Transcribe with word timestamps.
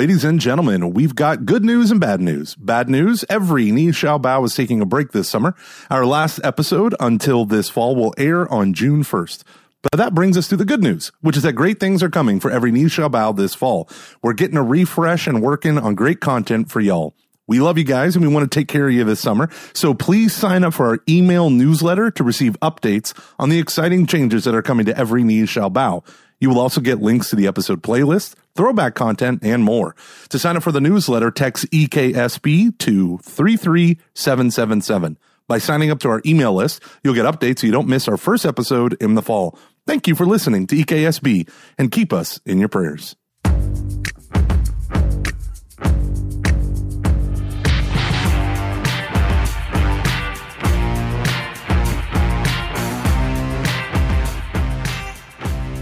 Ladies 0.00 0.24
and 0.24 0.40
gentlemen, 0.40 0.94
we've 0.94 1.14
got 1.14 1.44
good 1.44 1.62
news 1.62 1.90
and 1.90 2.00
bad 2.00 2.22
news. 2.22 2.54
Bad 2.54 2.88
news, 2.88 3.22
every 3.28 3.70
knee 3.70 3.92
shall 3.92 4.18
bow 4.18 4.42
is 4.44 4.54
taking 4.54 4.80
a 4.80 4.86
break 4.86 5.12
this 5.12 5.28
summer. 5.28 5.54
Our 5.90 6.06
last 6.06 6.40
episode 6.42 6.94
until 6.98 7.44
this 7.44 7.68
fall 7.68 7.94
will 7.94 8.14
air 8.16 8.50
on 8.50 8.72
June 8.72 9.02
1st. 9.02 9.42
But 9.82 9.98
that 9.98 10.14
brings 10.14 10.38
us 10.38 10.48
to 10.48 10.56
the 10.56 10.64
good 10.64 10.82
news, 10.82 11.12
which 11.20 11.36
is 11.36 11.42
that 11.42 11.52
great 11.52 11.80
things 11.80 12.02
are 12.02 12.08
coming 12.08 12.40
for 12.40 12.50
every 12.50 12.72
knee 12.72 12.88
shall 12.88 13.10
bow 13.10 13.32
this 13.32 13.54
fall. 13.54 13.90
We're 14.22 14.32
getting 14.32 14.56
a 14.56 14.62
refresh 14.62 15.26
and 15.26 15.42
working 15.42 15.76
on 15.76 15.96
great 15.96 16.20
content 16.20 16.70
for 16.70 16.80
y'all. 16.80 17.14
We 17.46 17.60
love 17.60 17.76
you 17.76 17.84
guys 17.84 18.16
and 18.16 18.24
we 18.24 18.32
want 18.32 18.50
to 18.50 18.58
take 18.58 18.68
care 18.68 18.86
of 18.88 18.94
you 18.94 19.04
this 19.04 19.20
summer. 19.20 19.50
So 19.74 19.92
please 19.92 20.32
sign 20.32 20.64
up 20.64 20.72
for 20.72 20.86
our 20.86 21.00
email 21.10 21.50
newsletter 21.50 22.10
to 22.12 22.24
receive 22.24 22.58
updates 22.60 23.12
on 23.38 23.50
the 23.50 23.58
exciting 23.58 24.06
changes 24.06 24.44
that 24.44 24.54
are 24.54 24.62
coming 24.62 24.86
to 24.86 24.96
every 24.96 25.24
knee 25.24 25.44
shall 25.44 25.68
bow. 25.68 26.04
You 26.40 26.48
will 26.48 26.58
also 26.58 26.80
get 26.80 27.00
links 27.00 27.30
to 27.30 27.36
the 27.36 27.46
episode 27.46 27.82
playlist, 27.82 28.34
throwback 28.56 28.94
content, 28.94 29.40
and 29.42 29.62
more. 29.62 29.94
To 30.30 30.38
sign 30.38 30.56
up 30.56 30.62
for 30.62 30.72
the 30.72 30.80
newsletter, 30.80 31.30
text 31.30 31.70
EKSB 31.70 32.78
to 32.78 33.18
33777. 33.18 35.18
By 35.46 35.58
signing 35.58 35.90
up 35.90 35.98
to 36.00 36.08
our 36.08 36.22
email 36.24 36.54
list, 36.54 36.82
you'll 37.02 37.14
get 37.14 37.26
updates 37.26 37.60
so 37.60 37.66
you 37.66 37.72
don't 37.72 37.88
miss 37.88 38.08
our 38.08 38.16
first 38.16 38.46
episode 38.46 38.96
in 39.02 39.16
the 39.16 39.22
fall. 39.22 39.58
Thank 39.86 40.06
you 40.06 40.14
for 40.14 40.24
listening 40.24 40.66
to 40.68 40.76
EKSB 40.76 41.48
and 41.76 41.90
keep 41.90 42.12
us 42.12 42.40
in 42.46 42.58
your 42.58 42.68
prayers. 42.68 43.16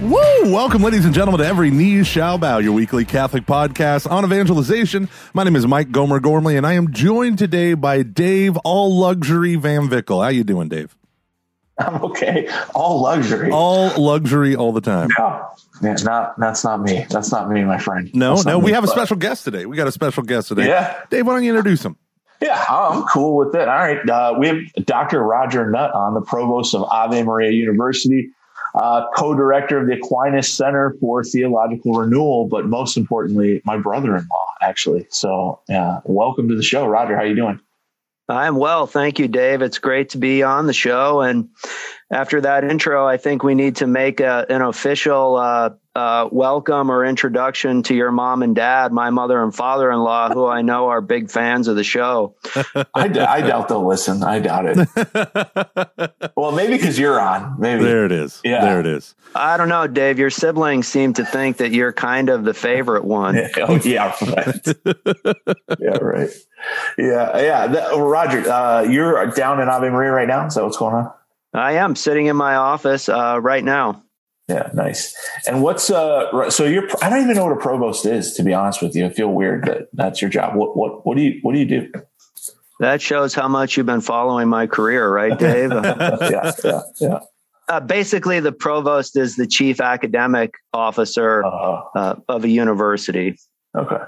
Woo! 0.01 0.53
Welcome, 0.53 0.83
ladies 0.83 1.05
and 1.05 1.13
gentlemen, 1.13 1.41
to 1.41 1.47
Every 1.47 1.73
Knee 1.73 2.05
Shall 2.05 2.39
Bow, 2.39 2.59
your 2.59 2.71
weekly 2.73 3.05
Catholic 3.05 3.45
podcast 3.45 4.09
on 4.09 4.25
evangelization. 4.25 5.09
My 5.35 5.43
name 5.43 5.57
is 5.57 5.67
Mike 5.67 5.91
Gomer 5.91 6.21
Gormley, 6.21 6.57
and 6.57 6.65
I 6.65 6.75
am 6.75 6.93
joined 6.93 7.37
today 7.37 7.75
by 7.75 8.05
Dave 8.05 8.57
All 8.59 8.97
Luxury 8.97 9.57
Van 9.57 9.89
Vickle. 9.89 10.23
How 10.23 10.29
you 10.29 10.45
doing, 10.45 10.69
Dave? 10.69 10.97
I'm 11.79 11.97
okay. 12.05 12.49
All 12.77 13.03
luxury. 13.03 13.51
All 13.51 13.91
luxury 14.01 14.55
all 14.55 14.73
the 14.73 14.81
time. 14.81 15.09
No, 15.19 15.49
yeah, 15.83 15.97
not 16.05 16.39
that's 16.39 16.63
not 16.63 16.81
me. 16.81 17.05
That's 17.11 17.33
not 17.33 17.51
me, 17.51 17.65
my 17.65 17.79
friend. 17.79 18.09
No, 18.15 18.37
That's 18.37 18.47
no, 18.47 18.59
we 18.61 18.67
me, 18.67 18.73
have 18.73 18.85
a 18.85 18.89
special 18.89 19.17
guest 19.17 19.43
today. 19.45 19.67
We 19.67 19.77
got 19.77 19.89
a 19.89 19.93
special 19.93 20.23
guest 20.23 20.49
today. 20.49 20.69
Yeah. 20.69 21.03
Dave, 21.11 21.27
why 21.27 21.35
don't 21.35 21.43
you 21.43 21.51
introduce 21.51 21.85
him? 21.85 21.97
Yeah, 22.41 22.65
I'm 22.69 23.03
cool 23.05 23.37
with 23.37 23.55
it. 23.57 23.67
All 23.69 23.77
right. 23.77 24.09
Uh, 24.09 24.37
we 24.39 24.47
have 24.47 24.59
Dr. 24.87 25.23
Roger 25.25 25.69
Nutt 25.69 25.93
on, 25.93 26.15
the 26.15 26.21
provost 26.21 26.73
of 26.73 26.83
Ave 26.85 27.25
Maria 27.25 27.51
University, 27.51 28.31
uh, 28.75 29.07
co-director 29.17 29.79
of 29.79 29.87
the 29.87 29.95
Aquinas 29.95 30.53
Center 30.53 30.95
for 31.01 31.25
Theological 31.25 31.93
Renewal, 31.93 32.49
but 32.49 32.67
most 32.67 32.97
importantly, 32.97 33.63
my 33.65 33.77
brother-in-law, 33.77 34.55
actually. 34.61 35.07
So, 35.11 35.61
yeah, 35.69 36.01
welcome 36.05 36.49
to 36.49 36.57
the 36.57 36.63
show, 36.63 36.87
Roger. 36.87 37.17
How 37.17 37.23
you 37.23 37.35
doing? 37.35 37.61
I'm 38.29 38.57
well. 38.57 38.87
Thank 38.87 39.19
you, 39.19 39.27
Dave. 39.27 39.63
It's 39.63 39.79
great 39.79 40.11
to 40.11 40.19
be 40.19 40.43
on 40.43 40.67
the 40.67 40.75
show. 40.75 41.23
And 41.23 41.49
after 42.13 42.41
that 42.43 42.63
intro, 42.63 43.07
I 43.07 43.17
think 43.17 43.43
we 43.43 43.55
need 43.55 43.77
to 43.77 43.87
make 43.87 44.21
a, 44.21 44.45
an 44.51 44.61
official 44.61 45.37
uh, 45.37 45.71
uh, 45.99 46.29
welcome 46.31 46.91
or 46.91 47.05
introduction 47.05 47.83
to 47.83 47.95
your 47.95 48.13
mom 48.13 48.43
and 48.45 48.55
dad, 48.55 48.93
my 48.93 49.11
mother 49.11 49.43
and 49.43 49.53
father 49.55 49.91
in 49.91 49.99
law, 49.99 50.31
who 50.33 50.47
I 50.47 50.63
know 50.63 50.89
are 50.89 51.01
big 51.01 51.29
fans 51.31 51.67
of 51.67 51.75
the 51.75 51.83
show. 51.83 52.37
I, 52.95 53.09
d- 53.09 53.19
I 53.21 53.41
doubt 53.41 53.69
they'll 53.69 53.87
listen. 53.87 54.23
I 54.23 54.39
doubt 54.39 54.67
it. 54.67 54.89
Well, 56.37 56.53
maybe 56.53 56.75
because 56.77 56.99
you're 56.99 57.19
on. 57.21 57.57
Maybe. 57.59 57.83
there 57.83 58.05
it 58.05 58.13
is. 58.13 58.41
Yeah. 58.45 58.61
There 58.65 58.79
it 58.81 58.87
is. 58.87 59.15
I 59.35 59.57
don't 59.57 59.69
know, 59.69 59.89
Dave. 59.89 60.19
Your 60.19 60.31
siblings 60.31 60.87
seem 60.87 61.13
to 61.15 61.25
think 61.25 61.57
that 61.57 61.73
you're 61.73 61.93
kind 61.93 62.29
of 62.29 62.45
the 62.45 62.55
favorite 62.55 63.05
one. 63.05 63.37
oh 63.57 63.81
yeah, 63.85 64.15
right. 64.23 64.77
yeah, 65.81 65.97
right. 66.01 66.31
Yeah, 66.97 67.41
yeah. 67.41 67.67
That- 67.67 67.97
Roger, 67.97 68.49
uh, 68.49 68.83
you're 68.83 69.27
down 69.33 69.61
in 69.61 69.69
Ave 69.69 69.89
Maria 69.91 70.13
right 70.13 70.29
now. 70.29 70.47
Is 70.47 70.55
that 70.55 70.63
what's 70.63 70.77
going 70.77 70.95
on? 70.95 71.13
I 71.53 71.73
am 71.73 71.97
sitting 71.97 72.27
in 72.27 72.37
my 72.37 72.55
office 72.55 73.09
uh, 73.09 73.41
right 73.43 73.65
now. 73.65 74.03
Yeah, 74.49 74.71
nice. 74.73 75.15
And 75.47 75.63
what's 75.63 75.91
uh? 75.91 76.49
So 76.51 76.65
you're. 76.65 76.89
I 77.03 77.11
don't 77.11 77.23
even 77.23 77.37
know 77.37 77.45
what 77.45 77.53
a 77.53 77.61
provost 77.61 78.07
is. 78.07 78.33
To 78.35 78.43
be 78.43 78.55
honest 78.55 78.81
with 78.81 78.97
you, 78.97 79.05
I 79.05 79.11
feel 79.11 79.29
weird 79.29 79.67
that 79.67 79.89
that's 79.93 80.23
your 80.23 80.31
job. 80.31 80.57
What 80.57 80.77
what 80.77 81.05
what 81.07 81.17
do 81.17 81.23
you 81.23 81.39
what 81.43 81.53
do 81.53 81.59
you 81.59 81.67
do? 81.67 81.93
That 82.81 83.03
shows 83.03 83.35
how 83.35 83.49
much 83.49 83.77
you've 83.77 83.87
been 83.87 84.01
following 84.01 84.49
my 84.49 84.67
career, 84.67 85.13
right, 85.13 85.37
Dave? 85.39 85.71
yeah, 85.73 86.53
yeah, 86.65 86.81
yeah. 87.01 87.19
uh, 87.69 87.81
basically, 87.81 88.41
the 88.41 88.53
provost 88.53 89.17
is 89.19 89.37
the 89.37 89.47
chief 89.47 89.81
academic 89.81 90.55
officer 90.73 91.45
Uh, 91.45 91.83
uh, 91.95 92.15
of 92.29 92.45
a 92.45 92.49
university. 92.49 93.37
okay. 93.77 94.05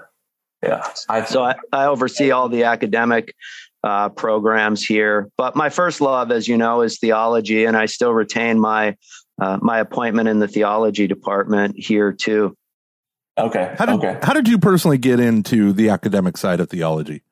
Yeah. 0.63 0.87
I 1.09 1.25
So 1.25 1.43
I, 1.43 1.55
I 1.73 1.87
oversee 1.87 2.31
all 2.31 2.49
the 2.49 2.65
academic 2.65 3.35
uh, 3.83 4.11
programs 4.11 4.85
here. 4.85 5.31
But 5.37 5.57
my 5.57 5.71
first 5.71 6.01
love, 6.01 6.31
as 6.31 6.47
you 6.47 6.57
know, 6.57 6.83
is 6.83 6.99
theology, 6.99 7.65
and 7.65 7.77
I 7.77 7.87
still 7.87 8.13
retain 8.13 8.61
my 8.61 8.97
uh, 9.41 9.59
my 9.61 9.79
appointment 9.79 10.29
in 10.29 10.39
the 10.39 10.49
theology 10.49 11.07
department 11.07 11.77
here 11.79 12.13
too. 12.13 12.57
okay. 13.39 13.75
How 13.79 13.87
did 13.87 13.95
okay. 13.97 14.19
how 14.23 14.33
did 14.33 14.49
you 14.49 14.59
personally 14.59 14.99
get 14.99 15.19
into 15.21 15.73
the 15.73 15.89
academic 15.89 16.37
side 16.37 16.61
of 16.61 16.69
theology? 16.69 17.23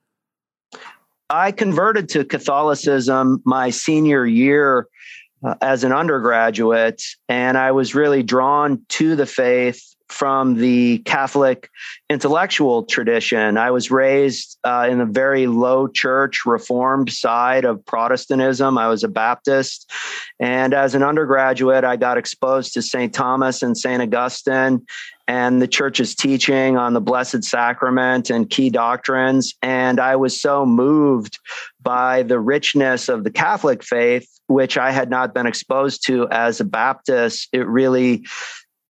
I 1.30 1.52
converted 1.52 2.08
to 2.10 2.24
Catholicism 2.24 3.42
my 3.44 3.70
senior 3.70 4.24
year 4.24 4.88
uh, 5.44 5.54
as 5.60 5.84
an 5.84 5.92
undergraduate, 5.92 7.02
and 7.28 7.58
I 7.58 7.72
was 7.72 7.94
really 7.94 8.22
drawn 8.22 8.82
to 8.90 9.14
the 9.14 9.26
faith 9.26 9.94
from 10.08 10.54
the 10.56 10.98
Catholic 10.98 11.70
intellectual 12.08 12.84
tradition. 12.84 13.56
I 13.56 13.70
was 13.70 13.90
raised 13.90 14.58
uh, 14.64 14.88
in 14.90 15.00
a 15.00 15.06
very 15.06 15.46
low 15.46 15.88
church, 15.88 16.44
reformed 16.46 17.12
side 17.12 17.64
of 17.64 17.84
Protestantism. 17.84 18.78
I 18.78 18.88
was 18.88 19.04
a 19.04 19.08
Baptist. 19.08 19.90
And 20.40 20.74
as 20.74 20.94
an 20.94 21.02
undergraduate, 21.02 21.84
I 21.84 21.96
got 21.96 22.18
exposed 22.18 22.74
to 22.74 22.82
St. 22.82 23.12
Thomas 23.12 23.62
and 23.62 23.76
St. 23.76 24.02
Augustine 24.02 24.86
and 25.28 25.60
the 25.60 25.68
church's 25.68 26.14
teaching 26.14 26.78
on 26.78 26.94
the 26.94 27.02
Blessed 27.02 27.44
Sacrament 27.44 28.30
and 28.30 28.48
key 28.48 28.70
doctrines. 28.70 29.54
And 29.60 30.00
I 30.00 30.16
was 30.16 30.40
so 30.40 30.64
moved 30.64 31.38
by 31.82 32.22
the 32.22 32.40
richness 32.40 33.10
of 33.10 33.24
the 33.24 33.30
Catholic 33.30 33.84
faith, 33.84 34.26
which 34.46 34.78
I 34.78 34.90
had 34.90 35.10
not 35.10 35.34
been 35.34 35.46
exposed 35.46 36.06
to 36.06 36.26
as 36.30 36.60
a 36.60 36.64
Baptist. 36.64 37.48
It 37.52 37.66
really 37.66 38.24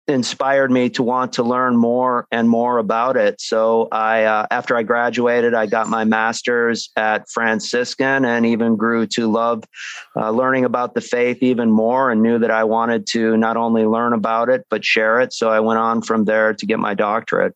inspired 0.08 0.70
me 0.70 0.88
to 0.90 1.02
want 1.02 1.34
to 1.34 1.42
learn 1.42 1.76
more 1.76 2.26
and 2.32 2.48
more 2.48 2.78
about 2.78 3.16
it. 3.16 3.40
So 3.40 3.88
I, 3.92 4.24
uh, 4.24 4.46
after 4.50 4.76
I 4.76 4.82
graduated, 4.82 5.54
I 5.54 5.66
got 5.66 5.88
my 5.88 6.04
master's 6.04 6.90
at 6.96 7.28
Franciscan 7.28 8.24
and 8.24 8.46
even 8.46 8.76
grew 8.76 9.06
to 9.08 9.30
love 9.30 9.64
uh, 10.16 10.30
learning 10.30 10.64
about 10.64 10.94
the 10.94 11.00
faith 11.00 11.42
even 11.42 11.70
more 11.70 12.10
and 12.10 12.22
knew 12.22 12.38
that 12.38 12.50
I 12.50 12.64
wanted 12.64 13.06
to 13.08 13.36
not 13.36 13.56
only 13.56 13.84
learn 13.84 14.14
about 14.14 14.48
it, 14.48 14.66
but 14.70 14.84
share 14.84 15.20
it. 15.20 15.32
So 15.32 15.50
I 15.50 15.60
went 15.60 15.78
on 15.78 16.02
from 16.02 16.24
there 16.24 16.54
to 16.54 16.66
get 16.66 16.78
my 16.78 16.94
doctorate. 16.94 17.54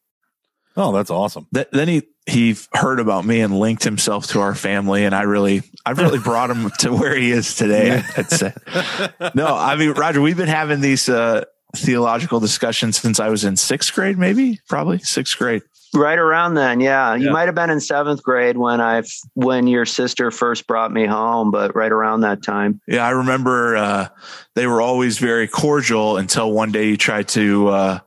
Oh, 0.77 0.93
that's 0.93 1.11
awesome. 1.11 1.47
Th- 1.55 1.69
then 1.73 1.89
he 1.89 2.03
he 2.27 2.57
heard 2.73 3.01
about 3.01 3.25
me 3.25 3.41
and 3.41 3.59
linked 3.59 3.83
himself 3.83 4.29
to 4.29 4.41
our 4.41 4.55
family 4.55 5.05
and 5.05 5.13
i 5.13 5.23
really 5.23 5.63
i 5.85 5.91
really 5.91 6.19
brought 6.21 6.51
him 6.51 6.71
to 6.79 6.93
where 6.93 7.17
he 7.17 7.33
is 7.33 7.57
today 7.57 8.01
i'd 8.17 8.31
say 8.31 8.53
no 9.35 9.57
i 9.57 9.75
mean 9.75 9.91
roger 9.93 10.21
we've 10.21 10.37
been 10.37 10.47
having 10.47 10.81
these 10.81 11.09
uh 11.09 11.45
theological 11.75 12.41
discussions 12.41 13.01
since 13.01 13.19
i 13.21 13.29
was 13.29 13.45
in 13.45 13.57
sixth 13.57 13.95
grade 13.95 14.19
maybe 14.19 14.61
probably 14.69 14.99
sixth 14.99 15.39
grade 15.39 15.63
Right 15.95 16.19
around 16.19 16.55
then, 16.55 16.81
yeah. 16.81 17.15
You 17.15 17.31
might 17.31 17.49
have 17.49 17.55
been 17.55 17.69
in 17.69 17.79
seventh 17.79 18.23
grade 18.23 18.57
when 18.57 18.81
I 18.81 19.03
when 19.35 19.67
your 19.67 19.85
sister 19.85 20.31
first 20.31 20.67
brought 20.67 20.91
me 20.91 21.05
home, 21.05 21.51
but 21.51 21.77
right 21.77 21.93
around 21.93 22.23
that 22.23 22.43
time. 22.43 22.81
yeah 22.87 23.05
i 23.07 23.11
remember 23.11 23.77
uh 23.77 24.09
they 24.55 24.67
were 24.67 24.81
always 24.81 25.19
very 25.19 25.47
cordial 25.47 26.17
until 26.17 26.51
one 26.51 26.73
day 26.73 26.89
you 26.89 26.97
tried 26.97 27.29
to 27.29 27.69
uh 27.69 27.99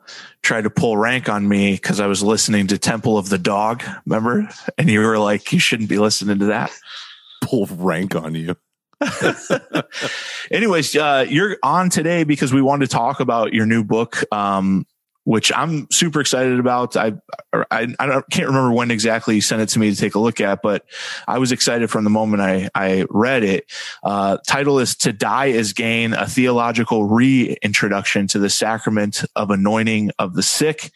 try 0.41 0.61
to 0.61 0.69
pull 0.71 0.97
rank 0.97 1.29
on 1.29 1.47
me 1.47 1.73
because 1.73 1.99
i 1.99 2.07
was 2.07 2.23
listening 2.23 2.65
to 2.67 2.77
temple 2.77 3.17
of 3.19 3.29
the 3.29 3.37
dog 3.37 3.83
remember 4.05 4.49
and 4.77 4.89
you 4.89 4.99
were 4.99 5.19
like 5.19 5.51
you 5.51 5.59
shouldn't 5.59 5.89
be 5.89 5.99
listening 5.99 6.39
to 6.39 6.45
that 6.45 6.71
Pull 7.41 7.67
rank 7.67 8.15
on 8.15 8.33
you. 8.33 8.55
Anyways, 10.51 10.95
uh, 10.95 11.25
you're 11.27 11.57
on 11.63 11.89
today 11.89 12.23
because 12.23 12.53
we 12.53 12.61
wanted 12.61 12.89
to 12.89 12.91
talk 12.91 13.19
about 13.19 13.53
your 13.53 13.65
new 13.65 13.83
book, 13.83 14.23
um, 14.33 14.85
which 15.23 15.51
I'm 15.55 15.87
super 15.91 16.21
excited 16.21 16.59
about. 16.59 16.95
I, 16.95 17.13
I, 17.51 17.87
I 17.99 18.21
can't 18.31 18.47
remember 18.47 18.71
when 18.71 18.91
exactly 18.91 19.35
you 19.35 19.41
sent 19.41 19.61
it 19.61 19.69
to 19.69 19.79
me 19.79 19.89
to 19.89 19.99
take 19.99 20.15
a 20.15 20.19
look 20.19 20.39
at, 20.39 20.61
but 20.61 20.85
I 21.27 21.39
was 21.39 21.51
excited 21.51 21.89
from 21.89 22.03
the 22.03 22.09
moment 22.09 22.41
I, 22.41 22.69
I 22.75 23.05
read 23.09 23.43
it. 23.43 23.65
Uh, 24.03 24.37
title 24.47 24.79
is 24.79 24.95
To 24.97 25.11
Die 25.11 25.45
is 25.47 25.73
Gain, 25.73 26.13
a 26.13 26.27
theological 26.27 27.05
reintroduction 27.05 28.27
to 28.27 28.39
the 28.39 28.49
sacrament 28.49 29.23
of 29.35 29.49
anointing 29.49 30.11
of 30.19 30.35
the 30.35 30.43
sick. 30.43 30.91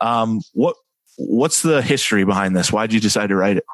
Um, 0.00 0.42
what, 0.52 0.76
what's 1.16 1.62
the 1.62 1.80
history 1.80 2.24
behind 2.24 2.54
this? 2.54 2.70
Why 2.70 2.86
did 2.86 2.94
you 2.94 3.00
decide 3.00 3.28
to 3.28 3.36
write 3.36 3.56
it? 3.56 3.64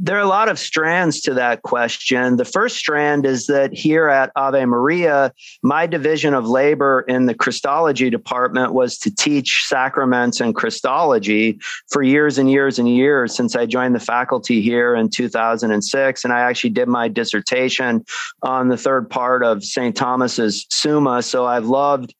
There 0.00 0.16
are 0.16 0.22
a 0.22 0.26
lot 0.26 0.48
of 0.48 0.58
strands 0.58 1.20
to 1.22 1.34
that 1.34 1.62
question. 1.62 2.36
The 2.36 2.44
first 2.44 2.76
strand 2.76 3.26
is 3.26 3.46
that 3.46 3.72
here 3.72 4.08
at 4.08 4.30
Ave 4.36 4.64
Maria, 4.64 5.32
my 5.62 5.86
division 5.86 6.34
of 6.34 6.46
labor 6.46 7.00
in 7.08 7.26
the 7.26 7.34
Christology 7.34 8.08
department 8.08 8.72
was 8.72 8.96
to 8.98 9.14
teach 9.14 9.64
sacraments 9.66 10.40
and 10.40 10.54
Christology 10.54 11.58
for 11.90 12.02
years 12.02 12.38
and 12.38 12.48
years 12.50 12.78
and 12.78 12.88
years 12.88 13.34
since 13.34 13.56
I 13.56 13.66
joined 13.66 13.96
the 13.96 14.00
faculty 14.00 14.62
here 14.62 14.94
in 14.94 15.10
2006. 15.10 16.24
And 16.24 16.32
I 16.32 16.40
actually 16.40 16.70
did 16.70 16.86
my 16.86 17.08
dissertation 17.08 18.04
on 18.42 18.68
the 18.68 18.76
third 18.76 19.10
part 19.10 19.42
of 19.42 19.64
St. 19.64 19.96
Thomas's 19.96 20.64
Summa. 20.70 21.22
So 21.22 21.44
I've 21.44 21.66
loved 21.66 22.14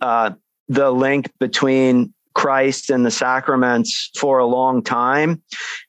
uh, 0.00 0.30
the 0.68 0.92
link 0.92 1.30
between 1.40 2.12
Christ 2.36 2.90
and 2.90 3.04
the 3.04 3.10
sacraments 3.10 4.10
for 4.18 4.38
a 4.38 4.46
long 4.46 4.82
time. 4.82 5.42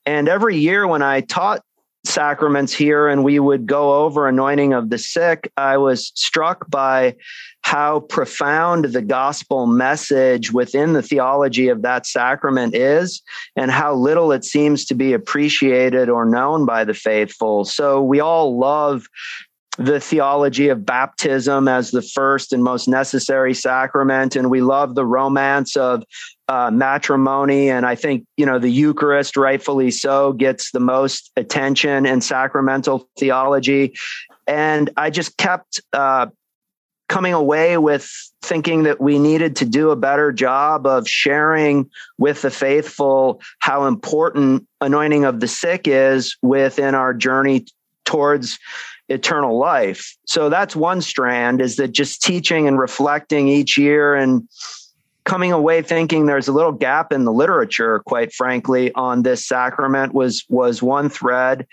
And 0.05 0.29
every 0.29 0.55
year 0.57 0.87
when 0.87 1.01
I 1.01 1.19
taught 1.19 1.61
sacraments 2.05 2.71
here 2.71 3.09
and 3.09 3.25
we 3.25 3.37
would 3.37 3.67
go 3.67 4.05
over 4.05 4.29
anointing 4.29 4.71
of 4.71 4.89
the 4.89 4.97
sick, 4.97 5.51
I 5.57 5.77
was 5.77 6.13
struck 6.15 6.69
by 6.69 7.17
how 7.63 7.99
profound 7.99 8.85
the 8.85 9.01
gospel 9.01 9.67
message 9.67 10.53
within 10.53 10.93
the 10.93 11.01
theology 11.01 11.67
of 11.67 11.81
that 11.81 12.05
sacrament 12.05 12.73
is 12.73 13.21
and 13.57 13.69
how 13.69 13.93
little 13.93 14.31
it 14.31 14.45
seems 14.45 14.85
to 14.85 14.95
be 14.95 15.11
appreciated 15.11 16.07
or 16.07 16.23
known 16.23 16.65
by 16.65 16.85
the 16.85 16.93
faithful. 16.93 17.65
So 17.65 18.01
we 18.01 18.21
all 18.21 18.57
love 18.57 19.05
the 19.77 19.99
theology 19.99 20.69
of 20.69 20.85
baptism 20.85 21.67
as 21.67 21.91
the 21.91 22.01
first 22.01 22.51
and 22.51 22.63
most 22.63 22.87
necessary 22.87 23.53
sacrament. 23.53 24.35
And 24.35 24.49
we 24.49 24.61
love 24.61 24.95
the 24.95 25.05
romance 25.05 25.75
of 25.75 26.03
uh, 26.47 26.71
matrimony. 26.71 27.69
And 27.69 27.85
I 27.85 27.95
think, 27.95 28.25
you 28.37 28.45
know, 28.45 28.59
the 28.59 28.69
Eucharist, 28.69 29.37
rightfully 29.37 29.91
so, 29.91 30.33
gets 30.33 30.71
the 30.71 30.79
most 30.79 31.31
attention 31.35 32.05
in 32.05 32.21
sacramental 32.21 33.09
theology. 33.17 33.95
And 34.47 34.89
I 34.95 35.09
just 35.09 35.37
kept 35.37 35.81
uh, 35.91 36.27
coming 37.09 37.33
away 37.33 37.77
with 37.77 38.09
thinking 38.41 38.83
that 38.83 39.01
we 39.01 39.19
needed 39.19 39.55
to 39.57 39.65
do 39.65 39.91
a 39.91 39.95
better 39.95 40.31
job 40.31 40.85
of 40.85 41.07
sharing 41.07 41.89
with 42.17 42.41
the 42.41 42.51
faithful 42.51 43.41
how 43.59 43.85
important 43.85 44.67
anointing 44.81 45.25
of 45.25 45.39
the 45.39 45.47
sick 45.47 45.87
is 45.87 46.37
within 46.41 46.95
our 46.95 47.13
journey 47.13 47.65
towards 48.05 48.59
eternal 49.09 49.57
life. 49.57 50.15
So 50.25 50.49
that's 50.49 50.75
one 50.75 51.01
strand 51.01 51.61
is 51.61 51.77
that 51.77 51.89
just 51.89 52.21
teaching 52.21 52.67
and 52.67 52.77
reflecting 52.77 53.47
each 53.47 53.77
year 53.77 54.15
and 54.15 54.47
coming 55.27 55.51
away 55.51 55.81
thinking 55.81 56.25
there's 56.25 56.47
a 56.47 56.53
little 56.53 56.71
gap 56.71 57.11
in 57.11 57.25
the 57.25 57.33
literature, 57.33 57.99
quite 57.99 58.33
frankly, 58.33 58.93
on 58.93 59.23
this 59.23 59.45
sacrament 59.45 60.13
was 60.13 60.45
was 60.49 60.81
one 60.81 61.09
thread. 61.09 61.67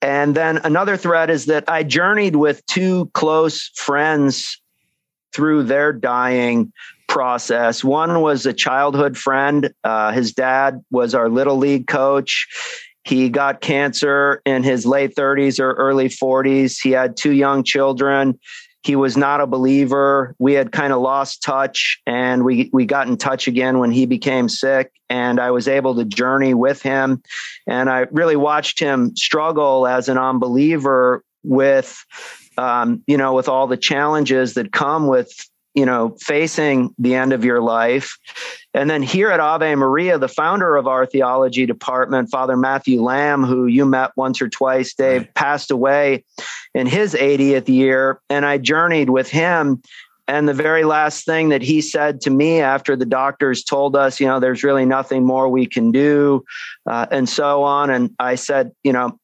And 0.00 0.34
then 0.34 0.58
another 0.58 0.96
thread 0.96 1.28
is 1.28 1.46
that 1.46 1.64
I 1.68 1.82
journeyed 1.82 2.36
with 2.36 2.64
two 2.66 3.10
close 3.12 3.70
friends 3.74 4.60
through 5.34 5.64
their 5.64 5.92
dying 5.92 6.72
process. 7.08 7.82
One 7.82 8.20
was 8.20 8.46
a 8.46 8.52
childhood 8.52 9.18
friend. 9.18 9.74
Uh, 9.82 10.12
his 10.12 10.32
dad 10.32 10.84
was 10.90 11.14
our 11.14 11.28
little 11.28 11.56
league 11.56 11.88
coach. 11.88 12.46
He 13.02 13.28
got 13.28 13.60
cancer 13.60 14.40
in 14.46 14.62
his 14.62 14.86
late 14.86 15.16
30s 15.16 15.58
or 15.58 15.72
early 15.72 16.08
40s. 16.08 16.80
He 16.80 16.92
had 16.92 17.16
two 17.16 17.32
young 17.32 17.64
children. 17.64 18.38
He 18.84 18.96
was 18.96 19.16
not 19.16 19.40
a 19.40 19.46
believer. 19.46 20.36
We 20.38 20.52
had 20.52 20.70
kind 20.70 20.92
of 20.92 21.00
lost 21.00 21.42
touch 21.42 22.00
and 22.06 22.44
we, 22.44 22.68
we 22.72 22.84
got 22.84 23.08
in 23.08 23.16
touch 23.16 23.48
again 23.48 23.78
when 23.78 23.90
he 23.90 24.04
became 24.04 24.48
sick 24.48 24.92
and 25.08 25.40
I 25.40 25.52
was 25.52 25.68
able 25.68 25.94
to 25.94 26.04
journey 26.04 26.52
with 26.52 26.82
him. 26.82 27.22
And 27.66 27.88
I 27.88 28.00
really 28.10 28.36
watched 28.36 28.78
him 28.78 29.16
struggle 29.16 29.86
as 29.86 30.10
an 30.10 30.18
unbeliever 30.18 31.24
with, 31.42 32.04
um, 32.58 33.02
you 33.06 33.16
know, 33.16 33.32
with 33.32 33.48
all 33.48 33.66
the 33.66 33.78
challenges 33.78 34.52
that 34.54 34.70
come 34.70 35.06
with 35.06 35.32
you 35.74 35.84
know, 35.84 36.16
facing 36.20 36.94
the 36.98 37.14
end 37.14 37.32
of 37.32 37.44
your 37.44 37.60
life. 37.60 38.16
And 38.72 38.88
then 38.88 39.02
here 39.02 39.30
at 39.30 39.40
Ave 39.40 39.74
Maria, 39.74 40.18
the 40.18 40.28
founder 40.28 40.76
of 40.76 40.86
our 40.86 41.04
theology 41.04 41.66
department, 41.66 42.30
Father 42.30 42.56
Matthew 42.56 43.02
Lamb, 43.02 43.44
who 43.44 43.66
you 43.66 43.84
met 43.84 44.12
once 44.16 44.40
or 44.40 44.48
twice, 44.48 44.94
Dave, 44.94 45.22
right. 45.22 45.34
passed 45.34 45.70
away 45.70 46.24
in 46.74 46.86
his 46.86 47.14
80th 47.14 47.68
year. 47.68 48.20
And 48.30 48.46
I 48.46 48.58
journeyed 48.58 49.10
with 49.10 49.28
him. 49.28 49.82
And 50.26 50.48
the 50.48 50.54
very 50.54 50.84
last 50.84 51.26
thing 51.26 51.50
that 51.50 51.60
he 51.60 51.82
said 51.82 52.20
to 52.22 52.30
me 52.30 52.60
after 52.60 52.96
the 52.96 53.04
doctors 53.04 53.62
told 53.62 53.94
us, 53.94 54.20
you 54.20 54.26
know, 54.26 54.40
there's 54.40 54.64
really 54.64 54.86
nothing 54.86 55.24
more 55.24 55.48
we 55.50 55.66
can 55.66 55.92
do, 55.92 56.44
uh, 56.88 57.06
and 57.10 57.28
so 57.28 57.62
on. 57.62 57.90
And 57.90 58.14
I 58.18 58.36
said, 58.36 58.72
you 58.82 58.92
know, 58.92 59.18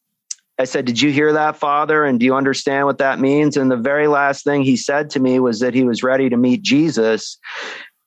I 0.60 0.64
said, 0.64 0.84
Did 0.84 1.00
you 1.00 1.10
hear 1.10 1.32
that, 1.32 1.56
Father? 1.56 2.04
And 2.04 2.20
do 2.20 2.26
you 2.26 2.34
understand 2.34 2.84
what 2.84 2.98
that 2.98 3.18
means? 3.18 3.56
And 3.56 3.70
the 3.70 3.78
very 3.78 4.08
last 4.08 4.44
thing 4.44 4.62
he 4.62 4.76
said 4.76 5.08
to 5.10 5.20
me 5.20 5.40
was 5.40 5.60
that 5.60 5.72
he 5.72 5.84
was 5.84 6.02
ready 6.02 6.28
to 6.28 6.36
meet 6.36 6.60
Jesus. 6.60 7.38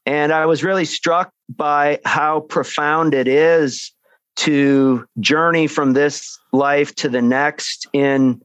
And 0.05 0.31
I 0.31 0.45
was 0.45 0.63
really 0.63 0.85
struck 0.85 1.31
by 1.49 1.99
how 2.05 2.41
profound 2.41 3.15
it 3.15 3.27
is 3.27 3.91
to 4.35 5.07
journey 5.19 5.65
from 5.65 5.93
this 5.93 6.37
life 6.51 6.93
to 6.95 7.09
the 7.09 7.23
next 7.23 7.87
in 7.91 8.43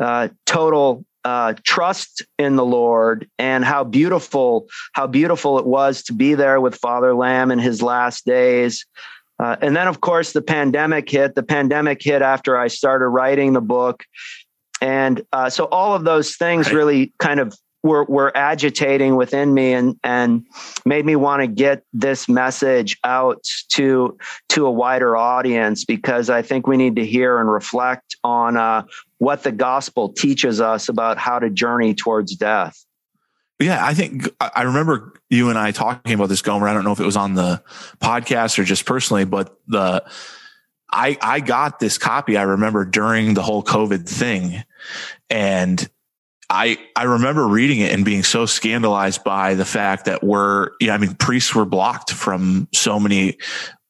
uh, 0.00 0.28
total 0.46 1.04
uh, 1.26 1.52
trust 1.62 2.22
in 2.38 2.56
the 2.56 2.64
Lord 2.64 3.28
and 3.38 3.62
how 3.62 3.84
beautiful, 3.84 4.68
how 4.94 5.06
beautiful 5.06 5.58
it 5.58 5.66
was 5.66 6.02
to 6.04 6.14
be 6.14 6.32
there 6.32 6.62
with 6.62 6.76
Father 6.76 7.14
Lamb 7.14 7.50
in 7.50 7.58
his 7.58 7.82
last 7.82 8.24
days. 8.24 8.86
Uh, 9.40 9.56
and 9.62 9.74
then, 9.74 9.88
of 9.88 10.02
course, 10.02 10.32
the 10.32 10.42
pandemic 10.42 11.08
hit. 11.08 11.34
The 11.34 11.42
pandemic 11.42 12.02
hit 12.02 12.20
after 12.20 12.58
I 12.58 12.68
started 12.68 13.08
writing 13.08 13.54
the 13.54 13.62
book. 13.62 14.04
And 14.82 15.22
uh, 15.32 15.48
so 15.48 15.64
all 15.66 15.94
of 15.94 16.04
those 16.04 16.36
things 16.36 16.66
right. 16.66 16.74
really 16.74 17.14
kind 17.18 17.40
of 17.40 17.56
were, 17.82 18.04
were 18.04 18.36
agitating 18.36 19.16
within 19.16 19.54
me 19.54 19.72
and, 19.72 19.98
and 20.04 20.44
made 20.84 21.06
me 21.06 21.16
want 21.16 21.40
to 21.40 21.46
get 21.46 21.82
this 21.94 22.28
message 22.28 22.98
out 23.02 23.42
to, 23.70 24.18
to 24.50 24.66
a 24.66 24.70
wider 24.70 25.16
audience 25.16 25.86
because 25.86 26.28
I 26.28 26.42
think 26.42 26.66
we 26.66 26.76
need 26.76 26.96
to 26.96 27.06
hear 27.06 27.38
and 27.38 27.50
reflect 27.50 28.16
on 28.22 28.58
uh, 28.58 28.82
what 29.16 29.42
the 29.42 29.52
gospel 29.52 30.10
teaches 30.12 30.60
us 30.60 30.90
about 30.90 31.16
how 31.16 31.38
to 31.38 31.48
journey 31.48 31.94
towards 31.94 32.36
death. 32.36 32.84
Yeah, 33.60 33.84
I 33.84 33.92
think 33.92 34.28
I 34.40 34.62
remember 34.62 35.12
you 35.28 35.50
and 35.50 35.58
I 35.58 35.70
talking 35.72 36.14
about 36.14 36.30
this 36.30 36.40
Gomer. 36.40 36.66
I 36.66 36.72
don't 36.72 36.84
know 36.84 36.92
if 36.92 37.00
it 37.00 37.04
was 37.04 37.16
on 37.16 37.34
the 37.34 37.62
podcast 38.00 38.58
or 38.58 38.64
just 38.64 38.86
personally, 38.86 39.26
but 39.26 39.54
the 39.68 40.02
I 40.90 41.18
I 41.20 41.40
got 41.40 41.78
this 41.78 41.98
copy. 41.98 42.38
I 42.38 42.42
remember 42.42 42.86
during 42.86 43.34
the 43.34 43.42
whole 43.42 43.62
COVID 43.62 44.08
thing, 44.08 44.64
and 45.28 45.88
I 46.48 46.78
I 46.96 47.04
remember 47.04 47.46
reading 47.46 47.80
it 47.80 47.92
and 47.92 48.02
being 48.02 48.22
so 48.22 48.46
scandalized 48.46 49.24
by 49.24 49.54
the 49.54 49.66
fact 49.66 50.06
that 50.06 50.24
we're 50.24 50.70
yeah 50.80 50.94
I 50.94 50.98
mean 50.98 51.14
priests 51.14 51.54
were 51.54 51.66
blocked 51.66 52.12
from 52.12 52.66
so 52.72 52.98
many 52.98 53.36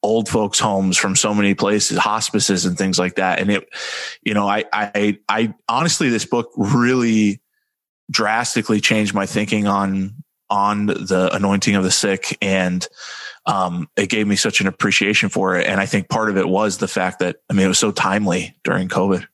old 0.03 0.27
folks 0.27 0.59
homes 0.59 0.97
from 0.97 1.15
so 1.15 1.33
many 1.33 1.53
places 1.53 1.97
hospices 1.97 2.65
and 2.65 2.77
things 2.77 2.97
like 2.97 3.15
that 3.15 3.39
and 3.39 3.51
it 3.51 3.69
you 4.23 4.33
know 4.33 4.47
I 4.47 4.65
I 4.73 5.19
I 5.29 5.53
honestly 5.69 6.09
this 6.09 6.25
book 6.25 6.51
really 6.57 7.39
drastically 8.09 8.81
changed 8.81 9.13
my 9.13 9.25
thinking 9.25 9.67
on 9.67 10.15
on 10.49 10.87
the 10.87 11.29
anointing 11.31 11.75
of 11.75 11.83
the 11.83 11.91
sick. 11.91 12.37
And 12.41 12.85
um, 13.45 13.87
it 13.95 14.09
gave 14.09 14.27
me 14.27 14.35
such 14.35 14.59
an 14.59 14.67
appreciation 14.67 15.29
for 15.29 15.55
it. 15.55 15.65
And 15.65 15.79
i 15.79 15.85
think 15.85 16.09
part 16.09 16.29
of 16.29 16.37
it 16.37 16.47
was 16.47 16.77
the 16.77 16.87
fact 16.87 17.19
that 17.19 17.37
i 17.49 17.53
mean 17.53 17.65
it 17.65 17.69
was 17.69 17.79
so 17.79 17.91
timely 17.91 18.55
during 18.63 18.87
covid. 18.87 19.25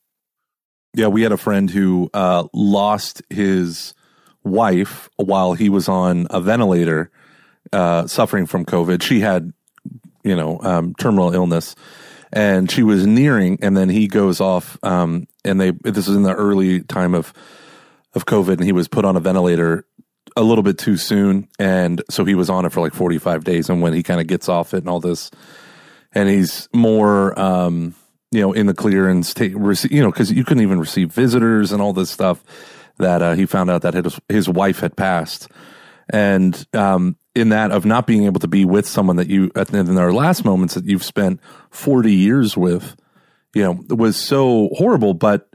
Yeah 0.93 1.07
we 1.07 1.23
had 1.23 1.31
a 1.31 1.37
friend 1.37 1.69
who 1.69 2.09
uh, 2.13 2.47
lost 2.53 3.21
his 3.29 3.93
wife 4.43 5.09
while 5.17 5.53
he 5.53 5.69
was 5.69 5.89
on 5.89 6.27
a 6.29 6.39
ventilator 6.39 7.11
uh, 7.73 8.07
suffering 8.07 8.45
from 8.45 8.63
covid. 8.65 9.01
She 9.01 9.19
had 9.19 9.51
you 10.23 10.35
know 10.35 10.59
um, 10.61 10.93
terminal 10.95 11.33
illness 11.33 11.75
and 12.33 12.69
she 12.69 12.83
was 12.83 13.07
nearing 13.07 13.57
and 13.61 13.75
then 13.75 13.89
he 13.89 14.07
goes 14.07 14.39
off 14.39 14.77
um, 14.83 15.27
and 15.43 15.59
they 15.59 15.71
this 15.83 16.07
is 16.07 16.15
in 16.15 16.23
the 16.23 16.33
early 16.33 16.81
time 16.81 17.13
of 17.13 17.33
of 18.17 18.25
COVID 18.25 18.53
and 18.53 18.65
he 18.65 18.73
was 18.73 18.89
put 18.89 19.05
on 19.05 19.15
a 19.15 19.21
ventilator 19.21 19.85
a 20.35 20.43
little 20.43 20.63
bit 20.63 20.77
too 20.77 20.97
soon. 20.97 21.47
And 21.57 22.01
so 22.09 22.25
he 22.25 22.35
was 22.35 22.49
on 22.49 22.65
it 22.65 22.71
for 22.73 22.81
like 22.81 22.93
45 22.93 23.43
days. 23.43 23.69
And 23.69 23.81
when 23.81 23.93
he 23.93 24.03
kind 24.03 24.19
of 24.19 24.27
gets 24.27 24.49
off 24.49 24.73
it 24.73 24.79
and 24.79 24.89
all 24.89 24.99
this, 24.99 25.31
and 26.11 26.27
he's 26.27 26.67
more, 26.73 27.37
um, 27.39 27.95
you 28.31 28.41
know, 28.41 28.51
in 28.51 28.65
the 28.65 28.73
clear 28.73 29.07
and 29.07 29.25
stay, 29.25 29.47
you 29.47 30.01
know, 30.01 30.11
because 30.11 30.31
you 30.31 30.43
couldn't 30.43 30.63
even 30.63 30.79
receive 30.79 31.11
visitors 31.11 31.71
and 31.71 31.81
all 31.81 31.93
this 31.93 32.09
stuff 32.09 32.43
that 32.97 33.21
uh, 33.21 33.35
he 33.35 33.45
found 33.45 33.69
out 33.69 33.83
that 33.83 33.93
his, 33.93 34.19
his 34.27 34.49
wife 34.49 34.79
had 34.79 34.95
passed. 34.97 35.47
And 36.09 36.65
um, 36.73 37.17
in 37.35 37.49
that 37.49 37.71
of 37.71 37.85
not 37.85 38.07
being 38.07 38.25
able 38.25 38.39
to 38.39 38.47
be 38.47 38.65
with 38.65 38.87
someone 38.87 39.17
that 39.17 39.27
you, 39.27 39.51
in 39.55 39.95
their 39.95 40.13
last 40.13 40.43
moments 40.43 40.73
that 40.73 40.85
you've 40.85 41.03
spent 41.03 41.39
40 41.71 42.11
years 42.11 42.57
with, 42.57 42.95
you 43.53 43.63
know, 43.63 43.95
was 43.95 44.17
so 44.17 44.69
horrible. 44.73 45.13
But 45.13 45.49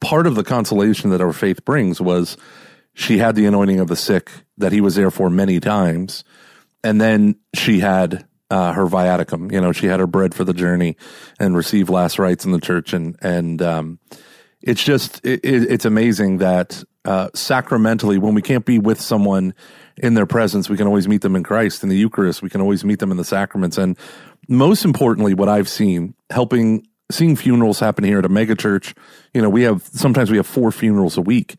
part 0.00 0.26
of 0.26 0.34
the 0.34 0.44
consolation 0.44 1.10
that 1.10 1.20
our 1.20 1.32
faith 1.32 1.64
brings 1.64 2.00
was 2.00 2.36
she 2.94 3.18
had 3.18 3.34
the 3.34 3.46
anointing 3.46 3.80
of 3.80 3.88
the 3.88 3.96
sick 3.96 4.30
that 4.58 4.72
he 4.72 4.80
was 4.80 4.94
there 4.94 5.10
for 5.10 5.28
many 5.30 5.60
times. 5.60 6.24
And 6.82 7.00
then 7.00 7.36
she 7.54 7.80
had 7.80 8.26
uh, 8.50 8.72
her 8.72 8.86
viaticum. 8.86 9.52
You 9.52 9.60
know, 9.60 9.72
she 9.72 9.86
had 9.86 10.00
her 10.00 10.06
bread 10.06 10.34
for 10.34 10.44
the 10.44 10.54
journey 10.54 10.96
and 11.38 11.56
received 11.56 11.90
last 11.90 12.18
rites 12.18 12.44
in 12.44 12.52
the 12.52 12.60
church, 12.60 12.92
and 12.92 13.16
and 13.20 13.60
um, 13.62 13.98
it's 14.60 14.82
just 14.82 15.24
it, 15.24 15.40
it's 15.44 15.84
amazing 15.84 16.38
that 16.38 16.82
uh, 17.04 17.28
sacramentally, 17.34 18.18
when 18.18 18.34
we 18.34 18.42
can't 18.42 18.64
be 18.64 18.78
with 18.78 19.00
someone 19.00 19.54
in 19.96 20.14
their 20.14 20.26
presence, 20.26 20.68
we 20.68 20.76
can 20.76 20.86
always 20.86 21.08
meet 21.08 21.22
them 21.22 21.36
in 21.36 21.42
Christ 21.42 21.82
in 21.82 21.88
the 21.88 21.96
Eucharist. 21.96 22.42
We 22.42 22.50
can 22.50 22.60
always 22.60 22.84
meet 22.84 22.98
them 22.98 23.10
in 23.10 23.16
the 23.16 23.24
sacraments, 23.24 23.78
and 23.78 23.96
most 24.48 24.84
importantly, 24.84 25.34
what 25.34 25.48
I've 25.48 25.68
seen 25.68 26.14
helping 26.30 26.86
seeing 27.10 27.36
funerals 27.36 27.80
happen 27.80 28.04
here 28.04 28.18
at 28.18 28.24
a 28.24 28.28
megachurch. 28.28 28.94
You 29.34 29.42
know, 29.42 29.50
we 29.50 29.62
have 29.62 29.82
sometimes 29.84 30.30
we 30.30 30.36
have 30.36 30.46
four 30.46 30.72
funerals 30.72 31.16
a 31.16 31.22
week. 31.22 31.56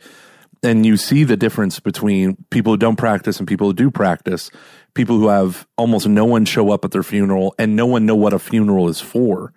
And 0.63 0.85
you 0.85 0.97
see 0.97 1.23
the 1.23 1.37
difference 1.37 1.79
between 1.79 2.35
people 2.49 2.73
who 2.73 2.77
don't 2.77 2.95
practice 2.95 3.37
and 3.37 3.47
people 3.47 3.67
who 3.67 3.73
do 3.73 3.91
practice. 3.91 4.49
People 4.95 5.17
who 5.19 5.27
have 5.27 5.67
almost 5.77 6.07
no 6.07 6.25
one 6.25 6.45
show 6.45 6.71
up 6.71 6.83
at 6.83 6.91
their 6.91 7.03
funeral 7.03 7.53
and 7.59 7.75
no 7.75 7.85
one 7.85 8.05
know 8.05 8.15
what 8.15 8.33
a 8.33 8.39
funeral 8.39 8.89
is 8.89 8.99
for. 8.99 9.53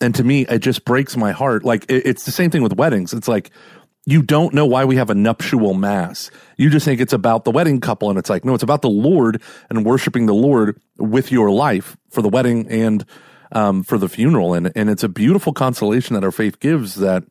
And 0.00 0.14
to 0.14 0.24
me 0.24 0.46
it 0.46 0.60
just 0.60 0.84
breaks 0.84 1.16
my 1.16 1.32
heart. 1.32 1.64
Like 1.64 1.84
it, 1.90 2.06
it's 2.06 2.24
the 2.24 2.32
same 2.32 2.50
thing 2.50 2.62
with 2.62 2.72
weddings. 2.72 3.12
It's 3.12 3.28
like 3.28 3.50
you 4.06 4.22
don't 4.22 4.54
know 4.54 4.66
why 4.66 4.84
we 4.84 4.96
have 4.96 5.10
a 5.10 5.14
nuptial 5.14 5.74
mass. 5.74 6.30
You 6.56 6.70
just 6.70 6.84
think 6.84 7.00
it's 7.00 7.12
about 7.12 7.44
the 7.44 7.50
wedding 7.50 7.80
couple. 7.80 8.08
And 8.08 8.18
it's 8.18 8.30
like 8.30 8.46
no 8.46 8.54
it's 8.54 8.62
about 8.62 8.80
the 8.80 8.88
lord 8.88 9.42
and 9.68 9.84
worshiping 9.84 10.24
the 10.24 10.34
lord 10.34 10.80
with 10.96 11.30
your 11.30 11.50
life 11.50 11.98
for 12.10 12.22
the 12.22 12.30
wedding 12.30 12.66
and 12.70 13.04
um, 13.54 13.82
for 13.82 13.98
the 13.98 14.08
funeral 14.08 14.54
and 14.54 14.72
and 14.74 14.90
it's 14.90 15.04
a 15.04 15.08
beautiful 15.08 15.52
consolation 15.52 16.14
that 16.14 16.24
our 16.24 16.32
faith 16.32 16.60
gives 16.60 16.96
that 16.96 17.24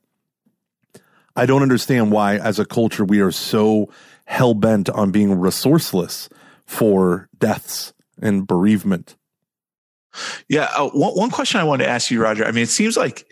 I 1.35 1.45
don't 1.45 1.63
understand 1.63 2.11
why, 2.11 2.37
as 2.37 2.59
a 2.59 2.65
culture, 2.65 3.03
we 3.03 3.19
are 3.19 3.31
so 3.31 3.89
hell 4.25 4.53
bent 4.53 4.89
on 4.89 5.11
being 5.11 5.29
resourceless 5.29 6.29
for 6.65 7.29
deaths 7.37 7.93
and 8.21 8.45
bereavement. 8.45 9.15
Yeah. 10.47 10.69
Uh, 10.75 10.89
one, 10.89 11.13
one 11.13 11.29
question 11.31 11.59
I 11.59 11.63
wanted 11.63 11.85
to 11.85 11.89
ask 11.89 12.11
you, 12.11 12.21
Roger. 12.21 12.45
I 12.45 12.51
mean, 12.51 12.63
it 12.63 12.69
seems 12.69 12.95
like 12.95 13.25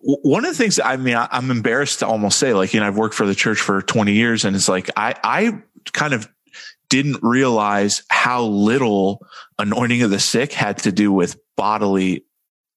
one 0.00 0.44
of 0.44 0.52
the 0.52 0.56
things 0.56 0.78
I 0.78 0.96
mean, 0.96 1.16
I, 1.16 1.28
I'm 1.30 1.50
embarrassed 1.50 1.98
to 2.00 2.06
almost 2.06 2.38
say, 2.38 2.54
like, 2.54 2.72
you 2.72 2.80
know, 2.80 2.86
I've 2.86 2.96
worked 2.96 3.14
for 3.14 3.26
the 3.26 3.34
church 3.34 3.58
for 3.58 3.82
20 3.82 4.12
years, 4.12 4.44
and 4.44 4.54
it's 4.54 4.68
like 4.68 4.88
I, 4.96 5.14
I 5.24 5.62
kind 5.92 6.14
of 6.14 6.28
didn't 6.88 7.18
realize 7.22 8.02
how 8.10 8.44
little 8.44 9.26
anointing 9.58 10.02
of 10.02 10.10
the 10.10 10.20
sick 10.20 10.52
had 10.52 10.78
to 10.78 10.92
do 10.92 11.10
with 11.10 11.36
bodily 11.62 12.24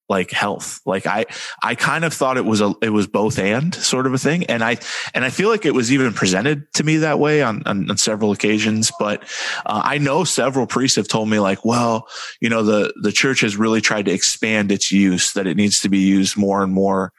like 0.08 0.30
health. 0.30 0.80
Like 0.86 1.08
I, 1.08 1.26
I 1.64 1.74
kind 1.74 2.06
of 2.06 2.14
thought 2.14 2.38
it 2.38 2.46
was 2.46 2.62
a, 2.62 2.76
it 2.84 2.92
was 2.92 3.08
both 3.08 3.40
and 3.40 3.74
sort 3.74 4.06
of 4.06 4.14
a 4.14 4.20
thing. 4.20 4.46
And 4.46 4.64
I, 4.64 4.78
and 5.16 5.26
I 5.26 5.32
feel 5.32 5.50
like 5.50 5.66
it 5.66 5.74
was 5.74 5.92
even 5.92 6.14
presented 6.14 6.72
to 6.76 6.84
me 6.84 6.98
that 6.98 7.18
way 7.18 7.42
on, 7.42 7.64
on, 7.66 7.90
on 7.90 7.98
several 7.98 8.32
occasions. 8.32 8.92
But 9.00 9.24
uh, 9.66 9.82
I 9.84 9.98
know 9.98 10.24
several 10.24 10.68
priests 10.68 10.98
have 10.98 11.08
told 11.08 11.28
me 11.28 11.40
like, 11.40 11.66
well, 11.66 12.08
you 12.40 12.50
know, 12.50 12.62
the, 12.62 12.94
the 13.02 13.12
church 13.12 13.42
has 13.42 13.58
really 13.58 13.82
tried 13.82 14.06
to 14.06 14.12
expand 14.12 14.72
its 14.72 14.92
use, 14.92 15.34
that 15.34 15.48
it 15.48 15.58
needs 15.58 15.82
to 15.82 15.90
be 15.90 16.00
used 16.00 16.38
more 16.38 16.62
and 16.62 16.72
more. 16.72 17.12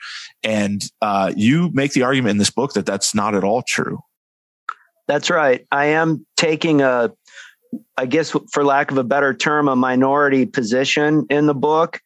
And 0.44 0.80
uh, 1.02 1.32
you 1.35 1.70
make 1.73 1.92
the 1.92 2.04
argument 2.04 2.30
in 2.30 2.38
this 2.38 2.50
book 2.50 2.75
that 2.75 2.87
that's 2.87 3.16
not 3.16 3.35
at 3.35 3.42
all 3.42 3.62
true. 3.62 3.99
That's 5.08 5.28
right. 5.28 5.66
I 5.73 5.87
am 5.87 6.25
taking 6.37 6.82
a, 6.82 7.11
I 7.97 8.06
guess, 8.06 8.35
for 8.52 8.64
lack 8.64 8.90
of 8.90 8.99
a 8.99 9.04
better 9.04 9.35
term, 9.35 9.68
a 9.68 9.76
minority 9.76 10.47
position 10.47 11.26
in 11.30 11.47
the 11.47 11.54
book. 11.54 12.00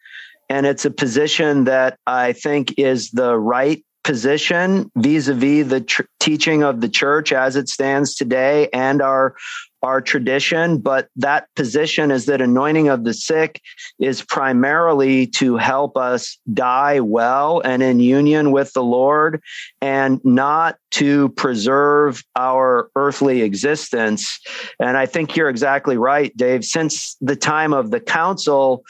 And 0.49 0.67
it's 0.67 0.85
a 0.85 0.91
position 0.91 1.65
that 1.65 1.99
I 2.07 2.33
think 2.33 2.75
is 2.79 3.11
the 3.11 3.39
right 3.39 3.85
position 4.03 4.91
vis-a-vis 4.97 5.69
the 5.69 5.81
tr- 5.81 6.03
teaching 6.19 6.63
of 6.63 6.81
the 6.81 6.89
church 6.89 7.33
as 7.33 7.57
it 7.57 7.69
stands 7.69 8.15
today 8.15 8.69
and 8.73 9.03
our 9.03 9.37
our 9.83 10.01
tradition, 10.01 10.79
but 10.79 11.09
that 11.17 11.49
position 11.57 12.11
is 12.11 12.27
that 12.27 12.41
anointing 12.41 12.89
of 12.89 13.05
the 13.05 13.15
sick 13.15 13.61
is 13.99 14.23
primarily 14.23 15.27
to 15.27 15.57
help 15.57 15.97
us 15.97 16.39
die 16.53 17.01
well 17.01 17.61
and 17.65 17.83
in 17.83 18.01
union 18.01 18.53
with 18.53 18.73
the 18.73 18.83
Lord 18.83 19.41
and 19.81 20.21
not 20.25 20.77
to 20.93 21.29
preserve 21.31 22.23
our 22.37 22.91
earthly 22.97 23.43
existence. 23.43 24.41
And 24.79 24.97
I 24.97 25.07
think 25.07 25.37
you're 25.37 25.49
exactly 25.49 25.97
right, 25.97 26.37
Dave. 26.37 26.65
Since 26.65 27.17
the 27.21 27.37
time 27.37 27.73
of 27.73 27.91
the 27.91 28.01
council, 28.01 28.85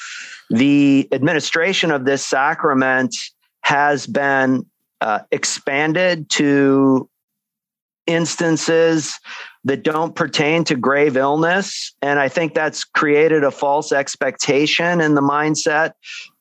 the 0.49 1.09
administration 1.13 1.91
of 1.91 2.05
this 2.05 2.25
sacrament 2.25 3.15
has 3.63 4.07
been 4.07 4.67
uh, 5.01 5.21
expanded 5.31 6.29
to 6.31 7.10
instances 8.07 9.19
that 9.64 9.83
don't 9.83 10.14
pertain 10.14 10.64
to 10.64 10.75
grave 10.75 11.16
illness. 11.16 11.95
And 12.00 12.19
I 12.19 12.28
think 12.28 12.54
that's 12.54 12.85
created 12.85 13.45
a 13.45 13.50
false 13.50 13.92
expectation 13.92 15.00
in 15.00 15.14
the 15.14 15.23
mindset 15.23 15.92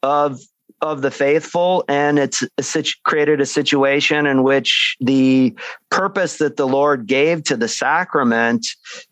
of 0.03 0.39
of 0.81 1.01
the 1.01 1.11
faithful, 1.11 1.83
and 1.89 2.17
it's 2.17 2.41
a, 2.57 2.83
created 3.03 3.41
a 3.41 3.45
situation 3.45 4.25
in 4.25 4.43
which 4.43 4.95
the 5.01 5.53
purpose 5.89 6.37
that 6.37 6.57
the 6.57 6.67
Lord 6.67 7.07
gave 7.07 7.43
to 7.45 7.57
the 7.57 7.67
sacrament 7.67 8.67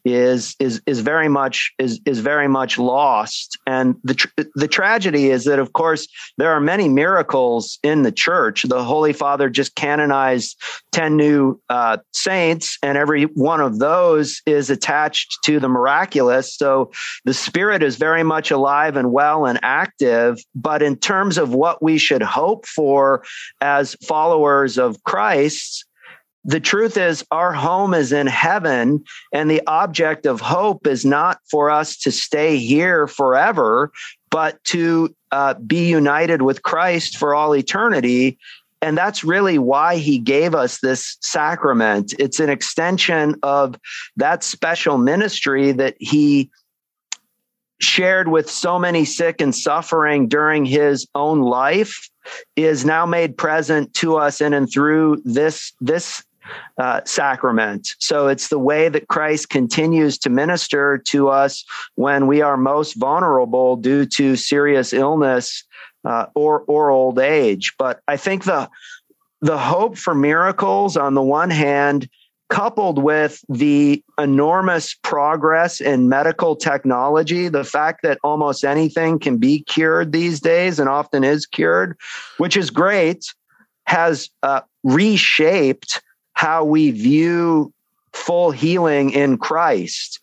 is 0.06 0.56
is 0.60 0.82
is 0.86 1.00
very 1.00 1.28
much 1.28 1.74
is 1.80 2.00
is 2.06 2.20
very 2.20 2.48
much 2.48 2.78
lost. 2.78 3.58
And 3.66 3.96
the 4.04 4.14
tr- 4.14 4.28
the 4.56 4.68
tragedy 4.68 5.30
is 5.30 5.46
that, 5.46 5.60
of 5.60 5.74
course, 5.74 6.08
there 6.38 6.52
are 6.52 6.62
many 6.62 6.88
miracles 6.88 7.80
in 7.84 8.04
the 8.04 8.12
church. 8.12 8.64
The 8.64 8.84
Holy 8.84 9.14
Father 9.14 9.50
just 9.50 9.76
canonized 9.76 10.62
ten 10.92 11.16
new 11.16 11.60
uh, 11.70 11.98
saints, 12.14 12.78
and 12.84 12.98
every 12.98 13.24
one 13.24 13.62
of 13.62 13.80
those 13.80 14.42
is 14.46 14.70
attached 14.70 15.40
to 15.46 15.60
the 15.60 15.70
miraculous. 15.70 16.54
So 16.54 16.92
the 17.26 17.34
Spirit 17.34 17.84
is 17.84 17.98
very 17.98 18.24
much 18.24 18.52
alive 18.52 18.96
and 18.96 19.12
well 19.12 19.46
and 19.46 19.60
active. 19.64 20.40
But 20.54 20.82
in 20.82 20.96
terms 20.96 21.38
of 21.38 21.54
what 21.54 21.82
we 21.82 21.98
should 21.98 22.22
hope 22.22 22.66
for 22.66 23.24
as 23.62 23.96
followers 24.08 24.78
of 24.78 25.04
Christ, 25.04 25.86
the 26.46 26.60
truth 26.60 26.98
is 26.98 27.26
our 27.32 27.52
home 27.52 27.94
is 27.94 28.12
in 28.12 28.28
heaven 28.28 29.04
and 29.34 29.50
the 29.50 29.62
object 29.68 30.26
of 30.26 30.40
hope 30.40 30.88
is 30.88 31.04
not 31.04 31.40
for 31.50 31.70
us 31.70 31.98
to 31.98 32.12
stay 32.12 32.58
here 32.58 33.08
forever 33.08 33.92
but 34.30 34.64
to 34.66 35.14
uh, 35.32 35.54
be 35.56 35.88
united 35.90 36.42
with 36.42 36.64
christ 36.64 37.18
for 37.18 37.34
all 37.34 37.56
eternity. 37.56 38.38
And 38.82 38.98
that's 38.98 39.24
really 39.24 39.58
why 39.58 39.98
he 39.98 40.20
gave 40.20 40.54
us 40.54 40.80
this 40.80 41.18
sacrament. 41.22 42.14
It's 42.20 42.40
an 42.40 42.50
extension 42.50 43.36
of 43.42 43.76
that 44.18 44.44
special 44.44 45.00
ministry 45.00 45.72
that 45.72 45.96
he 46.00 46.52
shared 47.80 48.28
with 48.28 48.50
so 48.50 48.80
many 48.80 49.06
sick 49.06 49.42
and 49.42 49.54
suffering 49.54 50.28
during 50.28 50.66
his 50.66 51.08
own 51.16 51.42
life 51.42 52.10
is 52.56 52.86
now 52.86 53.06
made 53.06 53.38
present 53.38 53.94
to 53.96 54.18
us 54.18 54.42
in 54.42 54.54
and 54.54 54.72
through 54.72 55.22
this 55.24 55.74
this 55.80 56.24
uh, 56.78 57.02
sacrament. 57.06 57.96
So 58.00 58.28
it's 58.28 58.50
the 58.50 58.60
way 58.60 58.90
that 58.90 59.08
Christ 59.08 59.50
continues 59.50 60.18
to 60.20 60.30
minister 60.30 60.98
to 61.08 61.30
us 61.30 61.66
when 61.96 62.28
we 62.28 62.42
are 62.42 62.58
most 62.58 62.94
vulnerable 62.94 63.76
due 63.76 64.06
to 64.06 64.36
serious 64.36 64.94
illness 64.94 65.64
uh, 66.06 66.28
or 66.36 66.62
or 66.68 66.90
old 66.90 67.20
age. 67.20 67.74
But 67.78 68.02
I 68.08 68.18
think 68.18 68.46
the 68.46 68.70
the 69.42 69.58
hope 69.58 69.98
for 69.98 70.16
miracles 70.16 70.98
on 70.98 71.14
the 71.14 71.22
one 71.22 71.50
hand 71.50 72.10
coupled 72.50 73.02
with 73.02 73.44
the 73.50 74.04
enormous 74.18 74.94
progress 74.94 75.82
in 75.82 76.08
medical 76.08 76.56
technology, 76.56 77.50
the 77.50 77.64
fact 77.64 78.02
that 78.04 78.18
almost 78.24 78.64
anything 78.64 79.20
can 79.20 79.38
be 79.38 79.64
cured 79.64 80.12
these 80.12 80.40
days 80.40 80.80
and 80.80 80.88
often 80.88 81.24
is 81.24 81.46
cured, 81.46 81.98
which 82.38 82.56
is 82.56 82.70
great, 82.70 83.26
has 83.86 84.30
uh, 84.44 84.62
reshaped 84.84 86.02
how 86.38 86.64
we 86.64 86.92
view 86.92 87.74
full 88.14 88.52
healing 88.52 89.10
in 89.10 89.40
Christ. 89.40 90.20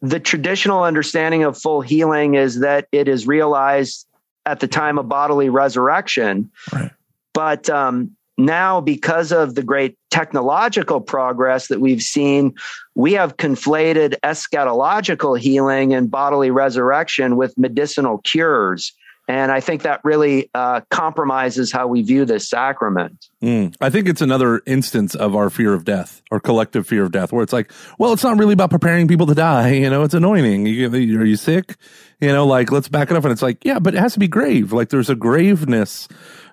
The 0.00 0.18
traditional 0.18 0.82
understanding 0.82 1.44
of 1.44 1.56
full 1.56 1.82
healing 1.82 2.34
is 2.34 2.58
that 2.58 2.88
it 2.90 3.06
is 3.06 3.24
realized 3.24 4.08
at 4.44 4.58
the 4.58 4.66
time 4.66 4.98
of 4.98 5.08
bodily 5.08 5.48
resurrection. 5.48 6.50
Right. 6.72 6.90
But 7.32 7.70
um, 7.70 8.16
now 8.36 8.80
because 8.80 9.30
of 9.30 9.54
the 9.54 9.62
great 9.62 9.96
technological 10.10 11.00
progress 11.00 11.68
that 11.68 11.80
we've 11.80 12.02
seen, 12.02 12.52
we 12.96 13.12
have 13.12 13.36
conflated 13.36 14.16
eschatological 14.24 15.38
healing 15.38 15.94
and 15.94 16.10
bodily 16.10 16.50
resurrection 16.50 17.36
with 17.36 17.56
medicinal 17.56 18.18
cures. 18.18 18.92
And 19.28 19.52
I 19.52 19.60
think 19.60 19.82
that 19.82 20.04
really 20.04 20.50
uh, 20.52 20.80
compromises 20.90 21.70
how 21.70 21.86
we 21.86 22.02
view 22.02 22.24
this 22.24 22.48
sacrament. 22.48 23.28
Mm. 23.40 23.74
I 23.80 23.88
think 23.88 24.08
it's 24.08 24.20
another 24.20 24.62
instance 24.66 25.14
of 25.14 25.36
our 25.36 25.48
fear 25.48 25.74
of 25.74 25.84
death, 25.84 26.22
our 26.32 26.40
collective 26.40 26.88
fear 26.88 27.04
of 27.04 27.12
death, 27.12 27.32
where 27.32 27.44
it's 27.44 27.52
like, 27.52 27.70
well, 27.98 28.12
it's 28.12 28.24
not 28.24 28.36
really 28.36 28.54
about 28.54 28.70
preparing 28.70 29.06
people 29.06 29.26
to 29.26 29.34
die. 29.34 29.72
You 29.82 29.90
know, 29.90 30.04
it's 30.04 30.14
anointing. 30.14 30.66
You, 30.66 30.88
are 30.92 31.24
you 31.24 31.36
sick? 31.36 31.76
You 32.20 32.28
know, 32.28 32.46
like 32.46 32.70
let's 32.70 32.88
back 32.88 33.10
it 33.10 33.16
up. 33.16 33.24
And 33.24 33.32
it's 33.32 33.42
like, 33.42 33.64
yeah, 33.64 33.80
but 33.80 33.94
it 33.94 33.98
has 33.98 34.12
to 34.12 34.20
be 34.20 34.28
grave. 34.28 34.72
Like 34.72 34.90
there's 34.90 35.10
a 35.10 35.16
graveness 35.16 36.06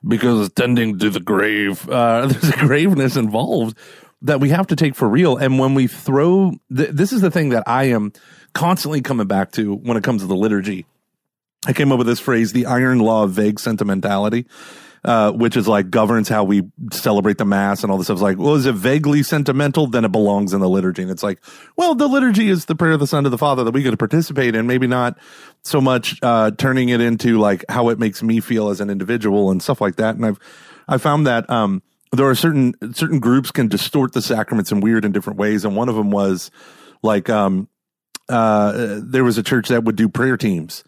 because 0.08 0.50
tending 0.54 0.98
to 0.98 1.12
the 1.12 1.20
grave, 1.20 1.88
uh, 1.88 2.26
there's 2.28 2.50
a 2.50 2.58
graveness 2.58 3.16
involved 3.18 3.78
that 4.24 4.40
we 4.40 4.50
have 4.50 4.68
to 4.68 4.76
take 4.76 4.96
for 4.96 5.08
real. 5.08 5.38
And 5.38 5.60
when 5.60 5.76
we 5.76 5.86
throw, 5.86 6.54
th- 6.76 6.90
this 6.90 7.14
is 7.14 7.22
the 7.22 7.30
thing 7.30 7.50
that 7.50 7.64
I 7.68 7.86
am 7.86 8.14
constantly 8.54 9.02
coming 9.02 9.28
back 9.28 9.52
to 9.54 9.76
when 9.76 9.96
it 9.96 10.04
comes 10.04 10.22
to 10.22 10.28
the 10.28 10.36
liturgy. 10.36 10.86
I 11.68 11.74
came 11.74 11.92
up 11.92 11.98
with 11.98 12.08
this 12.08 12.20
phrase, 12.20 12.54
the 12.54 12.66
iron 12.66 13.00
law 13.00 13.24
of 13.24 13.32
vague 13.32 13.60
sentimentality. 13.60 14.46
Uh, 15.06 15.32
which 15.32 15.56
is 15.56 15.66
like 15.66 15.89
governs 15.89 16.28
how 16.28 16.44
we 16.44 16.62
celebrate 16.92 17.38
the 17.38 17.46
mass 17.46 17.84
and 17.84 17.92
all 17.92 17.98
this 17.98 18.08
stuff. 18.08 18.16
It's 18.16 18.22
like, 18.22 18.38
well, 18.38 18.56
is 18.56 18.66
it 18.66 18.75
vaguely 18.75 19.24
sentimental? 19.24 19.88
Then 19.88 20.04
it 20.04 20.12
belongs 20.12 20.51
in 20.51 20.60
the 20.60 20.68
liturgy. 20.68 21.04
And 21.04 21.10
it's 21.10 21.24
like, 21.24 21.39
well, 21.78 21.96
the 21.96 22.08
liturgy 22.10 22.50
is 22.50 22.66
the 22.66 22.75
prayer 22.75 22.92
of 22.92 23.00
the 23.00 23.08
Son 23.08 23.24
to 23.24 23.30
the 23.30 23.38
Father 23.38 23.63
that 23.63 23.72
we 23.72 23.82
get 23.82 23.92
to 23.92 23.98
participate 23.98 24.56
in. 24.56 24.68
Maybe 24.68 24.88
not 24.88 25.18
so 25.63 25.80
much 25.80 26.20
uh, 26.22 26.51
turning 26.51 26.89
it 26.89 27.00
into 27.00 27.39
like 27.39 27.63
how 27.70 27.88
it 27.88 27.98
makes 27.98 28.22
me 28.22 28.42
feel 28.42 28.68
as 28.68 28.82
an 28.82 28.89
individual 28.89 29.51
and 29.51 29.63
stuff 29.63 29.80
like 29.80 29.96
that. 29.96 30.16
And 30.16 30.25
I've 30.25 30.39
I 30.89 30.98
found 30.98 31.25
that 31.28 31.50
um, 31.50 31.82
there 32.12 32.28
are 32.28 32.36
certain 32.36 32.74
certain 32.94 33.22
groups 33.22 33.51
can 33.51 33.70
distort 33.70 34.12
the 34.12 34.22
sacraments 34.22 34.70
in 34.70 34.82
weird 34.82 35.06
and 35.06 35.13
different 35.13 35.39
ways. 35.39 35.63
And 35.63 35.78
one 35.78 35.88
of 35.88 35.96
them 35.96 36.12
was 36.12 36.51
like 37.01 37.30
um, 37.30 37.70
uh, 38.28 39.00
there 39.01 39.24
was 39.24 39.38
a 39.38 39.44
church 39.44 39.70
that 39.70 39.86
would 39.86 39.96
do 39.96 40.10
prayer 40.10 40.36
teams 40.36 40.84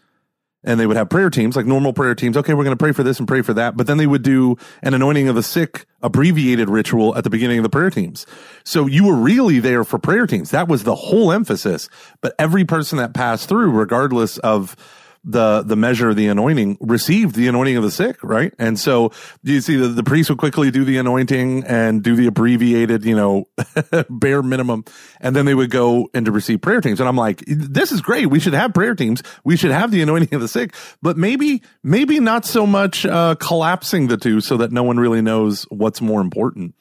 and 0.64 0.78
they 0.78 0.86
would 0.86 0.96
have 0.96 1.08
prayer 1.08 1.30
teams, 1.30 1.56
like 1.56 1.66
normal 1.66 1.92
prayer 1.92 2.14
teams. 2.14 2.36
Okay, 2.36 2.54
we're 2.54 2.64
going 2.64 2.76
to 2.76 2.82
pray 2.82 2.92
for 2.92 3.02
this 3.02 3.18
and 3.18 3.26
pray 3.26 3.42
for 3.42 3.54
that. 3.54 3.76
But 3.76 3.86
then 3.86 3.96
they 3.96 4.06
would 4.06 4.22
do 4.22 4.56
an 4.82 4.94
anointing 4.94 5.28
of 5.28 5.34
the 5.34 5.42
sick 5.42 5.86
abbreviated 6.02 6.68
ritual 6.68 7.16
at 7.16 7.24
the 7.24 7.30
beginning 7.30 7.58
of 7.58 7.62
the 7.62 7.70
prayer 7.70 7.90
teams. 7.90 8.26
So 8.64 8.86
you 8.86 9.06
were 9.06 9.16
really 9.16 9.60
there 9.60 9.84
for 9.84 9.98
prayer 9.98 10.26
teams. 10.26 10.50
That 10.50 10.68
was 10.68 10.84
the 10.84 10.94
whole 10.94 11.32
emphasis. 11.32 11.88
But 12.20 12.34
every 12.38 12.64
person 12.64 12.98
that 12.98 13.14
passed 13.14 13.48
through, 13.48 13.72
regardless 13.72 14.38
of 14.38 14.76
the 15.24 15.62
the 15.62 15.76
measure 15.76 16.10
of 16.10 16.16
the 16.16 16.26
anointing 16.26 16.76
received 16.80 17.34
the 17.36 17.46
anointing 17.46 17.76
of 17.76 17.82
the 17.82 17.90
sick, 17.90 18.22
right? 18.22 18.52
And 18.58 18.78
so 18.78 19.12
you 19.42 19.60
see 19.60 19.76
the, 19.76 19.88
the 19.88 20.02
priest 20.02 20.30
would 20.30 20.38
quickly 20.38 20.70
do 20.70 20.84
the 20.84 20.98
anointing 20.98 21.64
and 21.64 22.02
do 22.02 22.16
the 22.16 22.26
abbreviated, 22.26 23.04
you 23.04 23.14
know, 23.14 23.48
bare 24.10 24.42
minimum, 24.42 24.84
and 25.20 25.36
then 25.36 25.46
they 25.46 25.54
would 25.54 25.70
go 25.70 26.08
and 26.12 26.26
to 26.26 26.32
receive 26.32 26.60
prayer 26.60 26.80
teams. 26.80 26.98
And 26.98 27.08
I'm 27.08 27.16
like, 27.16 27.42
this 27.46 27.92
is 27.92 28.00
great. 28.00 28.26
We 28.30 28.40
should 28.40 28.54
have 28.54 28.74
prayer 28.74 28.94
teams. 28.94 29.22
We 29.44 29.56
should 29.56 29.70
have 29.70 29.92
the 29.92 30.02
anointing 30.02 30.34
of 30.34 30.40
the 30.40 30.48
sick, 30.48 30.74
but 31.02 31.16
maybe 31.16 31.62
maybe 31.84 32.18
not 32.18 32.44
so 32.44 32.66
much 32.66 33.06
uh, 33.06 33.36
collapsing 33.36 34.08
the 34.08 34.16
two 34.16 34.40
so 34.40 34.56
that 34.56 34.72
no 34.72 34.82
one 34.82 34.98
really 34.98 35.22
knows 35.22 35.64
what's 35.70 36.00
more 36.00 36.20
important. 36.20 36.74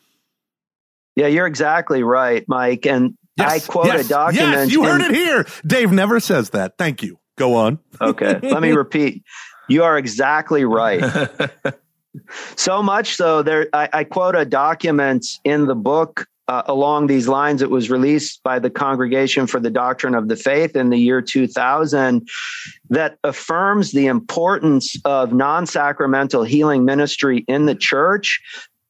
Yeah, 1.15 1.27
you're 1.27 1.47
exactly 1.47 2.01
right, 2.03 2.43
Mike. 2.47 2.87
And 2.87 3.17
yes, 3.37 3.51
I 3.51 3.71
quote 3.71 3.85
yes, 3.85 4.05
a 4.05 4.09
document. 4.09 4.51
Yes, 4.51 4.71
you 4.71 4.83
heard 4.83 5.01
in, 5.01 5.11
it 5.11 5.15
here. 5.15 5.45
Dave 5.65 5.91
never 5.91 6.19
says 6.19 6.51
that. 6.51 6.77
Thank 6.77 7.03
you. 7.03 7.19
Go 7.41 7.55
on. 7.55 7.79
okay. 7.99 8.39
Let 8.43 8.61
me 8.61 8.71
repeat. 8.85 9.23
You 9.67 9.83
are 9.83 9.97
exactly 9.97 10.63
right. 10.63 11.03
so 12.55 12.83
much 12.83 13.15
so 13.15 13.41
there 13.41 13.67
I, 13.73 13.89
I, 13.91 14.03
quote 14.03 14.35
a 14.35 14.45
document 14.45 15.25
in 15.43 15.65
the 15.65 15.73
book 15.73 16.27
uh, 16.47 16.61
along 16.67 17.07
these 17.07 17.27
lines. 17.27 17.63
It 17.63 17.71
was 17.71 17.89
released 17.89 18.43
by 18.43 18.59
the 18.59 18.69
Congregation 18.69 19.47
for 19.47 19.59
the 19.59 19.71
Doctrine 19.71 20.13
of 20.13 20.27
the 20.27 20.35
Faith 20.35 20.75
in 20.75 20.91
the 20.91 20.99
year 20.99 21.19
2000 21.19 22.29
that 22.91 23.17
affirms 23.23 23.91
the 23.91 24.05
importance 24.05 24.95
of 25.03 25.33
non 25.33 25.65
sacramental 25.65 26.43
healing 26.43 26.85
ministry 26.85 27.43
in 27.47 27.65
the 27.65 27.73
church, 27.73 28.39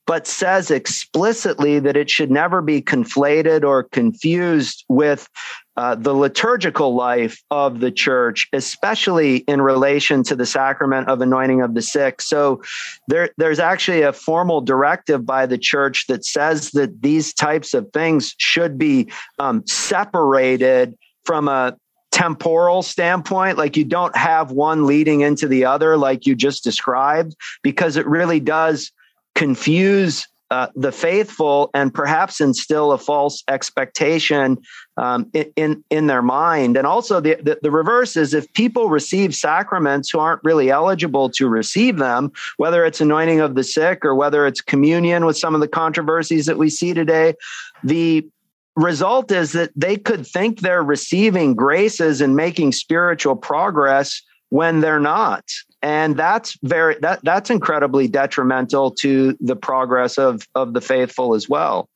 but 0.05 0.27
says 0.27 0.71
explicitly 0.71 1.79
that 1.79 1.95
it 1.95 2.09
should 2.09 2.31
never 2.31 2.61
be 2.61 2.81
conflated 2.81 3.63
or 3.63 3.83
confused 3.83 4.83
with 4.89 5.29
uh, 5.77 5.95
the 5.95 6.13
liturgical 6.13 6.95
life 6.95 7.41
of 7.49 7.79
the 7.79 7.91
church, 7.91 8.47
especially 8.53 9.37
in 9.37 9.61
relation 9.61 10.23
to 10.23 10.35
the 10.35 10.45
sacrament 10.45 11.07
of 11.07 11.21
anointing 11.21 11.61
of 11.61 11.73
the 11.73 11.81
sick. 11.81 12.21
So 12.21 12.61
there, 13.07 13.29
there's 13.37 13.59
actually 13.59 14.01
a 14.01 14.13
formal 14.13 14.61
directive 14.61 15.25
by 15.25 15.45
the 15.45 15.57
church 15.57 16.07
that 16.07 16.25
says 16.25 16.71
that 16.71 17.01
these 17.01 17.33
types 17.33 17.73
of 17.73 17.89
things 17.93 18.35
should 18.37 18.77
be 18.77 19.11
um, 19.39 19.65
separated 19.65 20.97
from 21.25 21.47
a 21.47 21.77
temporal 22.11 22.81
standpoint 22.81 23.57
like 23.57 23.77
you 23.77 23.85
don't 23.85 24.15
have 24.17 24.51
one 24.51 24.85
leading 24.85 25.21
into 25.21 25.47
the 25.47 25.63
other 25.63 25.95
like 25.95 26.25
you 26.25 26.35
just 26.35 26.61
described 26.61 27.33
because 27.63 27.95
it 27.95 28.05
really 28.05 28.41
does 28.41 28.91
confuse 29.33 30.27
uh, 30.51 30.67
the 30.75 30.91
faithful 30.91 31.69
and 31.73 31.93
perhaps 31.93 32.41
instill 32.41 32.91
a 32.91 32.97
false 32.97 33.41
expectation 33.47 34.57
um, 34.97 35.31
in 35.55 35.81
in 35.89 36.07
their 36.07 36.21
mind. 36.21 36.75
And 36.75 36.85
also 36.85 37.21
the, 37.21 37.35
the, 37.35 37.57
the 37.61 37.71
reverse 37.71 38.17
is 38.17 38.33
if 38.33 38.51
people 38.51 38.89
receive 38.89 39.33
sacraments 39.33 40.09
who 40.09 40.19
aren't 40.19 40.43
really 40.43 40.69
eligible 40.69 41.29
to 41.29 41.47
receive 41.47 41.97
them, 41.97 42.33
whether 42.57 42.85
it's 42.85 42.99
anointing 42.99 43.39
of 43.39 43.55
the 43.55 43.63
sick 43.63 44.03
or 44.03 44.13
whether 44.13 44.45
it's 44.45 44.59
communion 44.59 45.25
with 45.25 45.37
some 45.37 45.55
of 45.55 45.61
the 45.61 45.69
controversies 45.69 46.47
that 46.47 46.57
we 46.57 46.69
see 46.69 46.93
today, 46.93 47.33
the 47.81 48.27
result 48.75 49.31
is 49.31 49.53
that 49.53 49.71
they 49.73 49.95
could 49.95 50.27
think 50.27 50.59
they're 50.59 50.83
receiving 50.83 51.55
graces 51.55 52.19
and 52.19 52.35
making 52.35 52.73
spiritual 52.73 53.37
progress 53.37 54.21
when 54.49 54.81
they're 54.81 54.99
not 54.99 55.45
and 55.81 56.15
that's 56.15 56.57
very 56.63 56.95
that 57.01 57.19
that's 57.23 57.49
incredibly 57.49 58.07
detrimental 58.07 58.91
to 58.91 59.37
the 59.39 59.55
progress 59.55 60.17
of 60.17 60.47
of 60.55 60.73
the 60.73 60.81
faithful 60.81 61.33
as 61.33 61.49
well. 61.49 61.89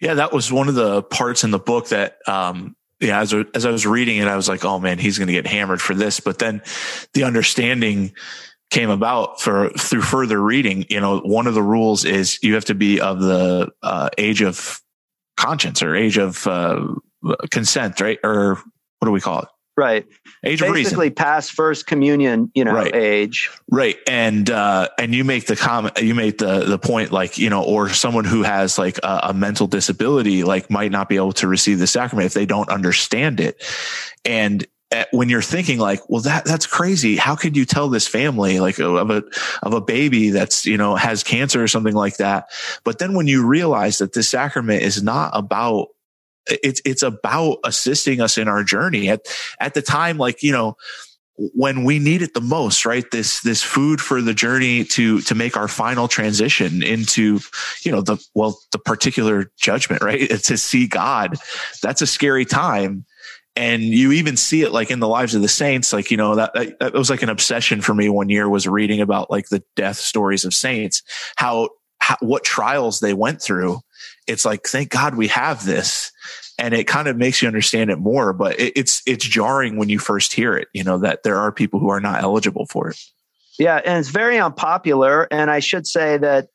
Yeah 0.00 0.14
that 0.14 0.32
was 0.32 0.52
one 0.52 0.68
of 0.68 0.74
the 0.74 1.02
parts 1.02 1.44
in 1.44 1.50
the 1.50 1.58
book 1.58 1.88
that 1.88 2.18
um 2.26 2.74
yeah 3.00 3.20
as, 3.20 3.32
as 3.54 3.64
i 3.64 3.70
was 3.70 3.86
reading 3.86 4.18
it 4.18 4.26
i 4.26 4.34
was 4.34 4.48
like 4.48 4.64
oh 4.64 4.80
man 4.80 4.98
he's 4.98 5.18
going 5.18 5.28
to 5.28 5.32
get 5.32 5.46
hammered 5.46 5.80
for 5.80 5.94
this. 5.94 6.20
But 6.20 6.38
then 6.38 6.62
the 7.14 7.24
understanding 7.24 8.12
came 8.70 8.90
about 8.90 9.40
for 9.40 9.70
through 9.70 10.02
further 10.02 10.40
reading. 10.40 10.84
You 10.88 11.00
know 11.00 11.20
one 11.20 11.46
of 11.46 11.54
the 11.54 11.62
rules 11.62 12.04
is 12.04 12.38
you 12.42 12.54
have 12.54 12.66
to 12.66 12.74
be 12.74 13.00
of 13.00 13.20
the 13.20 13.70
uh, 13.82 14.10
age 14.18 14.42
of 14.42 14.80
conscience 15.36 15.82
or 15.82 15.94
age 15.94 16.18
of 16.18 16.46
uh, 16.46 16.94
consent 17.50 18.00
right? 18.00 18.18
Or 18.24 18.56
what 18.98 19.06
do 19.06 19.12
we 19.12 19.20
call 19.20 19.42
it? 19.42 19.48
Right. 19.76 20.06
Age 20.44 20.60
Basically 20.60 21.10
past 21.10 21.52
first 21.52 21.86
communion, 21.86 22.50
you 22.54 22.64
know, 22.64 22.72
right. 22.72 22.94
age. 22.94 23.50
Right. 23.70 23.96
And 24.06 24.48
uh 24.48 24.88
and 24.98 25.14
you 25.14 25.24
make 25.24 25.46
the 25.46 25.56
comment 25.56 25.98
you 26.00 26.14
make 26.14 26.38
the 26.38 26.64
the 26.64 26.78
point 26.78 27.10
like, 27.10 27.38
you 27.38 27.50
know, 27.50 27.62
or 27.62 27.88
someone 27.88 28.24
who 28.24 28.42
has 28.44 28.78
like 28.78 28.98
a, 29.02 29.20
a 29.24 29.34
mental 29.34 29.66
disability 29.66 30.44
like 30.44 30.70
might 30.70 30.92
not 30.92 31.08
be 31.08 31.16
able 31.16 31.32
to 31.34 31.48
receive 31.48 31.80
the 31.80 31.88
sacrament 31.88 32.26
if 32.26 32.34
they 32.34 32.46
don't 32.46 32.68
understand 32.68 33.40
it. 33.40 33.64
And 34.24 34.64
uh, 34.90 35.04
when 35.10 35.28
you're 35.28 35.42
thinking 35.42 35.78
like, 35.78 36.08
well, 36.08 36.22
that 36.22 36.44
that's 36.44 36.66
crazy. 36.66 37.16
How 37.16 37.36
could 37.36 37.56
you 37.56 37.66
tell 37.66 37.88
this 37.88 38.08
family 38.08 38.58
like 38.60 38.78
of 38.78 39.10
a 39.10 39.22
of 39.62 39.74
a 39.74 39.80
baby 39.80 40.30
that's 40.30 40.64
you 40.64 40.78
know 40.78 40.94
has 40.96 41.22
cancer 41.22 41.62
or 41.62 41.68
something 41.68 41.94
like 41.94 42.16
that? 42.18 42.46
But 42.84 42.98
then 42.98 43.14
when 43.14 43.26
you 43.26 43.46
realize 43.46 43.98
that 43.98 44.14
this 44.14 44.30
sacrament 44.30 44.82
is 44.82 45.02
not 45.02 45.30
about 45.34 45.88
it's 46.46 46.80
it's 46.84 47.02
about 47.02 47.58
assisting 47.64 48.20
us 48.20 48.38
in 48.38 48.48
our 48.48 48.64
journey. 48.64 49.08
At 49.08 49.20
at 49.60 49.74
the 49.74 49.82
time 49.82 50.18
like 50.18 50.42
you 50.42 50.52
know 50.52 50.76
when 51.38 51.84
we 51.84 51.98
need 51.98 52.20
it 52.20 52.34
the 52.34 52.40
most 52.40 52.84
right? 52.84 53.08
This 53.10 53.40
this 53.40 53.62
food 53.62 54.00
for 54.00 54.20
the 54.20 54.34
journey 54.34 54.84
to 54.84 55.20
to 55.20 55.34
make 55.34 55.56
our 55.56 55.68
final 55.68 56.08
transition 56.08 56.82
into 56.82 57.40
you 57.82 57.92
know 57.92 58.00
the 58.00 58.22
well 58.34 58.58
the 58.72 58.78
particular 58.78 59.50
judgment 59.56 60.02
right? 60.02 60.28
To 60.48 60.56
see 60.56 60.86
god. 60.86 61.36
That's 61.82 62.02
a 62.02 62.06
scary 62.06 62.44
time. 62.44 63.04
And 63.54 63.82
you 63.82 64.12
even 64.12 64.36
see 64.36 64.62
it 64.62 64.72
like 64.72 64.90
in 64.90 65.00
the 65.00 65.08
lives 65.08 65.34
of 65.34 65.42
the 65.42 65.48
saints. 65.48 65.92
Like 65.92 66.10
you 66.10 66.16
know 66.16 66.34
that, 66.36 66.52
that, 66.54 66.78
that 66.78 66.92
was 66.94 67.10
like 67.10 67.22
an 67.22 67.28
obsession 67.28 67.80
for 67.80 67.94
me 67.94 68.08
one 68.08 68.28
year 68.28 68.48
was 68.48 68.66
reading 68.66 69.00
about 69.00 69.30
like 69.30 69.48
the 69.48 69.62
death 69.76 69.96
stories 69.96 70.44
of 70.44 70.54
saints. 70.54 71.02
How, 71.36 71.70
how 72.00 72.16
what 72.20 72.44
trials 72.44 73.00
they 73.00 73.14
went 73.14 73.42
through 73.42 73.80
it's 74.28 74.44
like 74.44 74.64
thank 74.66 74.90
god 74.90 75.14
we 75.14 75.28
have 75.28 75.64
this. 75.64 76.12
And 76.60 76.74
it 76.74 76.88
kind 76.88 77.06
of 77.06 77.16
makes 77.16 77.40
you 77.40 77.46
understand 77.46 77.90
it 77.90 77.98
more 77.98 78.32
but 78.32 78.58
it, 78.58 78.72
it's 78.76 79.02
it's 79.06 79.24
jarring 79.24 79.76
when 79.76 79.88
you 79.88 79.98
first 79.98 80.32
hear 80.32 80.56
it 80.56 80.68
you 80.72 80.82
know 80.82 80.98
that 80.98 81.22
there 81.22 81.38
are 81.38 81.52
people 81.52 81.78
who 81.78 81.88
are 81.88 82.00
not 82.00 82.22
eligible 82.22 82.66
for 82.66 82.90
it. 82.90 82.98
Yeah 83.58 83.80
and 83.84 83.98
it's 83.98 84.08
very 84.08 84.38
unpopular. 84.38 85.28
And 85.30 85.50
i 85.50 85.60
should 85.60 85.86
say 85.86 86.18
that 86.18 86.48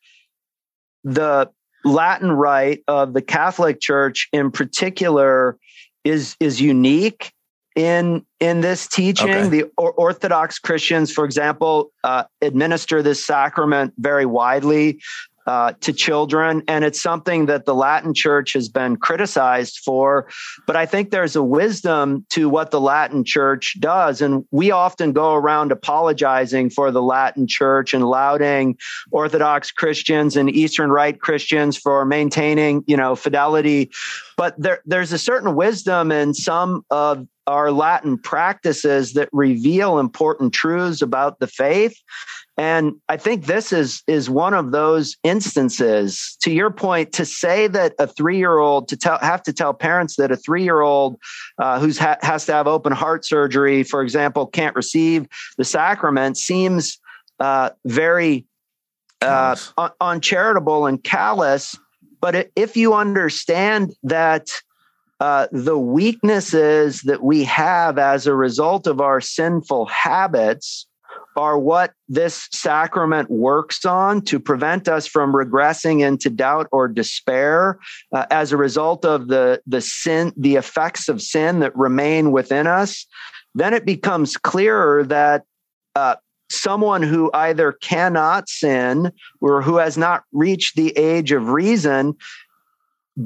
the 1.02 1.50
latin 1.84 2.32
rite 2.32 2.82
of 2.88 3.12
the 3.12 3.22
catholic 3.22 3.80
church 3.80 4.28
in 4.32 4.50
particular 4.50 5.58
is 6.04 6.36
is 6.40 6.60
unique 6.60 7.32
in 7.74 8.24
in 8.40 8.60
this 8.60 8.86
teaching. 8.86 9.30
Okay. 9.30 9.48
the 9.48 9.64
orthodox 9.76 10.58
christians 10.58 11.12
for 11.12 11.24
example 11.24 11.90
uh, 12.04 12.24
administer 12.40 13.02
this 13.02 13.24
sacrament 13.24 13.92
very 13.98 14.26
widely 14.26 15.00
uh, 15.46 15.72
to 15.80 15.92
children. 15.92 16.62
And 16.68 16.84
it's 16.84 17.00
something 17.00 17.46
that 17.46 17.64
the 17.64 17.74
Latin 17.74 18.14
church 18.14 18.52
has 18.54 18.68
been 18.68 18.96
criticized 18.96 19.80
for. 19.84 20.28
But 20.66 20.76
I 20.76 20.86
think 20.86 21.10
there's 21.10 21.36
a 21.36 21.42
wisdom 21.42 22.26
to 22.30 22.48
what 22.48 22.70
the 22.70 22.80
Latin 22.80 23.24
church 23.24 23.76
does. 23.80 24.20
And 24.22 24.44
we 24.50 24.70
often 24.70 25.12
go 25.12 25.34
around 25.34 25.72
apologizing 25.72 26.70
for 26.70 26.90
the 26.90 27.02
Latin 27.02 27.46
church 27.46 27.94
and 27.94 28.04
lauding 28.04 28.76
Orthodox 29.10 29.70
Christians 29.70 30.36
and 30.36 30.50
Eastern 30.50 30.90
Rite 30.90 31.20
Christians 31.20 31.76
for 31.76 32.04
maintaining, 32.04 32.84
you 32.86 32.96
know, 32.96 33.14
fidelity. 33.14 33.90
But 34.36 34.54
there, 34.58 34.80
there's 34.84 35.12
a 35.12 35.18
certain 35.18 35.54
wisdom 35.54 36.10
in 36.10 36.34
some 36.34 36.84
of 36.90 37.26
our 37.46 37.70
Latin 37.70 38.18
practices 38.18 39.12
that 39.12 39.28
reveal 39.32 39.98
important 39.98 40.54
truths 40.54 41.02
about 41.02 41.38
the 41.40 41.46
faith. 41.46 42.00
And 42.56 42.94
I 43.08 43.16
think 43.16 43.46
this 43.46 43.72
is, 43.72 44.02
is 44.06 44.30
one 44.30 44.54
of 44.54 44.70
those 44.70 45.16
instances. 45.24 46.36
To 46.42 46.52
your 46.52 46.70
point, 46.70 47.12
to 47.14 47.24
say 47.24 47.66
that 47.66 47.94
a 47.98 48.06
three 48.06 48.38
year 48.38 48.58
old, 48.58 48.88
to 48.88 48.96
tell, 48.96 49.18
have 49.18 49.42
to 49.44 49.52
tell 49.52 49.74
parents 49.74 50.16
that 50.16 50.30
a 50.30 50.36
three 50.36 50.62
year 50.62 50.80
old 50.80 51.16
uh, 51.58 51.80
who 51.80 51.92
ha- 51.92 52.18
has 52.22 52.46
to 52.46 52.52
have 52.52 52.68
open 52.68 52.92
heart 52.92 53.24
surgery, 53.24 53.82
for 53.82 54.02
example, 54.02 54.46
can't 54.46 54.76
receive 54.76 55.26
the 55.58 55.64
sacrament 55.64 56.38
seems 56.38 56.98
uh, 57.40 57.70
very 57.84 58.46
uh, 59.20 59.56
un- 59.76 59.90
uncharitable 60.00 60.86
and 60.86 61.02
callous. 61.02 61.76
But 62.20 62.50
if 62.54 62.76
you 62.76 62.94
understand 62.94 63.94
that 64.04 64.48
uh, 65.20 65.48
the 65.50 65.78
weaknesses 65.78 67.02
that 67.02 67.22
we 67.22 67.44
have 67.44 67.98
as 67.98 68.26
a 68.26 68.34
result 68.34 68.86
of 68.86 69.00
our 69.00 69.20
sinful 69.20 69.86
habits 69.86 70.86
are 71.36 71.58
what 71.58 71.92
this 72.08 72.48
sacrament 72.52 73.30
works 73.30 73.84
on 73.84 74.22
to 74.22 74.38
prevent 74.38 74.88
us 74.88 75.06
from 75.06 75.32
regressing 75.32 76.00
into 76.00 76.30
doubt 76.30 76.68
or 76.72 76.88
despair 76.88 77.78
uh, 78.12 78.26
as 78.30 78.52
a 78.52 78.56
result 78.56 79.04
of 79.04 79.28
the 79.28 79.60
the 79.66 79.80
sin 79.80 80.32
the 80.36 80.56
effects 80.56 81.08
of 81.08 81.20
sin 81.20 81.60
that 81.60 81.76
remain 81.76 82.32
within 82.32 82.66
us 82.66 83.06
then 83.54 83.72
it 83.72 83.84
becomes 83.84 84.36
clearer 84.36 85.04
that 85.04 85.44
uh, 85.94 86.16
someone 86.50 87.02
who 87.02 87.30
either 87.34 87.72
cannot 87.72 88.48
sin 88.48 89.12
or 89.40 89.62
who 89.62 89.76
has 89.76 89.96
not 89.96 90.24
reached 90.32 90.76
the 90.76 90.96
age 90.96 91.32
of 91.32 91.48
reason 91.48 92.14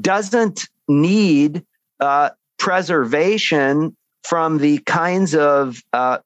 doesn't 0.01 0.67
need 0.87 1.63
uh, 1.99 2.29
preservation 2.57 3.95
from 4.23 4.57
the 4.59 4.79
kinds 4.79 5.33
of 5.33 5.81
uh, 5.93 6.19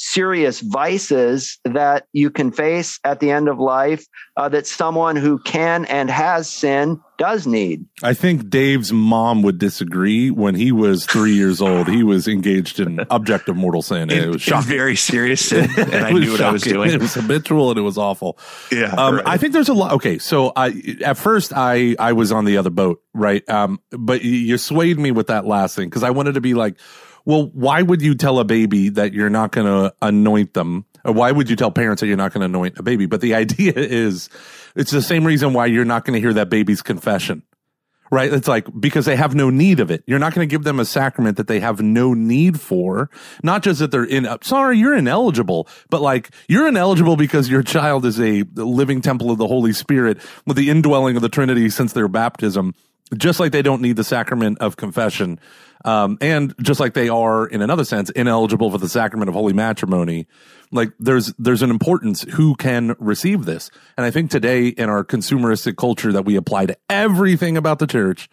serious 0.00 0.60
vices 0.60 1.58
that 1.64 2.06
you 2.14 2.30
can 2.30 2.50
face 2.50 2.98
at 3.04 3.20
the 3.20 3.30
end 3.30 3.48
of 3.48 3.58
life 3.58 4.06
uh, 4.38 4.48
that 4.48 4.66
someone 4.66 5.14
who 5.14 5.38
can 5.40 5.84
and 5.84 6.10
has 6.10 6.48
sin 6.48 6.98
does 7.18 7.46
need. 7.46 7.84
I 8.02 8.14
think 8.14 8.48
Dave's 8.48 8.94
mom 8.94 9.42
would 9.42 9.58
disagree. 9.58 10.30
When 10.30 10.54
he 10.54 10.72
was 10.72 11.04
three 11.04 11.34
years 11.34 11.60
old, 11.60 11.86
he 11.86 12.02
was 12.02 12.26
engaged 12.26 12.80
in 12.80 13.04
objective 13.10 13.56
mortal 13.56 13.82
sin. 13.82 14.08
it 14.10 14.26
was 14.26 14.40
shocking. 14.40 14.70
very 14.70 14.96
serious 14.96 15.46
sin, 15.46 15.68
and 15.76 15.94
I 15.94 16.12
knew 16.12 16.30
what 16.30 16.38
shocking. 16.38 16.44
I 16.46 16.52
was 16.52 16.62
doing. 16.62 16.90
It 16.92 17.00
was 17.00 17.12
habitual 17.12 17.68
and 17.68 17.78
it 17.78 17.82
was 17.82 17.98
awful. 17.98 18.38
Yeah, 18.72 18.94
um, 18.96 19.16
right. 19.16 19.26
I 19.26 19.36
think 19.36 19.52
there's 19.52 19.68
a 19.68 19.74
lot. 19.74 19.92
Okay, 19.92 20.16
so 20.16 20.54
I 20.56 20.98
at 21.04 21.18
first 21.18 21.52
I 21.54 21.94
I 21.98 22.14
was 22.14 22.32
on 22.32 22.46
the 22.46 22.56
other 22.56 22.70
boat, 22.70 23.02
right? 23.12 23.46
Um, 23.50 23.80
but 23.90 24.22
you 24.22 24.56
swayed 24.56 24.98
me 24.98 25.10
with 25.10 25.26
that 25.26 25.44
last 25.44 25.76
thing 25.76 25.90
because 25.90 26.02
I 26.02 26.10
wanted 26.10 26.34
to 26.34 26.40
be 26.40 26.54
like 26.54 26.76
well, 27.24 27.46
why 27.52 27.82
would 27.82 28.02
you 28.02 28.14
tell 28.14 28.38
a 28.38 28.44
baby 28.44 28.88
that 28.90 29.12
you're 29.12 29.30
not 29.30 29.52
going 29.52 29.66
to 29.66 29.94
anoint 30.02 30.54
them? 30.54 30.84
Or 31.04 31.12
why 31.12 31.32
would 31.32 31.48
you 31.48 31.56
tell 31.56 31.70
parents 31.70 32.00
that 32.00 32.06
you're 32.06 32.16
not 32.16 32.32
going 32.32 32.40
to 32.40 32.46
anoint 32.46 32.78
a 32.78 32.82
baby? 32.82 33.06
But 33.06 33.20
the 33.20 33.34
idea 33.40 33.72
is 33.74 34.28
it's 34.76 34.90
the 34.90 35.02
same 35.02 35.26
reason 35.26 35.52
why 35.52 35.66
you're 35.66 35.84
not 35.84 36.04
going 36.04 36.14
to 36.14 36.20
hear 36.20 36.34
that 36.34 36.50
baby's 36.50 36.82
confession, 36.82 37.42
right? 38.10 38.32
It's 38.32 38.48
like 38.48 38.66
because 38.78 39.06
they 39.06 39.16
have 39.16 39.34
no 39.34 39.50
need 39.50 39.80
of 39.80 39.90
it. 39.90 40.04
You're 40.06 40.18
not 40.18 40.34
going 40.34 40.46
to 40.46 40.50
give 40.50 40.64
them 40.64 40.80
a 40.80 40.84
sacrament 40.84 41.36
that 41.38 41.46
they 41.46 41.60
have 41.60 41.80
no 41.80 42.12
need 42.14 42.60
for. 42.60 43.10
Not 43.42 43.62
just 43.62 43.80
that 43.80 43.90
they're 43.90 44.04
in, 44.04 44.28
sorry, 44.42 44.78
you're 44.78 44.96
ineligible, 44.96 45.68
but 45.88 46.02
like 46.02 46.30
you're 46.48 46.68
ineligible 46.68 47.16
because 47.16 47.48
your 47.48 47.62
child 47.62 48.04
is 48.04 48.20
a 48.20 48.42
living 48.54 49.00
temple 49.00 49.30
of 49.30 49.38
the 49.38 49.48
Holy 49.48 49.72
Spirit 49.72 50.18
with 50.46 50.56
the 50.56 50.68
indwelling 50.70 51.16
of 51.16 51.22
the 51.22 51.28
Trinity 51.28 51.70
since 51.70 51.92
their 51.92 52.08
baptism 52.08 52.74
just 53.16 53.40
like 53.40 53.52
they 53.52 53.62
don't 53.62 53.82
need 53.82 53.96
the 53.96 54.04
sacrament 54.04 54.58
of 54.58 54.76
confession, 54.76 55.40
um, 55.84 56.18
and 56.20 56.54
just 56.62 56.80
like 56.80 56.94
they 56.94 57.08
are 57.08 57.46
in 57.46 57.62
another 57.62 57.84
sense 57.84 58.10
ineligible 58.10 58.70
for 58.70 58.78
the 58.78 58.88
sacrament 58.88 59.28
of 59.28 59.34
holy 59.34 59.52
matrimony, 59.52 60.26
like 60.70 60.92
there's 60.98 61.32
there's 61.38 61.62
an 61.62 61.70
importance 61.70 62.22
who 62.22 62.54
can 62.54 62.94
receive 62.98 63.44
this, 63.44 63.70
and 63.96 64.04
I 64.04 64.10
think 64.10 64.30
today 64.30 64.68
in 64.68 64.88
our 64.88 65.04
consumeristic 65.04 65.76
culture 65.76 66.12
that 66.12 66.24
we 66.24 66.36
apply 66.36 66.66
to 66.66 66.76
everything 66.88 67.56
about 67.56 67.78
the 67.78 67.86
church, 67.86 68.28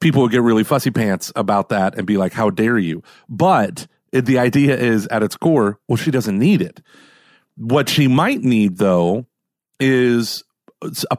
people 0.00 0.22
will 0.22 0.28
get 0.28 0.42
really 0.42 0.64
fussy 0.64 0.90
pants 0.90 1.32
about 1.36 1.70
that 1.70 1.96
and 1.96 2.06
be 2.06 2.16
like, 2.16 2.32
"How 2.32 2.50
dare 2.50 2.78
you?" 2.78 3.02
But 3.28 3.86
it, 4.12 4.26
the 4.26 4.38
idea 4.38 4.76
is 4.76 5.06
at 5.08 5.22
its 5.22 5.36
core, 5.36 5.78
well, 5.88 5.96
she 5.96 6.10
doesn't 6.10 6.38
need 6.38 6.62
it. 6.62 6.80
What 7.56 7.88
she 7.88 8.08
might 8.08 8.42
need 8.42 8.78
though 8.78 9.26
is 9.80 10.44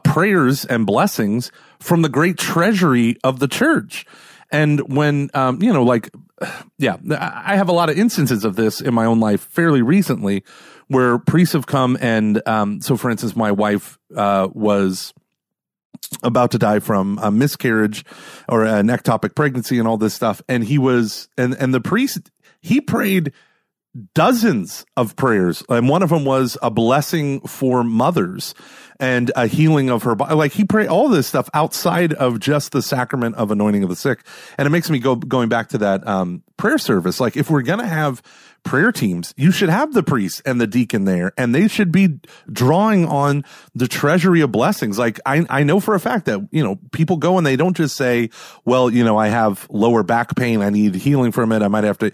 prayers 0.04 0.64
and 0.64 0.86
blessings 0.86 1.50
from 1.80 2.02
the 2.02 2.08
great 2.08 2.38
treasury 2.38 3.16
of 3.24 3.38
the 3.38 3.48
church. 3.48 4.06
And 4.54 4.94
when, 4.94 5.30
um, 5.34 5.60
you 5.60 5.72
know, 5.72 5.82
like, 5.82 6.10
yeah, 6.78 6.96
I 7.10 7.56
have 7.56 7.68
a 7.68 7.72
lot 7.72 7.90
of 7.90 7.98
instances 7.98 8.44
of 8.44 8.54
this 8.54 8.80
in 8.80 8.94
my 8.94 9.04
own 9.04 9.18
life 9.18 9.40
fairly 9.50 9.82
recently 9.82 10.44
where 10.86 11.18
priests 11.18 11.54
have 11.54 11.66
come 11.66 11.98
and, 12.00 12.40
um, 12.46 12.80
so 12.80 12.96
for 12.96 13.10
instance, 13.10 13.34
my 13.34 13.50
wife, 13.50 13.98
uh, 14.16 14.46
was 14.52 15.12
about 16.22 16.52
to 16.52 16.58
die 16.58 16.78
from 16.78 17.18
a 17.20 17.32
miscarriage 17.32 18.04
or 18.48 18.64
an 18.64 18.86
ectopic 18.86 19.34
pregnancy 19.34 19.80
and 19.80 19.88
all 19.88 19.96
this 19.96 20.14
stuff. 20.14 20.40
And 20.48 20.62
he 20.62 20.78
was, 20.78 21.28
and, 21.36 21.54
and 21.54 21.74
the 21.74 21.80
priest, 21.80 22.30
he 22.60 22.80
prayed 22.80 23.32
dozens 24.14 24.86
of 24.96 25.16
prayers 25.16 25.64
and 25.68 25.88
one 25.88 26.02
of 26.04 26.10
them 26.10 26.24
was 26.24 26.56
a 26.62 26.70
blessing 26.70 27.40
for 27.40 27.82
mothers 27.82 28.54
and 29.00 29.30
a 29.36 29.46
healing 29.46 29.90
of 29.90 30.02
her 30.04 30.14
body 30.14 30.34
like 30.34 30.52
he 30.52 30.64
prayed 30.64 30.88
all 30.88 31.08
this 31.08 31.26
stuff 31.26 31.48
outside 31.54 32.12
of 32.12 32.40
just 32.40 32.72
the 32.72 32.82
sacrament 32.82 33.36
of 33.36 33.50
anointing 33.50 33.82
of 33.82 33.88
the 33.88 33.96
sick. 33.96 34.20
And 34.58 34.66
it 34.66 34.70
makes 34.70 34.90
me 34.90 34.98
go 34.98 35.16
going 35.16 35.48
back 35.48 35.68
to 35.70 35.78
that 35.78 36.06
um, 36.06 36.42
prayer 36.56 36.78
service. 36.78 37.20
Like 37.20 37.36
if 37.36 37.50
we're 37.50 37.62
gonna 37.62 37.86
have 37.86 38.22
prayer 38.62 38.90
teams 38.90 39.34
you 39.36 39.52
should 39.52 39.68
have 39.68 39.92
the 39.92 40.02
priest 40.02 40.40
and 40.46 40.58
the 40.58 40.66
deacon 40.66 41.04
there 41.04 41.34
and 41.36 41.54
they 41.54 41.68
should 41.68 41.92
be 41.92 42.18
drawing 42.50 43.04
on 43.04 43.44
the 43.74 43.86
treasury 43.86 44.40
of 44.40 44.50
blessings. 44.50 44.98
Like 44.98 45.20
i 45.26 45.44
i 45.50 45.62
know 45.62 45.80
for 45.80 45.94
a 45.94 46.00
fact 46.00 46.24
that 46.26 46.48
you 46.50 46.64
know 46.64 46.78
people 46.90 47.18
go 47.18 47.36
and 47.36 47.46
they 47.46 47.56
don't 47.56 47.76
just 47.76 47.94
say 47.94 48.30
well 48.64 48.88
you 48.88 49.04
know 49.04 49.18
i 49.18 49.28
have 49.28 49.66
lower 49.68 50.02
back 50.02 50.34
pain 50.34 50.62
i 50.62 50.70
need 50.70 50.94
healing 50.94 51.30
from 51.30 51.52
it 51.52 51.60
i 51.60 51.68
might 51.68 51.84
have 51.84 51.98
to 51.98 52.10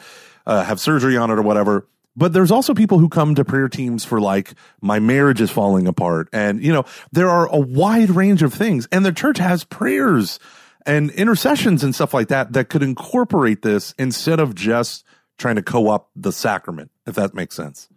uh, 0.47 0.65
have 0.65 0.81
surgery 0.81 1.17
on 1.17 1.31
it 1.31 1.39
or 1.39 1.43
whatever. 1.43 1.87
But 2.21 2.35
there's 2.35 2.51
also 2.51 2.75
people 2.75 2.99
who 2.99 3.09
come 3.09 3.35
to 3.37 3.47
prayer 3.47 3.71
teams 3.71 4.05
for 4.05 4.21
like, 4.21 4.53
my 4.83 4.99
marriage 4.99 5.41
is 5.41 5.51
falling 5.51 5.89
apart. 5.89 6.29
And, 6.35 6.63
you 6.63 6.71
know, 6.71 6.85
there 7.13 7.31
are 7.31 7.47
a 7.47 7.59
wide 7.59 8.11
range 8.11 8.43
of 8.43 8.53
things. 8.53 8.87
And 8.93 9.07
the 9.07 9.13
church 9.13 9.39
has 9.39 9.65
prayers 9.65 10.39
and 10.85 11.11
intercessions 11.13 11.83
and 11.83 11.95
stuff 11.95 12.13
like 12.13 12.29
that 12.29 12.53
that 12.53 12.69
could 12.69 12.83
incorporate 12.83 13.63
this 13.63 13.95
instead 13.99 14.39
of 14.39 14.55
just 14.55 15.03
trying 15.39 15.57
to 15.57 15.63
co 15.63 15.89
opt 15.89 16.11
the 16.15 16.31
sacrament, 16.31 16.91
if 17.07 17.15
that 17.15 17.33
makes 17.33 17.57
sense. 17.57 17.89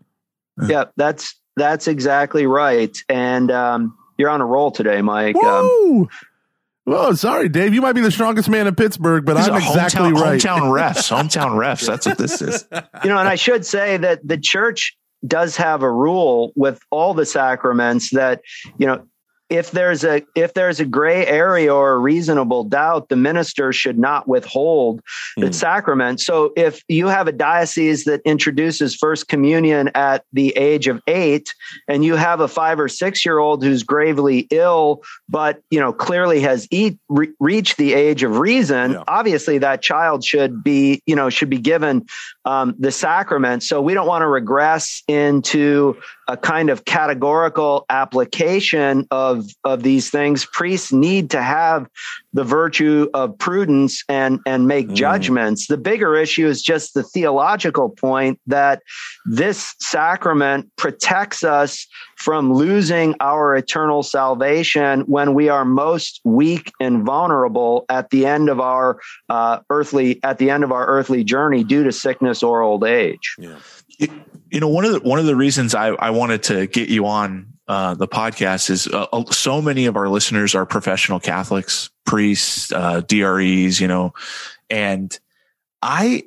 Yeah, 0.66 0.86
that's 0.96 1.36
that's 1.58 1.90
exactly 1.90 2.48
right. 2.48 2.98
And 3.10 3.52
um, 3.52 3.98
you're 4.18 4.30
on 4.30 4.40
a 4.40 4.46
roll 4.46 4.72
today, 4.72 5.02
Mike. 5.02 5.36
Um, 5.36 6.08
Oh, 6.86 7.14
sorry, 7.14 7.48
Dave. 7.48 7.74
You 7.74 7.82
might 7.82 7.94
be 7.94 8.02
the 8.02 8.12
strongest 8.12 8.50
man 8.50 8.68
in 8.68 8.76
Pittsburgh, 8.76 9.26
but 9.26 9.38
I'm 9.38 9.56
exactly 9.56 10.12
hometown, 10.12 10.22
right. 10.22 10.42
Hometown 10.42 10.62
refs, 10.72 11.10
hometown 11.10 11.52
refs. 11.52 11.88
That's 11.88 12.06
what 12.06 12.18
this 12.18 12.42
is. 12.42 12.66
You 13.04 13.10
know, 13.10 13.18
and 13.18 13.30
I 13.30 13.36
should 13.36 13.66
say 13.66 13.98
that 13.98 14.28
the 14.28 14.38
church 14.38 14.98
does 15.26 15.56
have 15.56 15.84
a 15.84 15.92
rule 15.92 16.52
with 16.56 16.82
all 16.92 17.14
the 17.14 17.26
sacraments 17.26 18.10
that 18.10 18.42
you 18.78 18.86
know 18.86 19.06
if 19.50 19.72
there's 19.72 20.04
a 20.04 20.24
if 20.36 20.54
there's 20.54 20.80
a 20.80 20.86
gray 20.86 21.26
area 21.28 21.74
or 21.74 21.94
a 21.94 21.98
reasonable 21.98 22.64
doubt, 22.64 23.10
the 23.10 23.16
minister 23.16 23.72
should 23.72 24.00
not 24.00 24.28
withhold 24.28 25.02
the 25.38 25.48
mm. 25.48 25.54
sacrament. 25.54 26.22
So 26.22 26.54
if 26.56 26.84
you 26.88 27.08
have 27.08 27.28
a 27.28 27.32
diocese 27.32 28.06
that 28.06 28.22
introduces 28.26 28.96
first 28.96 29.28
communion 29.28 29.92
at 29.96 30.26
the 30.34 30.50
age 30.58 30.88
of 30.88 31.02
eight, 31.08 31.54
and 31.88 32.04
you 32.04 32.16
have 32.16 32.40
a 32.40 32.48
five 32.48 32.80
or 32.80 32.88
six 32.88 33.26
year 33.26 33.38
old 33.38 33.64
who's 33.64 33.84
gravely 33.84 34.48
ill, 34.50 35.04
but 35.30 35.62
you 35.70 35.80
know 35.80 35.94
clearly 35.94 36.40
has 36.42 36.68
eat, 36.72 36.98
re- 37.10 37.34
reached 37.40 37.78
the 37.78 37.94
age 37.94 38.24
of 38.24 38.40
reason, 38.40 38.94
yeah. 38.94 39.04
obviously 39.08 39.58
that 39.60 39.82
child 39.82 40.24
should 40.24 40.64
be 40.64 41.02
you 41.06 41.16
know 41.16 41.30
should 41.30 41.50
be 41.50 41.60
given 41.60 42.06
um, 42.46 42.76
the 42.80 42.92
sacrament. 42.92 43.64
So 43.64 43.82
we 43.82 43.94
don't 43.94 44.08
want 44.08 44.22
to 44.24 44.28
regress 44.28 45.04
into 45.08 45.98
a 46.28 46.38
kind 46.38 46.70
of 46.70 46.86
categorical 46.86 47.86
application 47.90 49.08
of 49.12 49.46
of 49.64 49.84
these 49.84 50.10
things. 50.10 50.46
Priests 50.46 50.92
need 50.92 51.30
to 51.32 51.42
have 51.42 51.88
the 52.34 52.44
virtue 52.44 53.10
of 53.14 53.38
prudence 53.38 54.04
and 54.08 54.40
and 54.46 54.68
make 54.68 54.88
mm. 54.88 54.96
judgments. 54.96 55.68
The 55.68 55.78
bigger 55.78 56.16
issue 56.16 56.48
is 56.48 56.62
just 56.62 56.94
the 56.94 57.04
theological 57.04 57.90
point 57.90 58.40
that 58.48 58.82
this 59.26 59.76
sacrament 59.80 60.72
protects 60.78 61.44
us 61.44 61.88
from 62.16 62.54
losing 62.54 63.16
our 63.20 63.56
eternal 63.56 64.02
salvation 64.02 65.02
when 65.02 65.34
we 65.34 65.50
are 65.50 65.66
most 65.66 66.22
weak 66.24 66.72
and 66.80 67.04
vulnerable 67.04 67.86
at 67.90 68.10
the 68.12 68.26
end 68.26 68.50
of 68.50 68.60
our 68.60 69.00
uh, 69.30 69.60
earthly 69.70 70.20
at 70.24 70.38
the 70.38 70.50
end 70.50 70.64
of 70.64 70.72
our 70.72 70.86
earthly 70.88 71.24
journey 71.24 71.64
due 71.64 71.84
to 71.84 71.92
sickness 71.92 72.42
or 72.42 72.62
old 72.62 72.84
age. 72.84 73.36
Yeah 73.38 73.58
you 74.54 74.60
know, 74.60 74.68
one 74.68 74.86
of 74.86 74.92
the 74.92 75.00
one 75.00 75.18
of 75.18 75.26
the 75.26 75.36
reasons 75.36 75.74
I, 75.74 75.88
I 75.88 76.12
wanted 76.12 76.44
to 76.44 76.68
get 76.68 76.88
you 76.88 77.08
on 77.08 77.54
uh, 77.68 77.96
the 77.96 78.08
podcast 78.08 78.70
is 78.70 78.88
uh, 78.88 79.08
uh 79.12 79.26
so 79.32 79.64
many 79.64 79.88
of 79.88 79.98
our 79.98 80.08
listeners 80.08 80.54
are 80.54 80.64
professional 80.68 81.20
Catholics, 81.20 81.90
priests, 82.06 82.72
uh, 82.72 83.02
DREs, 83.02 83.82
you 83.82 83.88
know, 83.88 84.14
and 84.70 85.20
I 85.82 86.26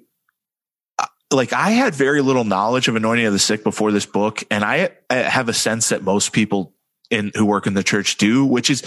like 1.31 1.53
I 1.53 1.71
had 1.71 1.95
very 1.95 2.21
little 2.21 2.43
knowledge 2.43 2.89
of 2.89 2.97
anointing 2.97 3.27
of 3.27 3.33
the 3.33 3.39
sick 3.39 3.63
before 3.63 3.93
this 3.93 4.07
book, 4.07 4.43
and 4.51 4.65
I, 4.65 4.91
I 5.09 5.15
have 5.15 5.49
a 5.49 5.55
sense 5.55 5.91
that 5.91 6.03
most 6.03 6.33
people 6.33 6.73
in 7.11 7.33
who 7.35 7.45
work 7.45 7.67
in 7.67 7.75
the 7.75 7.83
church 7.83 8.17
do, 8.17 8.45
which 8.45 8.71
is 8.71 8.83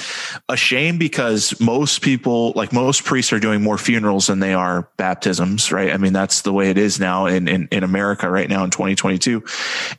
a 0.48 0.58
shame 0.58 0.98
because 0.98 1.60
most 1.60 2.02
people, 2.02 2.54
like 2.56 2.74
most 2.74 3.04
priests, 3.04 3.32
are 3.34 3.40
doing 3.40 3.62
more 3.62 3.78
funerals 3.78 4.28
than 4.28 4.40
they 4.40 4.54
are 4.54 4.90
baptisms, 4.98 5.72
right? 5.72 5.92
I 5.92 5.98
mean, 5.98 6.14
that's 6.14 6.42
the 6.42 6.54
way 6.54 6.70
it 6.70 6.78
is 6.78 7.00
now 7.00 7.26
in 7.26 7.48
in, 7.48 7.68
in 7.72 7.84
America 7.84 8.30
right 8.30 8.50
now 8.50 8.64
in 8.64 8.70
2022. 8.70 9.44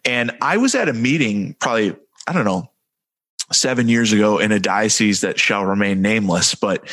And 0.05 0.33
I 0.41 0.57
was 0.57 0.75
at 0.75 0.89
a 0.89 0.93
meeting, 0.93 1.55
probably 1.55 1.97
I 2.27 2.33
don't 2.33 2.45
know, 2.45 2.71
seven 3.53 3.89
years 3.89 4.13
ago 4.13 4.39
in 4.39 4.53
a 4.53 4.61
diocese 4.61 5.23
that 5.23 5.39
shall 5.39 5.65
remain 5.65 6.03
nameless, 6.03 6.55
but 6.55 6.89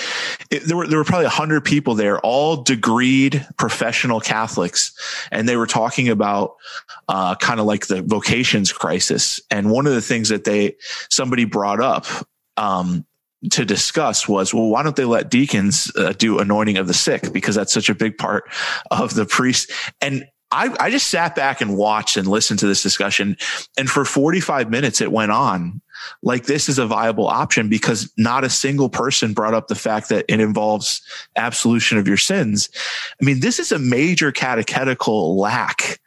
it, 0.49 0.63
there 0.65 0.77
were 0.77 0.87
there 0.87 0.97
were 0.97 1.05
probably 1.05 1.25
a 1.25 1.29
hundred 1.29 1.63
people 1.63 1.95
there, 1.95 2.19
all 2.19 2.63
degreed 2.63 3.45
professional 3.57 4.19
Catholics, 4.19 4.93
and 5.31 5.47
they 5.47 5.57
were 5.57 5.67
talking 5.67 6.09
about 6.09 6.55
uh, 7.07 7.35
kind 7.35 7.59
of 7.59 7.65
like 7.65 7.87
the 7.87 8.01
vocations 8.01 8.71
crisis. 8.71 9.39
And 9.51 9.69
one 9.69 9.87
of 9.87 9.93
the 9.93 10.01
things 10.01 10.29
that 10.29 10.43
they 10.43 10.75
somebody 11.09 11.45
brought 11.45 11.81
up. 11.81 12.05
Um, 12.57 13.05
to 13.51 13.63
discuss 13.63 14.27
was, 14.27 14.51
well, 14.51 14.67
why 14.67 14.81
don't 14.81 14.95
they 14.95 15.05
let 15.05 15.29
deacons 15.29 15.91
uh, 15.95 16.11
do 16.13 16.39
anointing 16.39 16.77
of 16.77 16.87
the 16.87 16.93
sick? 16.93 17.31
Because 17.31 17.53
that's 17.53 17.71
such 17.71 17.87
a 17.87 17.93
big 17.93 18.17
part 18.17 18.45
of 18.89 19.13
the 19.13 19.25
priest. 19.25 19.71
And 20.01 20.25
I, 20.51 20.73
I 20.79 20.89
just 20.89 21.07
sat 21.07 21.35
back 21.35 21.61
and 21.61 21.77
watched 21.77 22.15
and 22.17 22.27
listened 22.27 22.59
to 22.59 22.67
this 22.67 22.81
discussion. 22.81 23.37
And 23.77 23.89
for 23.89 24.05
45 24.05 24.69
minutes, 24.69 25.01
it 25.01 25.11
went 25.11 25.31
on 25.31 25.81
like 26.21 26.45
this 26.45 26.69
is 26.69 26.79
a 26.79 26.85
viable 26.85 27.27
option 27.27 27.69
because 27.69 28.11
not 28.17 28.43
a 28.43 28.49
single 28.49 28.89
person 28.89 29.33
brought 29.33 29.53
up 29.53 29.67
the 29.67 29.75
fact 29.75 30.09
that 30.09 30.25
it 30.27 30.39
involves 30.39 31.01
absolution 31.35 31.97
of 31.97 32.07
your 32.07 32.17
sins. 32.17 32.69
I 33.21 33.25
mean, 33.25 33.39
this 33.39 33.59
is 33.59 33.71
a 33.71 33.79
major 33.79 34.31
catechetical 34.31 35.37
lack 35.37 35.99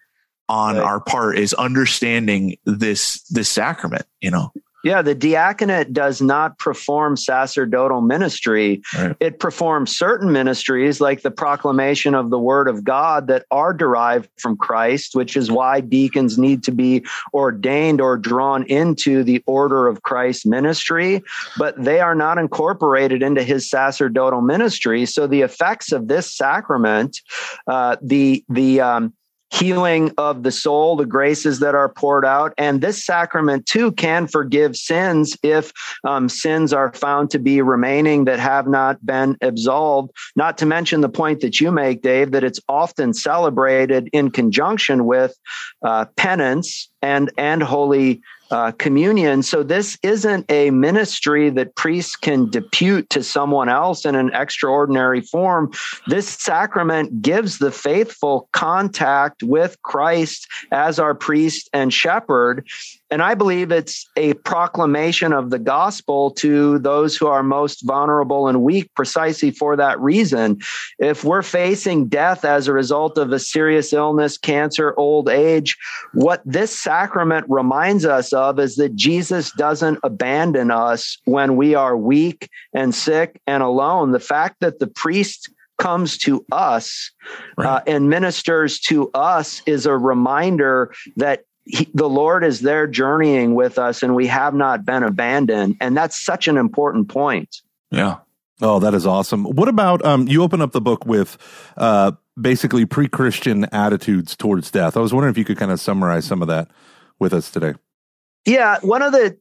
on 0.48 0.76
right. 0.76 0.84
our 0.84 1.00
part 1.00 1.38
is 1.38 1.54
understanding 1.54 2.56
this, 2.64 3.22
this 3.28 3.48
sacrament, 3.48 4.06
you 4.20 4.30
know? 4.30 4.52
Yeah, 4.82 5.02
the 5.02 5.14
diaconate 5.14 5.92
does 5.92 6.22
not 6.22 6.58
perform 6.58 7.16
sacerdotal 7.16 8.00
ministry. 8.00 8.82
Right. 8.96 9.16
It 9.20 9.38
performs 9.38 9.94
certain 9.94 10.32
ministries 10.32 11.00
like 11.00 11.22
the 11.22 11.30
proclamation 11.30 12.14
of 12.14 12.30
the 12.30 12.38
word 12.38 12.68
of 12.68 12.82
God 12.82 13.26
that 13.26 13.44
are 13.50 13.74
derived 13.74 14.30
from 14.38 14.56
Christ, 14.56 15.14
which 15.14 15.36
is 15.36 15.50
why 15.50 15.80
deacons 15.80 16.38
need 16.38 16.62
to 16.64 16.72
be 16.72 17.04
ordained 17.34 18.00
or 18.00 18.16
drawn 18.16 18.64
into 18.64 19.22
the 19.22 19.42
order 19.46 19.86
of 19.86 20.02
Christ's 20.02 20.46
ministry, 20.46 21.22
but 21.58 21.82
they 21.82 22.00
are 22.00 22.14
not 22.14 22.38
incorporated 22.38 23.22
into 23.22 23.42
his 23.42 23.68
sacerdotal 23.68 24.40
ministry. 24.40 25.04
So 25.04 25.26
the 25.26 25.42
effects 25.42 25.92
of 25.92 26.08
this 26.08 26.34
sacrament, 26.34 27.20
uh, 27.66 27.96
the 28.00 28.44
the 28.48 28.80
um, 28.80 29.12
healing 29.52 30.12
of 30.16 30.42
the 30.42 30.52
soul, 30.52 30.96
the 30.96 31.06
graces 31.06 31.60
that 31.60 31.74
are 31.74 31.88
poured 31.88 32.24
out. 32.24 32.54
And 32.56 32.80
this 32.80 33.04
sacrament 33.04 33.66
too 33.66 33.92
can 33.92 34.26
forgive 34.26 34.76
sins 34.76 35.36
if 35.42 35.72
um, 36.04 36.28
sins 36.28 36.72
are 36.72 36.92
found 36.92 37.30
to 37.30 37.38
be 37.38 37.60
remaining 37.60 38.24
that 38.26 38.38
have 38.38 38.66
not 38.66 39.04
been 39.04 39.36
absolved. 39.40 40.12
Not 40.36 40.58
to 40.58 40.66
mention 40.66 41.00
the 41.00 41.08
point 41.08 41.40
that 41.40 41.60
you 41.60 41.72
make, 41.72 42.02
Dave, 42.02 42.30
that 42.30 42.44
it's 42.44 42.60
often 42.68 43.12
celebrated 43.12 44.08
in 44.12 44.30
conjunction 44.30 45.04
with 45.04 45.36
uh, 45.82 46.06
penance 46.16 46.88
and 47.02 47.32
and 47.36 47.62
holy 47.62 48.22
uh, 48.50 48.72
communion. 48.72 49.42
So 49.42 49.62
this 49.62 49.98
isn't 50.02 50.50
a 50.50 50.70
ministry 50.70 51.50
that 51.50 51.76
priests 51.76 52.16
can 52.16 52.50
depute 52.50 53.08
to 53.10 53.22
someone 53.22 53.68
else 53.68 54.04
in 54.04 54.14
an 54.14 54.30
extraordinary 54.34 55.20
form. 55.20 55.72
This 56.06 56.28
sacrament 56.28 57.22
gives 57.22 57.58
the 57.58 57.70
faithful 57.70 58.48
contact 58.52 59.42
with 59.42 59.80
Christ 59.82 60.48
as 60.72 60.98
our 60.98 61.14
priest 61.14 61.70
and 61.72 61.92
shepherd. 61.92 62.66
And 63.10 63.22
I 63.22 63.34
believe 63.34 63.72
it's 63.72 64.08
a 64.16 64.34
proclamation 64.34 65.32
of 65.32 65.50
the 65.50 65.58
gospel 65.58 66.30
to 66.32 66.78
those 66.78 67.16
who 67.16 67.26
are 67.26 67.42
most 67.42 67.84
vulnerable 67.84 68.46
and 68.46 68.62
weak 68.62 68.92
precisely 68.94 69.50
for 69.50 69.76
that 69.76 69.98
reason. 70.00 70.60
If 70.98 71.24
we're 71.24 71.42
facing 71.42 72.06
death 72.06 72.44
as 72.44 72.68
a 72.68 72.72
result 72.72 73.18
of 73.18 73.32
a 73.32 73.38
serious 73.38 73.92
illness, 73.92 74.38
cancer, 74.38 74.94
old 74.96 75.28
age, 75.28 75.76
what 76.14 76.40
this 76.44 76.76
sacrament 76.76 77.46
reminds 77.48 78.04
us 78.04 78.32
of 78.32 78.60
is 78.60 78.76
that 78.76 78.94
Jesus 78.94 79.50
doesn't 79.52 79.98
abandon 80.04 80.70
us 80.70 81.18
when 81.24 81.56
we 81.56 81.74
are 81.74 81.96
weak 81.96 82.48
and 82.72 82.94
sick 82.94 83.40
and 83.46 83.62
alone. 83.62 84.12
The 84.12 84.20
fact 84.20 84.56
that 84.60 84.78
the 84.78 84.86
priest 84.86 85.50
comes 85.80 86.18
to 86.18 86.44
us 86.52 87.10
right. 87.56 87.66
uh, 87.66 87.80
and 87.86 88.10
ministers 88.10 88.78
to 88.78 89.10
us 89.14 89.62
is 89.66 89.86
a 89.86 89.96
reminder 89.96 90.92
that 91.16 91.44
he, 91.64 91.88
the 91.94 92.08
Lord 92.08 92.44
is 92.44 92.60
there 92.60 92.86
journeying 92.86 93.54
with 93.54 93.78
us 93.78 94.02
and 94.02 94.14
we 94.14 94.26
have 94.26 94.54
not 94.54 94.84
been 94.84 95.02
abandoned. 95.02 95.76
And 95.80 95.96
that's 95.96 96.20
such 96.20 96.48
an 96.48 96.56
important 96.56 97.08
point. 97.08 97.62
Yeah. 97.90 98.18
Oh, 98.62 98.78
that 98.80 98.94
is 98.94 99.06
awesome. 99.06 99.44
What 99.44 99.68
about 99.68 100.04
um, 100.04 100.28
you 100.28 100.42
open 100.42 100.60
up 100.60 100.72
the 100.72 100.80
book 100.80 101.06
with 101.06 101.38
uh, 101.76 102.12
basically 102.40 102.84
pre 102.84 103.08
Christian 103.08 103.64
attitudes 103.66 104.36
towards 104.36 104.70
death? 104.70 104.96
I 104.96 105.00
was 105.00 105.14
wondering 105.14 105.32
if 105.32 105.38
you 105.38 105.44
could 105.44 105.58
kind 105.58 105.72
of 105.72 105.80
summarize 105.80 106.26
some 106.26 106.42
of 106.42 106.48
that 106.48 106.70
with 107.18 107.32
us 107.32 107.50
today. 107.50 107.74
Yeah. 108.44 108.78
One 108.82 109.02
of 109.02 109.12
the 109.12 109.38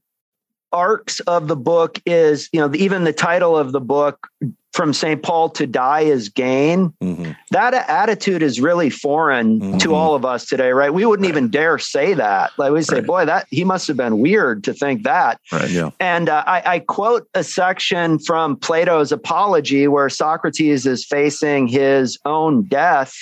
arcs 0.71 1.19
of 1.21 1.47
the 1.47 1.55
book 1.55 2.01
is, 2.05 2.49
you 2.53 2.59
know, 2.59 2.73
even 2.75 3.03
the 3.03 3.13
title 3.13 3.57
of 3.57 3.71
the 3.71 3.81
book 3.81 4.27
from 4.73 4.93
St. 4.93 5.21
Paul 5.21 5.49
to 5.49 5.65
die 5.65 6.01
is 6.01 6.29
gain. 6.29 6.93
Mm-hmm. 7.01 7.31
That 7.51 7.73
attitude 7.73 8.43
is 8.43 8.61
really 8.61 8.89
foreign 8.89 9.59
mm-hmm. 9.59 9.77
to 9.79 9.95
all 9.95 10.15
of 10.15 10.25
us 10.25 10.45
today, 10.45 10.71
right? 10.71 10.93
We 10.93 11.05
wouldn't 11.05 11.25
right. 11.25 11.35
even 11.35 11.49
dare 11.49 11.79
say 11.79 12.13
that. 12.13 12.51
Like 12.57 12.71
we 12.71 12.83
say, 12.83 12.97
right. 12.97 13.05
boy, 13.05 13.25
that 13.25 13.47
he 13.49 13.63
must 13.63 13.87
have 13.87 13.97
been 13.97 14.19
weird 14.19 14.63
to 14.65 14.73
think 14.73 15.03
that. 15.03 15.39
Right, 15.51 15.69
yeah. 15.69 15.89
And 15.99 16.29
uh, 16.29 16.43
I, 16.45 16.61
I, 16.65 16.79
quote 16.79 17.27
a 17.33 17.43
section 17.43 18.19
from 18.19 18.57
Plato's 18.57 19.11
Apology 19.11 19.87
where 19.87 20.09
Socrates 20.09 20.85
is 20.85 21.03
facing 21.03 21.67
his 21.67 22.19
own 22.25 22.63
death, 22.63 23.13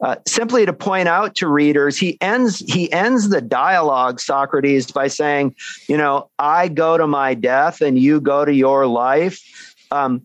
uh, 0.00 0.16
simply 0.26 0.66
to 0.66 0.72
point 0.72 1.08
out 1.08 1.36
to 1.36 1.48
readers. 1.48 1.96
He 1.96 2.18
ends 2.20 2.58
he 2.58 2.90
ends 2.92 3.28
the 3.28 3.40
dialogue 3.40 4.20
Socrates 4.20 4.90
by 4.90 5.08
saying, 5.08 5.54
you 5.88 5.96
know, 5.96 6.28
I 6.38 6.68
go 6.68 6.98
to 6.98 7.06
my 7.06 7.34
death 7.34 7.80
and 7.80 7.98
you 7.98 8.20
go 8.20 8.44
to 8.44 8.52
your 8.52 8.86
life. 8.86 9.40
Um, 9.90 10.22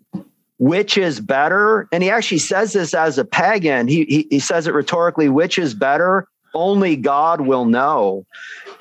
which 0.60 0.98
is 0.98 1.20
better? 1.20 1.88
And 1.92 2.04
he 2.04 2.10
actually 2.10 2.40
says 2.40 2.74
this 2.74 2.94
as 2.94 3.18
a 3.18 3.26
pagan. 3.26 3.88
He, 3.88 4.06
he, 4.06 4.28
he 4.30 4.40
says 4.40 4.68
it 4.68 4.74
rhetorically, 4.74 5.30
which 5.30 5.58
is 5.58 5.74
better? 5.74 6.28
Only 6.54 6.96
God 6.96 7.42
will 7.42 7.66
know. 7.66 8.26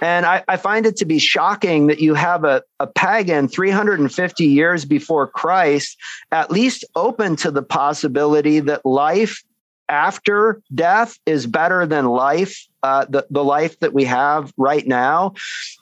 And 0.00 0.24
I, 0.24 0.44
I, 0.48 0.56
find 0.56 0.86
it 0.86 0.96
to 0.96 1.04
be 1.04 1.18
shocking 1.18 1.86
that 1.86 2.00
you 2.00 2.14
have 2.14 2.44
a, 2.44 2.62
a 2.80 2.86
pagan 2.86 3.48
350 3.48 4.44
years 4.44 4.84
before 4.84 5.26
Christ, 5.26 5.98
at 6.30 6.50
least 6.50 6.84
open 6.94 7.36
to 7.36 7.50
the 7.50 7.62
possibility 7.62 8.60
that 8.60 8.84
life 8.84 9.42
after 9.88 10.62
death 10.74 11.18
is 11.26 11.46
better 11.46 11.86
than 11.86 12.06
life, 12.06 12.66
uh, 12.82 13.06
the, 13.08 13.26
the 13.30 13.44
life 13.44 13.78
that 13.80 13.92
we 13.92 14.04
have 14.04 14.52
right 14.56 14.86
now. 14.86 15.34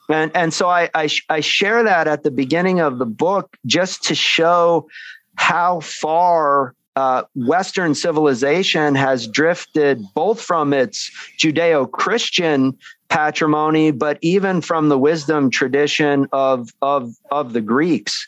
And, 0.09 0.31
and 0.35 0.53
so 0.53 0.69
I, 0.69 0.89
I, 0.93 1.09
I 1.29 1.39
share 1.39 1.83
that 1.83 2.07
at 2.07 2.23
the 2.23 2.31
beginning 2.31 2.79
of 2.79 2.99
the 2.99 3.05
book 3.05 3.57
just 3.65 4.03
to 4.05 4.15
show 4.15 4.87
how 5.35 5.79
far 5.79 6.75
uh, 6.95 7.23
Western 7.35 7.93
civilization 7.93 8.95
has 8.95 9.27
drifted 9.27 10.01
both 10.13 10.41
from 10.41 10.73
its 10.73 11.11
Judeo 11.37 11.91
Christian 11.91 12.77
patrimony, 13.09 13.91
but 13.91 14.17
even 14.21 14.61
from 14.61 14.89
the 14.89 14.97
wisdom 14.97 15.49
tradition 15.49 16.27
of, 16.31 16.69
of, 16.81 17.13
of 17.31 17.53
the 17.53 17.61
Greeks. 17.61 18.27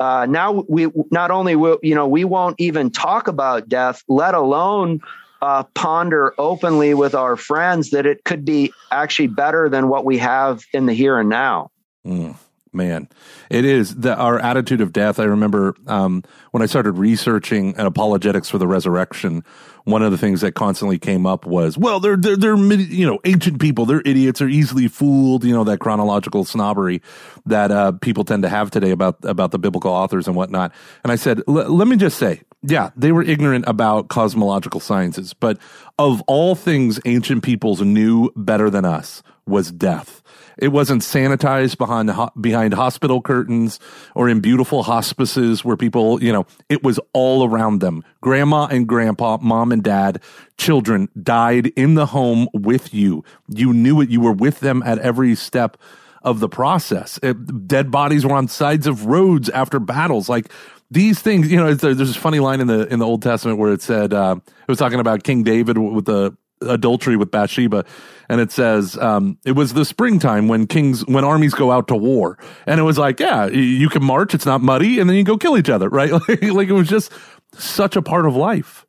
Uh, 0.00 0.26
now 0.28 0.64
we 0.68 0.88
not 1.10 1.30
only 1.30 1.56
will, 1.56 1.78
you 1.82 1.94
know, 1.94 2.06
we 2.06 2.24
won't 2.24 2.56
even 2.58 2.90
talk 2.90 3.28
about 3.28 3.68
death, 3.68 4.02
let 4.08 4.34
alone 4.34 5.00
uh, 5.40 5.62
ponder 5.74 6.34
openly 6.38 6.94
with 6.94 7.14
our 7.14 7.36
friends 7.36 7.90
that 7.90 8.04
it 8.04 8.24
could 8.24 8.44
be 8.44 8.72
actually 8.90 9.28
better 9.28 9.68
than 9.68 9.88
what 9.88 10.04
we 10.04 10.18
have 10.18 10.64
in 10.72 10.86
the 10.86 10.92
here 10.92 11.18
and 11.18 11.28
now. 11.28 11.70
Mm 12.04 12.34
man 12.72 13.08
it 13.50 13.64
is 13.64 13.94
the, 13.96 14.14
our 14.16 14.38
attitude 14.38 14.80
of 14.80 14.92
death. 14.92 15.18
I 15.18 15.24
remember 15.24 15.74
um, 15.86 16.22
when 16.50 16.62
i 16.62 16.66
started 16.66 16.92
researching 16.92 17.78
apologetics 17.78 18.48
for 18.48 18.58
the 18.58 18.66
resurrection 18.66 19.44
one 19.88 20.02
of 20.02 20.10
the 20.10 20.18
things 20.18 20.42
that 20.42 20.52
constantly 20.52 20.98
came 20.98 21.26
up 21.26 21.46
was 21.46 21.78
well 21.78 21.98
they're 21.98 22.16
they're, 22.16 22.36
they're 22.36 22.56
you 22.56 23.06
know 23.06 23.18
ancient 23.24 23.60
people. 23.60 23.86
They're 23.86 24.02
idiots. 24.04 24.38
They're 24.38 24.48
easily 24.48 24.86
fooled 24.86 25.44
you 25.44 25.52
know 25.52 25.64
that 25.64 25.80
chronological 25.80 26.44
snobbery 26.44 27.00
that 27.46 27.70
uh, 27.70 27.92
people 27.92 28.24
tend 28.24 28.42
to 28.42 28.48
have 28.48 28.70
today 28.70 28.90
about 28.90 29.16
about 29.22 29.50
the 29.50 29.58
biblical 29.58 29.90
authors 29.90 30.26
and 30.26 30.36
whatnot. 30.36 30.72
And 31.02 31.10
i 31.10 31.16
said 31.16 31.42
let 31.46 31.88
me 31.88 31.96
just 31.96 32.18
say 32.18 32.42
Yeah, 32.62 32.90
they 32.96 33.12
were 33.12 33.22
ignorant 33.22 33.66
about 33.68 34.08
cosmological 34.08 34.80
sciences, 34.80 35.32
but 35.32 35.58
of 35.98 36.22
all 36.22 36.54
things 36.54 36.98
ancient 37.04 37.44
peoples 37.44 37.80
knew 37.80 38.32
better 38.34 38.68
than 38.68 38.84
us 38.84 39.22
was 39.46 39.70
death. 39.70 40.22
It 40.58 40.68
wasn't 40.68 41.02
sanitized 41.02 41.78
behind 41.78 42.10
behind 42.40 42.74
hospital 42.74 43.22
curtains 43.22 43.78
or 44.16 44.28
in 44.28 44.40
beautiful 44.40 44.82
hospices 44.82 45.64
where 45.64 45.76
people, 45.76 46.20
you 46.22 46.32
know, 46.32 46.46
it 46.68 46.82
was 46.82 46.98
all 47.12 47.48
around 47.48 47.80
them. 47.80 48.02
Grandma 48.20 48.66
and 48.66 48.88
grandpa, 48.88 49.38
mom 49.40 49.70
and 49.70 49.84
dad, 49.84 50.20
children 50.56 51.08
died 51.22 51.68
in 51.76 51.94
the 51.94 52.06
home 52.06 52.48
with 52.52 52.92
you. 52.92 53.22
You 53.46 53.72
knew 53.72 54.00
it. 54.00 54.10
You 54.10 54.20
were 54.20 54.32
with 54.32 54.58
them 54.58 54.82
at 54.84 54.98
every 54.98 55.36
step 55.36 55.76
of 56.22 56.40
the 56.40 56.48
process. 56.48 57.20
It, 57.22 57.68
dead 57.68 57.92
bodies 57.92 58.26
were 58.26 58.34
on 58.34 58.48
sides 58.48 58.88
of 58.88 59.06
roads 59.06 59.48
after 59.50 59.78
battles. 59.78 60.28
Like 60.28 60.50
these 60.90 61.20
things, 61.20 61.50
you 61.50 61.56
know, 61.56 61.74
there's 61.74 61.98
this 61.98 62.16
funny 62.16 62.40
line 62.40 62.60
in 62.60 62.66
the 62.66 62.86
in 62.92 62.98
the 62.98 63.06
Old 63.06 63.22
Testament 63.22 63.58
where 63.58 63.72
it 63.72 63.82
said 63.82 64.14
uh, 64.14 64.36
it 64.46 64.68
was 64.68 64.78
talking 64.78 65.00
about 65.00 65.22
King 65.22 65.42
David 65.42 65.78
with 65.78 66.06
the 66.06 66.36
adultery 66.62 67.16
with 67.16 67.30
Bathsheba, 67.30 67.84
and 68.28 68.40
it 68.40 68.50
says 68.50 68.96
um, 68.98 69.38
it 69.44 69.52
was 69.52 69.74
the 69.74 69.84
springtime 69.84 70.48
when 70.48 70.66
kings 70.66 71.06
when 71.06 71.24
armies 71.24 71.54
go 71.54 71.70
out 71.70 71.88
to 71.88 71.96
war, 71.96 72.38
and 72.66 72.80
it 72.80 72.84
was 72.84 72.98
like, 72.98 73.20
yeah, 73.20 73.46
you 73.46 73.88
can 73.88 74.02
march, 74.02 74.34
it's 74.34 74.46
not 74.46 74.62
muddy, 74.62 74.98
and 74.98 75.08
then 75.08 75.16
you 75.16 75.24
go 75.24 75.36
kill 75.36 75.58
each 75.58 75.70
other, 75.70 75.88
right? 75.88 76.10
like 76.28 76.68
it 76.68 76.72
was 76.72 76.88
just 76.88 77.12
such 77.54 77.96
a 77.96 78.02
part 78.02 78.26
of 78.26 78.34
life. 78.34 78.86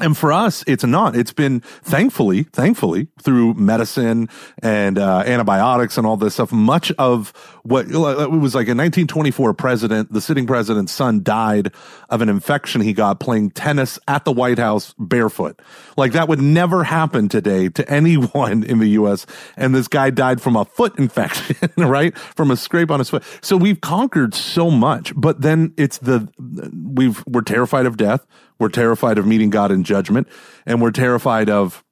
And 0.00 0.16
for 0.16 0.32
us, 0.32 0.62
it's 0.68 0.84
not. 0.84 1.16
It's 1.16 1.32
been 1.32 1.58
thankfully, 1.60 2.44
thankfully, 2.44 3.08
through 3.20 3.54
medicine 3.54 4.28
and 4.62 4.96
uh, 4.96 5.24
antibiotics 5.26 5.98
and 5.98 6.06
all 6.06 6.16
this 6.16 6.34
stuff. 6.34 6.52
Much 6.52 6.92
of 6.98 7.32
what 7.64 7.86
it 7.86 7.90
was 7.90 8.54
like 8.54 8.68
in 8.68 8.78
1924, 8.78 9.54
president, 9.54 10.12
the 10.12 10.20
sitting 10.20 10.46
president's 10.46 10.92
son 10.92 11.24
died 11.24 11.72
of 12.10 12.22
an 12.22 12.28
infection 12.28 12.80
he 12.80 12.92
got 12.92 13.18
playing 13.18 13.50
tennis 13.50 13.98
at 14.06 14.24
the 14.24 14.30
White 14.30 14.60
House 14.60 14.94
barefoot. 15.00 15.60
Like 15.96 16.12
that 16.12 16.28
would 16.28 16.40
never 16.40 16.84
happen 16.84 17.28
today 17.28 17.68
to 17.70 17.90
anyone 17.98 18.62
in 18.62 18.78
the 18.78 18.90
U.S. 18.90 19.26
And 19.56 19.74
this 19.74 19.88
guy 19.88 20.10
died 20.10 20.40
from 20.40 20.54
a 20.54 20.64
foot 20.64 20.96
infection, 20.96 21.56
right? 21.76 22.16
From 22.16 22.52
a 22.52 22.56
scrape 22.56 22.92
on 22.92 23.00
his 23.00 23.10
foot. 23.10 23.24
So 23.40 23.56
we've 23.56 23.80
conquered 23.80 24.32
so 24.32 24.70
much, 24.70 25.12
but 25.16 25.40
then 25.40 25.74
it's 25.76 25.98
the 25.98 26.28
we've 26.38 27.24
we're 27.26 27.42
terrified 27.42 27.86
of 27.86 27.96
death 27.96 28.24
we're 28.58 28.68
terrified 28.68 29.18
of 29.18 29.26
meeting 29.26 29.50
God 29.50 29.70
in 29.70 29.84
judgment, 29.84 30.28
and 30.66 30.80
we're 30.82 30.90
terrified 30.90 31.48
of 31.48 31.84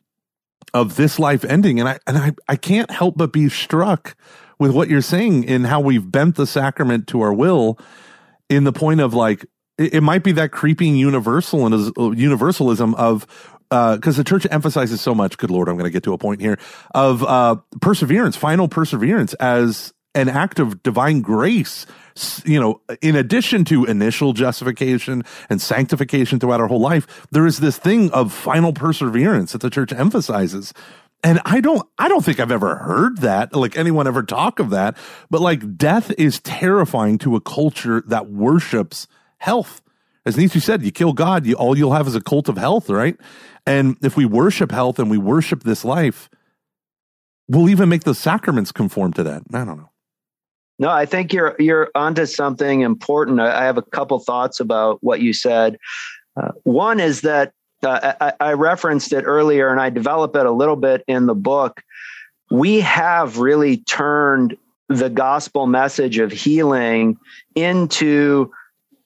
of 0.74 0.96
this 0.96 1.18
life 1.18 1.44
ending. 1.44 1.81
And 1.81 1.88
I 1.88 1.98
and 2.07 2.18
I, 2.18 2.33
I 2.48 2.57
can't 2.57 2.90
help 2.90 3.16
but 3.16 3.33
be 3.33 3.48
struck 3.48 4.16
with 4.59 4.72
what 4.72 4.88
you're 4.88 5.02
saying 5.02 5.44
in 5.44 5.64
how 5.64 5.81
we've 5.81 6.11
bent 6.11 6.37
the 6.37 6.46
sacrament 6.46 7.07
to 7.09 7.20
our 7.20 7.33
will 7.33 7.79
in 8.48 8.64
the 8.64 8.72
point 8.72 9.00
of 9.00 9.14
like 9.14 9.44
it, 9.79 9.94
it 9.94 10.00
might 10.00 10.22
be 10.22 10.33
that 10.33 10.50
creeping 10.52 10.96
universal 10.96 11.66
and 11.66 12.18
universalism 12.18 12.94
of 12.94 13.26
because 13.68 14.18
uh, 14.18 14.22
the 14.22 14.24
church 14.24 14.46
emphasizes 14.50 15.00
so 15.00 15.14
much. 15.14 15.38
Good 15.38 15.50
Lord, 15.50 15.68
I'm 15.68 15.74
going 15.74 15.85
to 15.85 15.90
get 15.90 16.05
to 16.05 16.12
a 16.12 16.18
point 16.18 16.40
here 16.40 16.59
of 16.94 17.24
uh, 17.24 17.57
perseverance, 17.81 18.37
final 18.37 18.68
perseverance 18.68 19.35
as 19.35 19.92
an 20.14 20.29
act 20.29 20.59
of 20.61 20.83
divine 20.83 21.20
grace 21.20 21.85
you 22.44 22.61
know, 22.61 22.81
in 23.02 23.16
addition 23.16 23.64
to 23.66 23.85
initial 23.85 24.33
justification 24.33 25.24
and 25.48 25.61
sanctification 25.61 26.38
throughout 26.38 26.61
our 26.61 26.68
whole 26.68 26.81
life, 26.81 27.26
there 27.31 27.46
is 27.46 27.59
this 27.59 27.79
thing 27.79 28.11
of 28.12 28.33
final 28.33 28.72
perseverance 28.72 29.52
that 29.52 29.61
the 29.61 29.70
church 29.70 29.92
emphasizes. 29.92 30.72
And 31.22 31.40
I 31.44 31.61
don't, 31.61 31.87
I 31.98 32.09
don't 32.09 32.24
think 32.24 32.40
I've 32.40 32.52
ever 32.52 32.76
heard 32.76 33.18
that, 33.18 33.55
like 33.55 33.76
anyone 33.76 34.07
ever 34.07 34.22
talk 34.22 34.59
of 34.59 34.70
that. 34.70 34.96
But 35.31 35.40
like 35.40 35.76
death 35.76 36.12
is 36.18 36.40
terrifying 36.40 37.18
to 37.18 37.37
a 37.37 37.40
culture 37.40 38.02
that 38.07 38.31
worships 38.31 39.07
health. 39.38 39.83
As 40.24 40.37
Nietzsche 40.37 40.61
said, 40.61 40.83
you 40.83 40.92
kill 40.92 41.12
God, 41.12 41.46
you, 41.46 41.55
all 41.55 41.76
you'll 41.76 41.92
have 41.92 42.07
is 42.07 42.14
a 42.14 42.20
cult 42.20 42.48
of 42.48 42.57
health, 42.57 42.90
right? 42.90 43.16
And 43.66 43.96
if 44.02 44.16
we 44.16 44.24
worship 44.24 44.70
health 44.70 44.98
and 44.98 45.11
we 45.11 45.18
worship 45.18 45.62
this 45.62 45.85
life, 45.85 46.29
we'll 47.48 47.68
even 47.68 47.88
make 47.88 48.05
the 48.05 48.14
sacraments 48.14 48.72
conform 48.72 49.12
to 49.14 49.22
that. 49.24 49.42
I 49.52 49.64
don't 49.64 49.79
know. 49.79 49.90
No, 50.79 50.91
I 50.91 51.07
think 51.07 51.33
you're 51.33 51.57
you're 51.59 51.91
onto 51.95 52.27
something 52.27 52.83
important. 52.83 53.41
I, 53.41 53.62
I 53.62 53.65
have 53.65 53.79
a 53.79 53.83
couple 53.83 54.19
thoughts 54.19 54.61
about 54.61 55.03
what 55.03 55.21
you 55.21 55.33
said. 55.33 55.79
Uh, 56.37 56.53
one 56.65 57.01
is 57.01 57.23
that 57.23 57.53
uh, 57.83 58.12
I, 58.21 58.33
I 58.41 58.53
referenced 58.53 59.12
it 59.12 59.23
earlier, 59.23 59.71
and 59.71 59.81
I 59.81 59.91
develop 59.91 60.37
it 60.37 60.47
a 60.47 60.53
little 60.53 60.77
bit 60.77 61.03
in 61.07 61.27
the 61.27 61.35
book. 61.35 61.83
We 62.51 62.81
have 62.81 63.39
really 63.39 63.79
turned 63.79 64.57
the 64.89 65.11
gospel 65.11 65.67
message 65.67 66.19
of 66.19 66.31
healing 66.31 67.19
into 67.55 68.53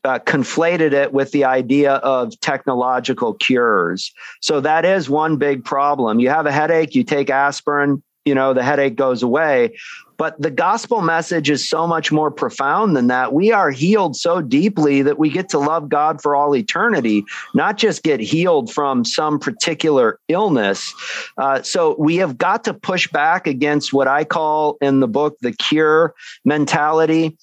uh, 0.04 0.18
conflated 0.18 0.92
it 0.92 1.12
with 1.12 1.30
the 1.32 1.44
idea 1.44 1.94
of 1.96 2.38
technological 2.40 3.34
cures. 3.34 4.12
So 4.40 4.60
that 4.60 4.84
is 4.84 5.10
one 5.10 5.36
big 5.36 5.64
problem. 5.64 6.20
You 6.20 6.30
have 6.30 6.46
a 6.46 6.52
headache, 6.52 6.94
you 6.94 7.04
take 7.04 7.30
aspirin, 7.30 8.02
you 8.24 8.34
know, 8.34 8.54
the 8.54 8.62
headache 8.62 8.96
goes 8.96 9.22
away. 9.22 9.76
But 10.20 10.38
the 10.38 10.50
gospel 10.50 11.00
message 11.00 11.48
is 11.48 11.66
so 11.66 11.86
much 11.86 12.12
more 12.12 12.30
profound 12.30 12.94
than 12.94 13.06
that. 13.06 13.32
We 13.32 13.52
are 13.52 13.70
healed 13.70 14.16
so 14.16 14.42
deeply 14.42 15.00
that 15.00 15.18
we 15.18 15.30
get 15.30 15.48
to 15.48 15.58
love 15.58 15.88
God 15.88 16.20
for 16.20 16.36
all 16.36 16.54
eternity, 16.54 17.24
not 17.54 17.78
just 17.78 18.02
get 18.02 18.20
healed 18.20 18.70
from 18.70 19.06
some 19.06 19.38
particular 19.38 20.18
illness. 20.28 20.92
Uh, 21.38 21.62
so 21.62 21.96
we 21.98 22.16
have 22.16 22.36
got 22.36 22.64
to 22.64 22.74
push 22.74 23.08
back 23.08 23.46
against 23.46 23.94
what 23.94 24.08
I 24.08 24.24
call 24.24 24.76
in 24.82 25.00
the 25.00 25.08
book 25.08 25.38
the 25.40 25.52
cure 25.52 26.14
mentality. 26.44 27.38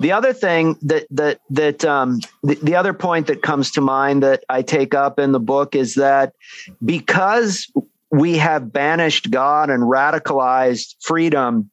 The 0.00 0.10
other 0.10 0.32
thing 0.32 0.76
that 0.82 1.06
that 1.12 1.38
that 1.50 1.84
um, 1.84 2.18
the, 2.42 2.56
the 2.56 2.74
other 2.74 2.92
point 2.92 3.28
that 3.28 3.42
comes 3.42 3.70
to 3.70 3.80
mind 3.80 4.24
that 4.24 4.42
I 4.48 4.62
take 4.62 4.94
up 4.94 5.20
in 5.20 5.30
the 5.30 5.38
book 5.38 5.76
is 5.76 5.94
that 5.94 6.32
because 6.84 7.70
we 8.10 8.36
have 8.38 8.72
banished 8.72 9.30
God 9.30 9.70
and 9.70 9.84
radicalized 9.84 10.96
freedom 11.00 11.70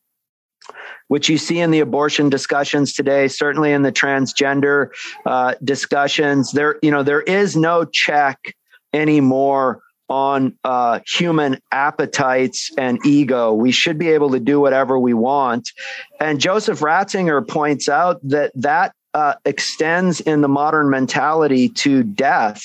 which 1.08 1.30
you 1.30 1.38
see 1.38 1.60
in 1.60 1.72
the 1.72 1.80
abortion 1.80 2.30
discussions 2.30 2.94
today, 2.94 3.28
certainly 3.28 3.72
in 3.72 3.82
the 3.82 3.92
transgender 3.92 4.90
uh, 5.26 5.56
discussions. 5.64 6.52
There, 6.52 6.78
you 6.82 6.92
know, 6.92 7.04
there 7.04 7.22
is 7.22 7.56
no 7.56 7.86
check 7.86 8.56
anymore 8.94 9.82
on 10.10 10.58
uh, 10.64 11.00
human 11.08 11.60
appetites 11.72 12.70
and 12.78 13.04
ego. 13.06 13.54
We 13.54 13.72
should 13.72 13.98
be 13.98 14.10
able 14.10 14.32
to 14.32 14.40
do 14.40 14.60
whatever 14.60 15.00
we 15.00 15.14
want. 15.14 15.72
And 16.20 16.40
Joseph 16.40 16.80
Ratzinger 16.80 17.48
points 17.48 17.90
out 17.90 18.20
that 18.24 18.52
that 18.56 18.94
uh, 19.14 19.36
extends 19.46 20.20
in 20.22 20.42
the 20.42 20.48
modern 20.48 20.90
mentality 20.90 21.70
to 21.70 22.04
death. 22.04 22.64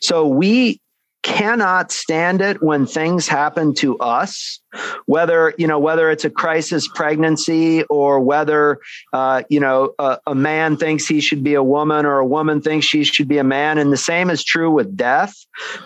So 0.00 0.26
we 0.26 0.80
cannot 1.22 1.92
stand 1.92 2.40
it 2.40 2.62
when 2.62 2.86
things 2.86 3.28
happen 3.28 3.74
to 3.74 3.98
us 3.98 4.60
whether 5.06 5.52
you 5.58 5.66
know 5.66 5.78
whether 5.78 6.10
it's 6.10 6.24
a 6.24 6.30
crisis 6.30 6.86
pregnancy 6.86 7.82
or 7.84 8.20
whether 8.20 8.78
uh, 9.12 9.42
you 9.48 9.58
know 9.58 9.94
a, 9.98 10.18
a, 10.28 10.34
man 10.34 10.76
thinks 10.76 11.06
he 11.06 11.20
should 11.20 11.42
be 11.42 11.54
a 11.54 11.62
woman 11.62 12.06
or 12.06 12.18
a 12.18 12.26
woman 12.26 12.60
thinks 12.60 12.86
she 12.86 13.02
should 13.02 13.26
be 13.26 13.38
a 13.38 13.44
man 13.44 13.78
and 13.78 13.92
the 13.92 13.96
same 13.96 14.30
is 14.30 14.44
true 14.44 14.70
with 14.70 14.96
death. 14.96 15.34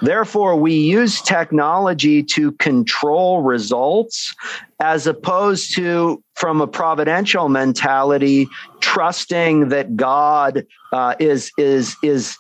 Therefore 0.03 0.57
we 0.57 0.75
use 0.75 1.23
technology 1.23 2.23
to 2.23 2.53
control 2.53 3.43
results 3.43 4.35
as 4.81 5.07
opposed 5.07 5.75
to 5.77 6.23
from 6.35 6.61
a 6.61 6.67
providential 6.67 7.49
mentality 7.49 8.49
trusting 8.81 9.71
that 9.71 9.97
god 9.97 10.67
uh, 10.93 11.15
is 11.19 11.51
is 11.57 11.97
is 12.03 12.37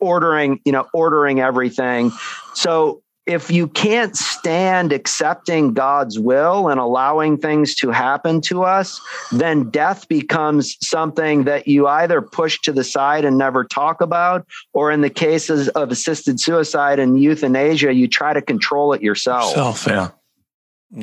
ordering, 0.00 0.60
you 0.64 0.72
know, 0.72 0.86
ordering 0.92 1.40
everything. 1.40 2.12
So 2.54 3.02
if 3.28 3.50
you 3.50 3.68
can't 3.68 4.16
stand 4.16 4.90
accepting 4.90 5.74
God's 5.74 6.18
will 6.18 6.68
and 6.68 6.80
allowing 6.80 7.36
things 7.36 7.74
to 7.76 7.90
happen 7.90 8.40
to 8.42 8.64
us, 8.64 8.98
then 9.30 9.68
death 9.68 10.08
becomes 10.08 10.78
something 10.80 11.44
that 11.44 11.68
you 11.68 11.86
either 11.86 12.22
push 12.22 12.58
to 12.60 12.72
the 12.72 12.82
side 12.82 13.26
and 13.26 13.36
never 13.36 13.64
talk 13.64 14.00
about, 14.00 14.46
or 14.72 14.90
in 14.90 15.02
the 15.02 15.10
cases 15.10 15.68
of 15.68 15.90
assisted 15.90 16.40
suicide 16.40 16.98
and 16.98 17.22
euthanasia, 17.22 17.92
you 17.92 18.08
try 18.08 18.32
to 18.32 18.40
control 18.40 18.94
it 18.94 19.02
yourself. 19.02 19.52
Self, 19.52 19.86
yeah. 19.86 20.08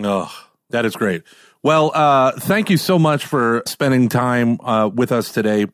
Oh, 0.04 0.34
that 0.72 0.84
is 0.84 0.96
great. 0.96 1.22
Well, 1.62 1.92
uh, 1.94 2.32
thank 2.32 2.72
you 2.72 2.78
so 2.78 2.98
much 2.98 3.26
for 3.26 3.62
spending 3.68 4.10
time 4.10 4.60
uh, 4.62 4.90
with 4.92 5.12
us 5.12 5.32
today, 5.32 5.68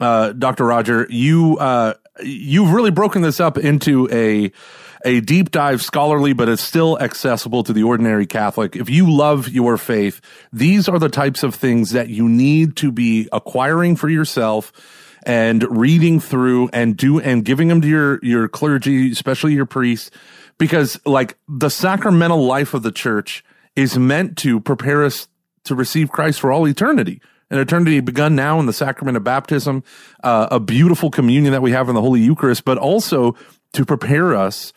uh, 0.00 0.32
Dr. 0.32 0.64
Roger. 0.64 1.06
You 1.10 1.58
uh, 1.58 1.94
you've 2.22 2.72
really 2.72 2.90
broken 2.90 3.22
this 3.22 3.40
up 3.40 3.58
into 3.58 4.08
a 4.10 4.52
a 5.04 5.20
deep 5.20 5.50
dive 5.50 5.80
scholarly 5.82 6.32
but 6.32 6.48
it's 6.48 6.62
still 6.62 6.98
accessible 7.00 7.62
to 7.62 7.72
the 7.72 7.82
ordinary 7.82 8.26
catholic. 8.26 8.76
If 8.76 8.90
you 8.90 9.10
love 9.10 9.48
your 9.48 9.76
faith 9.76 10.20
these 10.52 10.88
are 10.88 10.98
the 10.98 11.08
types 11.08 11.42
of 11.42 11.54
things 11.54 11.90
that 11.90 12.08
you 12.08 12.28
need 12.28 12.76
to 12.76 12.92
be 12.92 13.28
acquiring 13.32 13.96
for 13.96 14.08
yourself 14.08 14.72
and 15.24 15.62
reading 15.76 16.20
through 16.20 16.70
and 16.72 16.96
do 16.96 17.20
and 17.20 17.44
giving 17.44 17.68
them 17.68 17.80
to 17.80 17.88
your 17.88 18.18
your 18.22 18.48
clergy 18.48 19.10
especially 19.10 19.54
your 19.54 19.66
priests 19.66 20.10
because 20.58 21.00
like 21.06 21.36
the 21.48 21.70
sacramental 21.70 22.44
life 22.44 22.74
of 22.74 22.82
the 22.82 22.92
church 22.92 23.44
is 23.76 23.98
meant 23.98 24.36
to 24.38 24.60
prepare 24.60 25.04
us 25.04 25.28
to 25.64 25.74
receive 25.74 26.10
Christ 26.10 26.40
for 26.40 26.52
all 26.52 26.66
eternity 26.66 27.20
an 27.50 27.58
eternity 27.58 28.00
begun 28.00 28.34
now 28.34 28.60
in 28.60 28.66
the 28.66 28.72
sacrament 28.72 29.16
of 29.16 29.24
baptism, 29.24 29.82
uh, 30.22 30.48
a 30.50 30.60
beautiful 30.60 31.10
communion 31.10 31.52
that 31.52 31.62
we 31.62 31.72
have 31.72 31.88
in 31.88 31.94
the 31.94 32.00
Holy 32.00 32.20
Eucharist, 32.20 32.64
but 32.64 32.78
also 32.78 33.34
to 33.72 33.84
prepare 33.84 34.34
us 34.34 34.72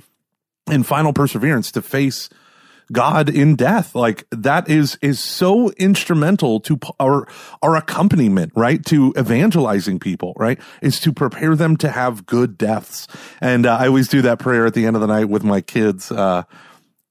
in 0.72 0.84
final 0.84 1.14
perseverance 1.14 1.72
to 1.72 1.82
face 1.82 2.30
God 2.92 3.30
in 3.30 3.56
death. 3.56 3.96
Like 3.96 4.26
that 4.32 4.70
is 4.70 4.98
is 5.02 5.20
so 5.20 5.72
instrumental 5.72 6.60
to 6.62 6.80
our 7.00 7.28
our 7.62 7.76
accompaniment, 7.76 8.52
right? 8.56 8.84
To 8.86 9.14
evangelizing 9.18 10.00
people, 10.00 10.34
right? 10.38 10.60
Is 10.82 11.00
to 11.02 11.14
prepare 11.14 11.56
them 11.56 11.78
to 11.78 11.90
have 11.90 12.26
good 12.26 12.58
deaths. 12.58 13.08
And 13.42 13.66
uh, 13.66 13.78
I 13.78 13.88
always 13.88 14.08
do 14.08 14.22
that 14.24 14.40
prayer 14.40 14.66
at 14.66 14.74
the 14.74 14.86
end 14.86 14.96
of 14.96 15.02
the 15.02 15.08
night 15.08 15.30
with 15.30 15.44
my 15.44 15.62
kids. 15.62 16.12
Uh, 16.12 16.44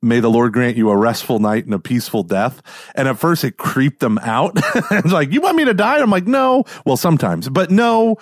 May 0.03 0.21
the 0.21 0.31
Lord 0.31 0.53
grant 0.53 0.77
you 0.77 0.91
a 0.91 0.97
restful 0.97 1.39
night 1.39 1.65
and 1.65 1.75
a 1.75 1.79
peaceful 1.79 2.25
death. 2.25 2.61
And 2.95 3.09
at 3.09 3.19
first 3.19 3.45
it 3.45 3.57
creeped 3.57 4.01
them 4.01 4.19
out. 4.19 4.53
it's 4.91 5.13
like, 5.13 5.33
you 5.33 5.41
want 5.41 5.57
me 5.57 5.65
to 5.65 5.75
die? 5.75 6.01
I'm 6.01 6.11
like, 6.11 6.27
no. 6.27 6.65
Well, 6.85 6.97
sometimes, 6.97 7.49
but 7.49 7.71
no. 7.71 8.17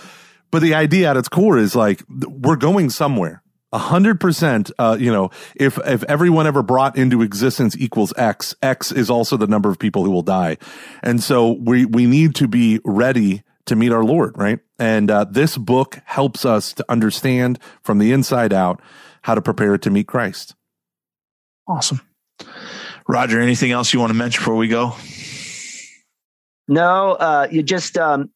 But 0.51 0.63
the 0.63 0.75
idea 0.75 1.11
at 1.11 1.17
its 1.17 1.29
core 1.29 1.59
is 1.59 1.75
like, 1.75 2.03
we're 2.09 2.57
going 2.57 2.91
somewhere 2.91 3.43
a 3.73 3.79
hundred 3.79 4.21
percent. 4.21 4.71
Uh, 4.79 4.97
you 4.99 5.13
know, 5.13 5.31
if 5.55 5.79
if 5.87 6.03
everyone 6.05 6.47
ever 6.47 6.63
brought 6.63 6.97
into 6.97 7.23
existence 7.23 7.77
equals 7.79 8.13
X, 8.17 8.55
X 8.63 8.93
is 8.93 9.11
also 9.11 9.37
the 9.37 9.47
number 9.47 9.71
of 9.71 9.79
people 9.79 10.05
who 10.05 10.11
will 10.11 10.23
die, 10.23 10.59
and 11.03 11.23
so 11.23 11.53
we 11.53 11.85
we 11.85 12.07
need 12.07 12.35
to 12.37 12.49
be 12.49 12.81
ready 12.85 13.43
to 13.67 13.77
meet 13.77 13.93
our 13.93 14.05
Lord, 14.05 14.37
right? 14.37 14.59
And 14.79 15.11
uh, 15.11 15.25
this 15.25 15.57
book 15.57 16.01
helps 16.05 16.45
us 16.45 16.73
to 16.75 16.85
understand 16.89 17.59
from 17.83 17.99
the 17.99 18.13
inside 18.13 18.53
out 18.53 18.83
how 19.23 19.35
to 19.35 19.43
prepare 19.43 19.79
to 19.79 19.91
meet 19.91 20.09
Christ. 20.09 20.57
Awesome, 21.67 22.01
Roger. 23.09 23.41
Anything 23.41 23.71
else 23.71 23.93
you 23.93 24.01
want 24.01 24.11
to 24.11 24.15
mention 24.15 24.41
before 24.41 24.57
we 24.57 24.69
go? 24.69 24.97
No, 26.69 27.13
uh, 27.13 27.49
you 27.51 27.63
just 27.63 27.99
um, 27.99 28.31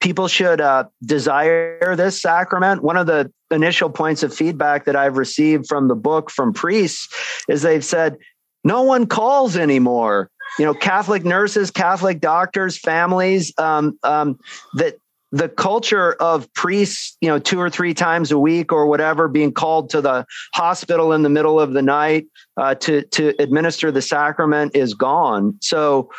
people 0.00 0.28
should 0.28 0.60
uh, 0.60 0.84
desire 1.02 1.94
this 1.96 2.20
sacrament. 2.20 2.82
One 2.82 2.96
of 2.96 3.06
the 3.06 3.32
initial 3.50 3.88
points 3.88 4.22
of 4.22 4.34
feedback 4.34 4.84
that 4.84 4.96
I've 4.96 5.16
received 5.16 5.66
from 5.68 5.88
the 5.88 5.94
book 5.94 6.30
from 6.30 6.52
priests 6.52 7.08
is 7.48 7.62
they've 7.62 7.84
said, 7.84 8.16
no 8.64 8.82
one 8.82 9.06
calls 9.06 9.56
anymore. 9.56 10.30
You 10.58 10.66
know, 10.66 10.74
Catholic 10.74 11.24
nurses, 11.24 11.70
Catholic 11.70 12.20
doctors, 12.20 12.76
families, 12.76 13.52
um, 13.58 13.98
um, 14.02 14.38
that 14.74 14.96
the 15.32 15.48
culture 15.48 16.12
of 16.14 16.52
priests, 16.52 17.16
you 17.22 17.28
know, 17.28 17.38
two 17.38 17.58
or 17.58 17.70
three 17.70 17.94
times 17.94 18.30
a 18.30 18.38
week 18.38 18.70
or 18.70 18.86
whatever, 18.86 19.28
being 19.28 19.52
called 19.52 19.88
to 19.90 20.00
the 20.02 20.26
hospital 20.54 21.12
in 21.12 21.22
the 21.22 21.30
middle 21.30 21.58
of 21.58 21.72
the 21.72 21.82
night 21.82 22.26
uh, 22.58 22.74
to 22.76 23.02
to 23.02 23.34
administer 23.38 23.90
the 23.90 24.02
sacrament 24.02 24.76
is 24.76 24.94
gone. 24.94 25.56
So 25.60 26.10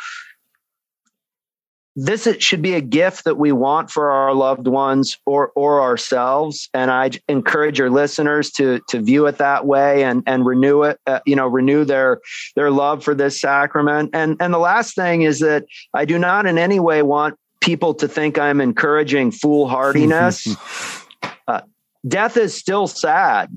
this 1.96 2.28
should 2.40 2.60
be 2.60 2.74
a 2.74 2.80
gift 2.80 3.24
that 3.24 3.36
we 3.36 3.52
want 3.52 3.88
for 3.88 4.10
our 4.10 4.34
loved 4.34 4.66
ones 4.66 5.16
or 5.26 5.52
or 5.54 5.80
ourselves 5.80 6.68
and 6.74 6.90
i 6.90 7.08
encourage 7.28 7.78
your 7.78 7.90
listeners 7.90 8.50
to 8.50 8.80
to 8.88 9.00
view 9.00 9.26
it 9.26 9.38
that 9.38 9.64
way 9.64 10.02
and 10.02 10.22
and 10.26 10.44
renew 10.44 10.82
it 10.82 10.98
uh, 11.06 11.20
you 11.24 11.36
know 11.36 11.46
renew 11.46 11.84
their 11.84 12.20
their 12.56 12.72
love 12.72 13.04
for 13.04 13.14
this 13.14 13.40
sacrament 13.40 14.10
and 14.12 14.36
and 14.40 14.52
the 14.52 14.58
last 14.58 14.96
thing 14.96 15.22
is 15.22 15.38
that 15.38 15.64
i 15.94 16.04
do 16.04 16.18
not 16.18 16.46
in 16.46 16.58
any 16.58 16.80
way 16.80 17.00
want 17.02 17.38
people 17.64 17.94
to 17.94 18.06
think 18.06 18.38
i'm 18.38 18.60
encouraging 18.60 19.30
foolhardiness. 19.30 20.56
Uh, 21.46 21.60
death 22.08 22.38
is 22.38 22.54
still 22.54 22.86
sad. 22.86 23.50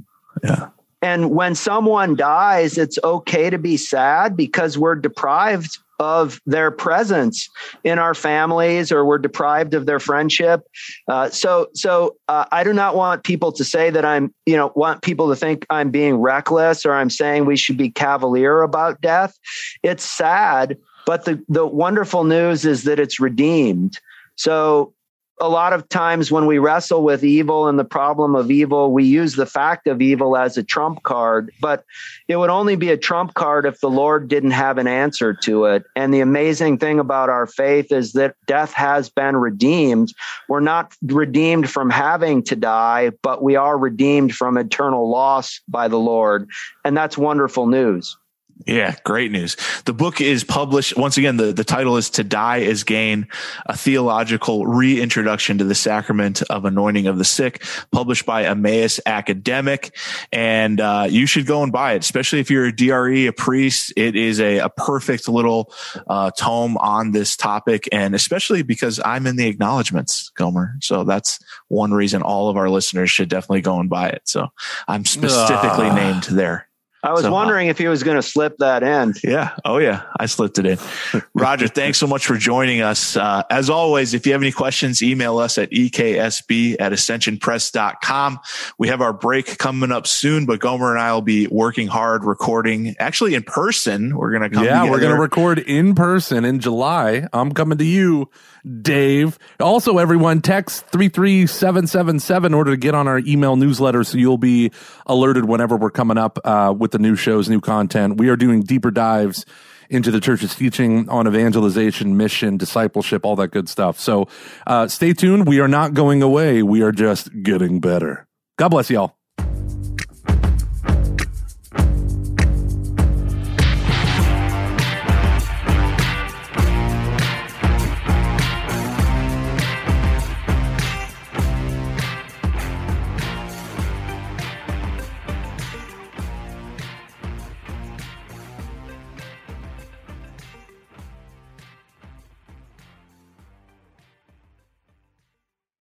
Yeah. 0.43 0.69
And 1.01 1.31
when 1.31 1.55
someone 1.55 2.15
dies 2.15 2.77
it's 2.77 2.99
okay 3.01 3.49
to 3.49 3.57
be 3.57 3.77
sad 3.77 4.35
because 4.35 4.77
we're 4.77 4.95
deprived 4.95 5.77
of 5.99 6.39
their 6.45 6.69
presence 6.69 7.49
in 7.83 7.97
our 7.97 8.13
families 8.13 8.91
or 8.91 9.05
we're 9.05 9.17
deprived 9.17 9.73
of 9.73 9.85
their 9.85 9.99
friendship. 9.99 10.67
Uh, 11.07 11.29
so 11.29 11.67
so 11.73 12.15
uh, 12.27 12.45
i 12.51 12.63
do 12.63 12.73
not 12.73 12.95
want 12.95 13.23
people 13.23 13.51
to 13.51 13.63
say 13.63 13.89
that 13.89 14.05
i'm 14.05 14.33
you 14.45 14.55
know 14.55 14.71
want 14.75 15.01
people 15.01 15.29
to 15.29 15.35
think 15.35 15.65
i'm 15.69 15.89
being 15.89 16.15
reckless 16.17 16.85
or 16.85 16.93
i'm 16.93 17.09
saying 17.09 17.45
we 17.45 17.57
should 17.57 17.77
be 17.77 17.89
cavalier 17.89 18.61
about 18.61 19.01
death. 19.01 19.37
It's 19.83 20.03
sad 20.03 20.77
but 21.07 21.25
the 21.25 21.43
the 21.49 21.65
wonderful 21.65 22.23
news 22.23 22.65
is 22.65 22.83
that 22.83 22.99
it's 22.99 23.19
redeemed 23.19 23.99
so 24.35 24.93
a 25.39 25.49
lot 25.49 25.73
of 25.73 25.87
times 25.89 26.31
when 26.31 26.47
we 26.47 26.57
wrestle 26.57 27.03
with 27.03 27.23
evil 27.23 27.67
and 27.67 27.77
the 27.77 27.85
problem 27.85 28.35
of 28.35 28.49
evil, 28.49 28.91
we 28.91 29.03
use 29.03 29.35
the 29.35 29.45
fact 29.45 29.85
of 29.85 30.01
evil 30.01 30.35
as 30.35 30.57
a 30.57 30.63
trump 30.63 31.03
card, 31.03 31.51
but 31.61 31.85
it 32.27 32.37
would 32.37 32.49
only 32.49 32.75
be 32.75 32.89
a 32.89 32.97
trump 32.97 33.35
card 33.35 33.65
if 33.65 33.79
the 33.79 33.89
Lord 33.89 34.29
didn't 34.29 34.51
have 34.51 34.79
an 34.79 34.87
answer 34.87 35.35
to 35.43 35.65
it. 35.65 35.83
And 35.95 36.11
the 36.11 36.21
amazing 36.21 36.79
thing 36.79 36.99
about 36.99 37.29
our 37.29 37.45
faith 37.45 37.91
is 37.91 38.13
that 38.13 38.35
death 38.47 38.73
has 38.73 39.09
been 39.09 39.37
redeemed. 39.37 40.11
We're 40.49 40.59
not 40.59 40.95
redeemed 41.03 41.69
from 41.69 41.91
having 41.91 42.41
to 42.43 42.55
die, 42.55 43.11
but 43.21 43.43
we 43.43 43.55
are 43.55 43.77
redeemed 43.77 44.33
from 44.33 44.57
eternal 44.57 45.07
loss 45.07 45.61
by 45.67 45.87
the 45.87 45.99
Lord. 45.99 46.49
And 46.83 46.97
that's 46.97 47.17
wonderful 47.17 47.67
news. 47.67 48.17
Yeah, 48.65 48.95
great 49.03 49.31
news. 49.31 49.55
The 49.85 49.93
book 49.93 50.19
is 50.19 50.43
published. 50.43 50.97
Once 50.97 51.17
again, 51.17 51.37
the, 51.37 51.53
the 51.53 51.63
title 51.63 51.97
is 51.97 52.09
To 52.11 52.23
Die 52.23 52.57
is 52.57 52.83
Gain, 52.83 53.27
a 53.65 53.77
theological 53.77 54.65
reintroduction 54.65 55.59
to 55.59 55.63
the 55.63 55.75
sacrament 55.75 56.41
of 56.43 56.65
anointing 56.65 57.07
of 57.07 57.17
the 57.17 57.23
sick, 57.23 57.63
published 57.91 58.25
by 58.25 58.45
Emmaus 58.45 58.99
Academic. 59.05 59.95
And 60.31 60.81
uh, 60.81 61.07
you 61.09 61.27
should 61.27 61.45
go 61.45 61.63
and 61.63 61.71
buy 61.71 61.93
it, 61.93 61.99
especially 61.99 62.39
if 62.39 62.49
you're 62.49 62.65
a 62.65 62.75
DRE, 62.75 63.27
a 63.27 63.33
priest. 63.33 63.93
It 63.95 64.15
is 64.15 64.39
a, 64.39 64.57
a 64.59 64.69
perfect 64.69 65.29
little 65.29 65.71
uh, 66.07 66.31
tome 66.31 66.77
on 66.77 67.11
this 67.11 67.37
topic. 67.37 67.87
And 67.91 68.15
especially 68.15 68.63
because 68.63 68.99
I'm 69.05 69.27
in 69.27 69.35
the 69.35 69.47
acknowledgments, 69.47 70.29
Gomer. 70.29 70.75
So 70.81 71.03
that's 71.03 71.39
one 71.67 71.93
reason 71.93 72.21
all 72.21 72.49
of 72.49 72.57
our 72.57 72.69
listeners 72.69 73.11
should 73.11 73.29
definitely 73.29 73.61
go 73.61 73.79
and 73.79 73.89
buy 73.89 74.09
it. 74.09 74.23
So 74.25 74.47
I'm 74.87 75.05
specifically 75.05 75.87
uh. 75.87 75.95
named 75.95 76.23
there. 76.23 76.66
I 77.07 77.13
was 77.13 77.21
so, 77.21 77.31
wondering 77.31 77.69
if 77.69 77.77
he 77.77 77.87
was 77.87 78.03
going 78.03 78.17
to 78.17 78.21
slip 78.21 78.57
that 78.57 78.83
in. 78.83 79.13
Yeah. 79.23 79.55
Oh, 79.63 79.77
yeah. 79.77 80.03
I 80.19 80.25
slipped 80.25 80.59
it 80.59 80.65
in. 80.65 80.77
Roger, 81.33 81.69
thanks 81.69 81.97
so 81.97 82.05
much 82.05 82.25
for 82.25 82.37
joining 82.37 82.81
us. 82.81 83.15
Uh, 83.15 83.43
as 83.49 83.69
always, 83.69 84.13
if 84.13 84.25
you 84.25 84.33
have 84.33 84.41
any 84.41 84.51
questions, 84.51 85.01
email 85.01 85.37
us 85.37 85.57
at 85.57 85.71
eksb 85.71 86.75
at 86.79 86.91
ascensionpress.com. 86.91 88.39
We 88.77 88.89
have 88.89 88.99
our 88.99 89.13
break 89.13 89.57
coming 89.57 89.93
up 89.93 90.05
soon, 90.05 90.45
but 90.45 90.59
Gomer 90.59 90.91
and 90.91 90.99
I 90.99 91.13
will 91.13 91.21
be 91.21 91.47
working 91.47 91.87
hard 91.87 92.25
recording 92.25 92.95
actually 92.99 93.35
in 93.35 93.43
person. 93.43 94.17
We're 94.17 94.31
going 94.31 94.49
to 94.49 94.49
come. 94.49 94.65
Yeah, 94.65 94.81
together. 94.81 94.91
we're 94.91 94.99
going 94.99 95.15
to 95.15 95.21
record 95.21 95.59
in 95.59 95.95
person 95.95 96.43
in 96.43 96.59
July. 96.59 97.25
I'm 97.31 97.53
coming 97.53 97.77
to 97.77 97.85
you 97.85 98.29
Dave. 98.67 99.37
Also, 99.59 99.97
everyone, 99.97 100.41
text 100.41 100.85
33777 100.87 102.51
in 102.51 102.53
order 102.53 102.71
to 102.71 102.77
get 102.77 102.95
on 102.95 103.07
our 103.07 103.19
email 103.19 103.55
newsletter 103.55 104.03
so 104.03 104.17
you'll 104.17 104.37
be 104.37 104.71
alerted 105.05 105.45
whenever 105.45 105.75
we're 105.75 105.91
coming 105.91 106.17
up 106.17 106.39
uh, 106.43 106.73
with 106.77 106.91
the 106.91 106.99
new 106.99 107.15
shows, 107.15 107.49
new 107.49 107.61
content. 107.61 108.17
We 108.17 108.29
are 108.29 108.35
doing 108.35 108.61
deeper 108.63 108.91
dives 108.91 109.45
into 109.89 110.11
the 110.11 110.19
church's 110.19 110.55
teaching 110.55 111.09
on 111.09 111.27
evangelization, 111.27 112.17
mission, 112.17 112.57
discipleship, 112.57 113.25
all 113.25 113.35
that 113.37 113.49
good 113.49 113.69
stuff. 113.69 113.99
So 113.99 114.27
uh, 114.65 114.87
stay 114.87 115.13
tuned. 115.13 115.47
We 115.47 115.59
are 115.59 115.67
not 115.67 115.93
going 115.93 116.21
away. 116.21 116.63
We 116.63 116.81
are 116.81 116.91
just 116.91 117.29
getting 117.43 117.79
better. 117.79 118.27
God 118.57 118.69
bless 118.69 118.89
y'all. 118.89 119.16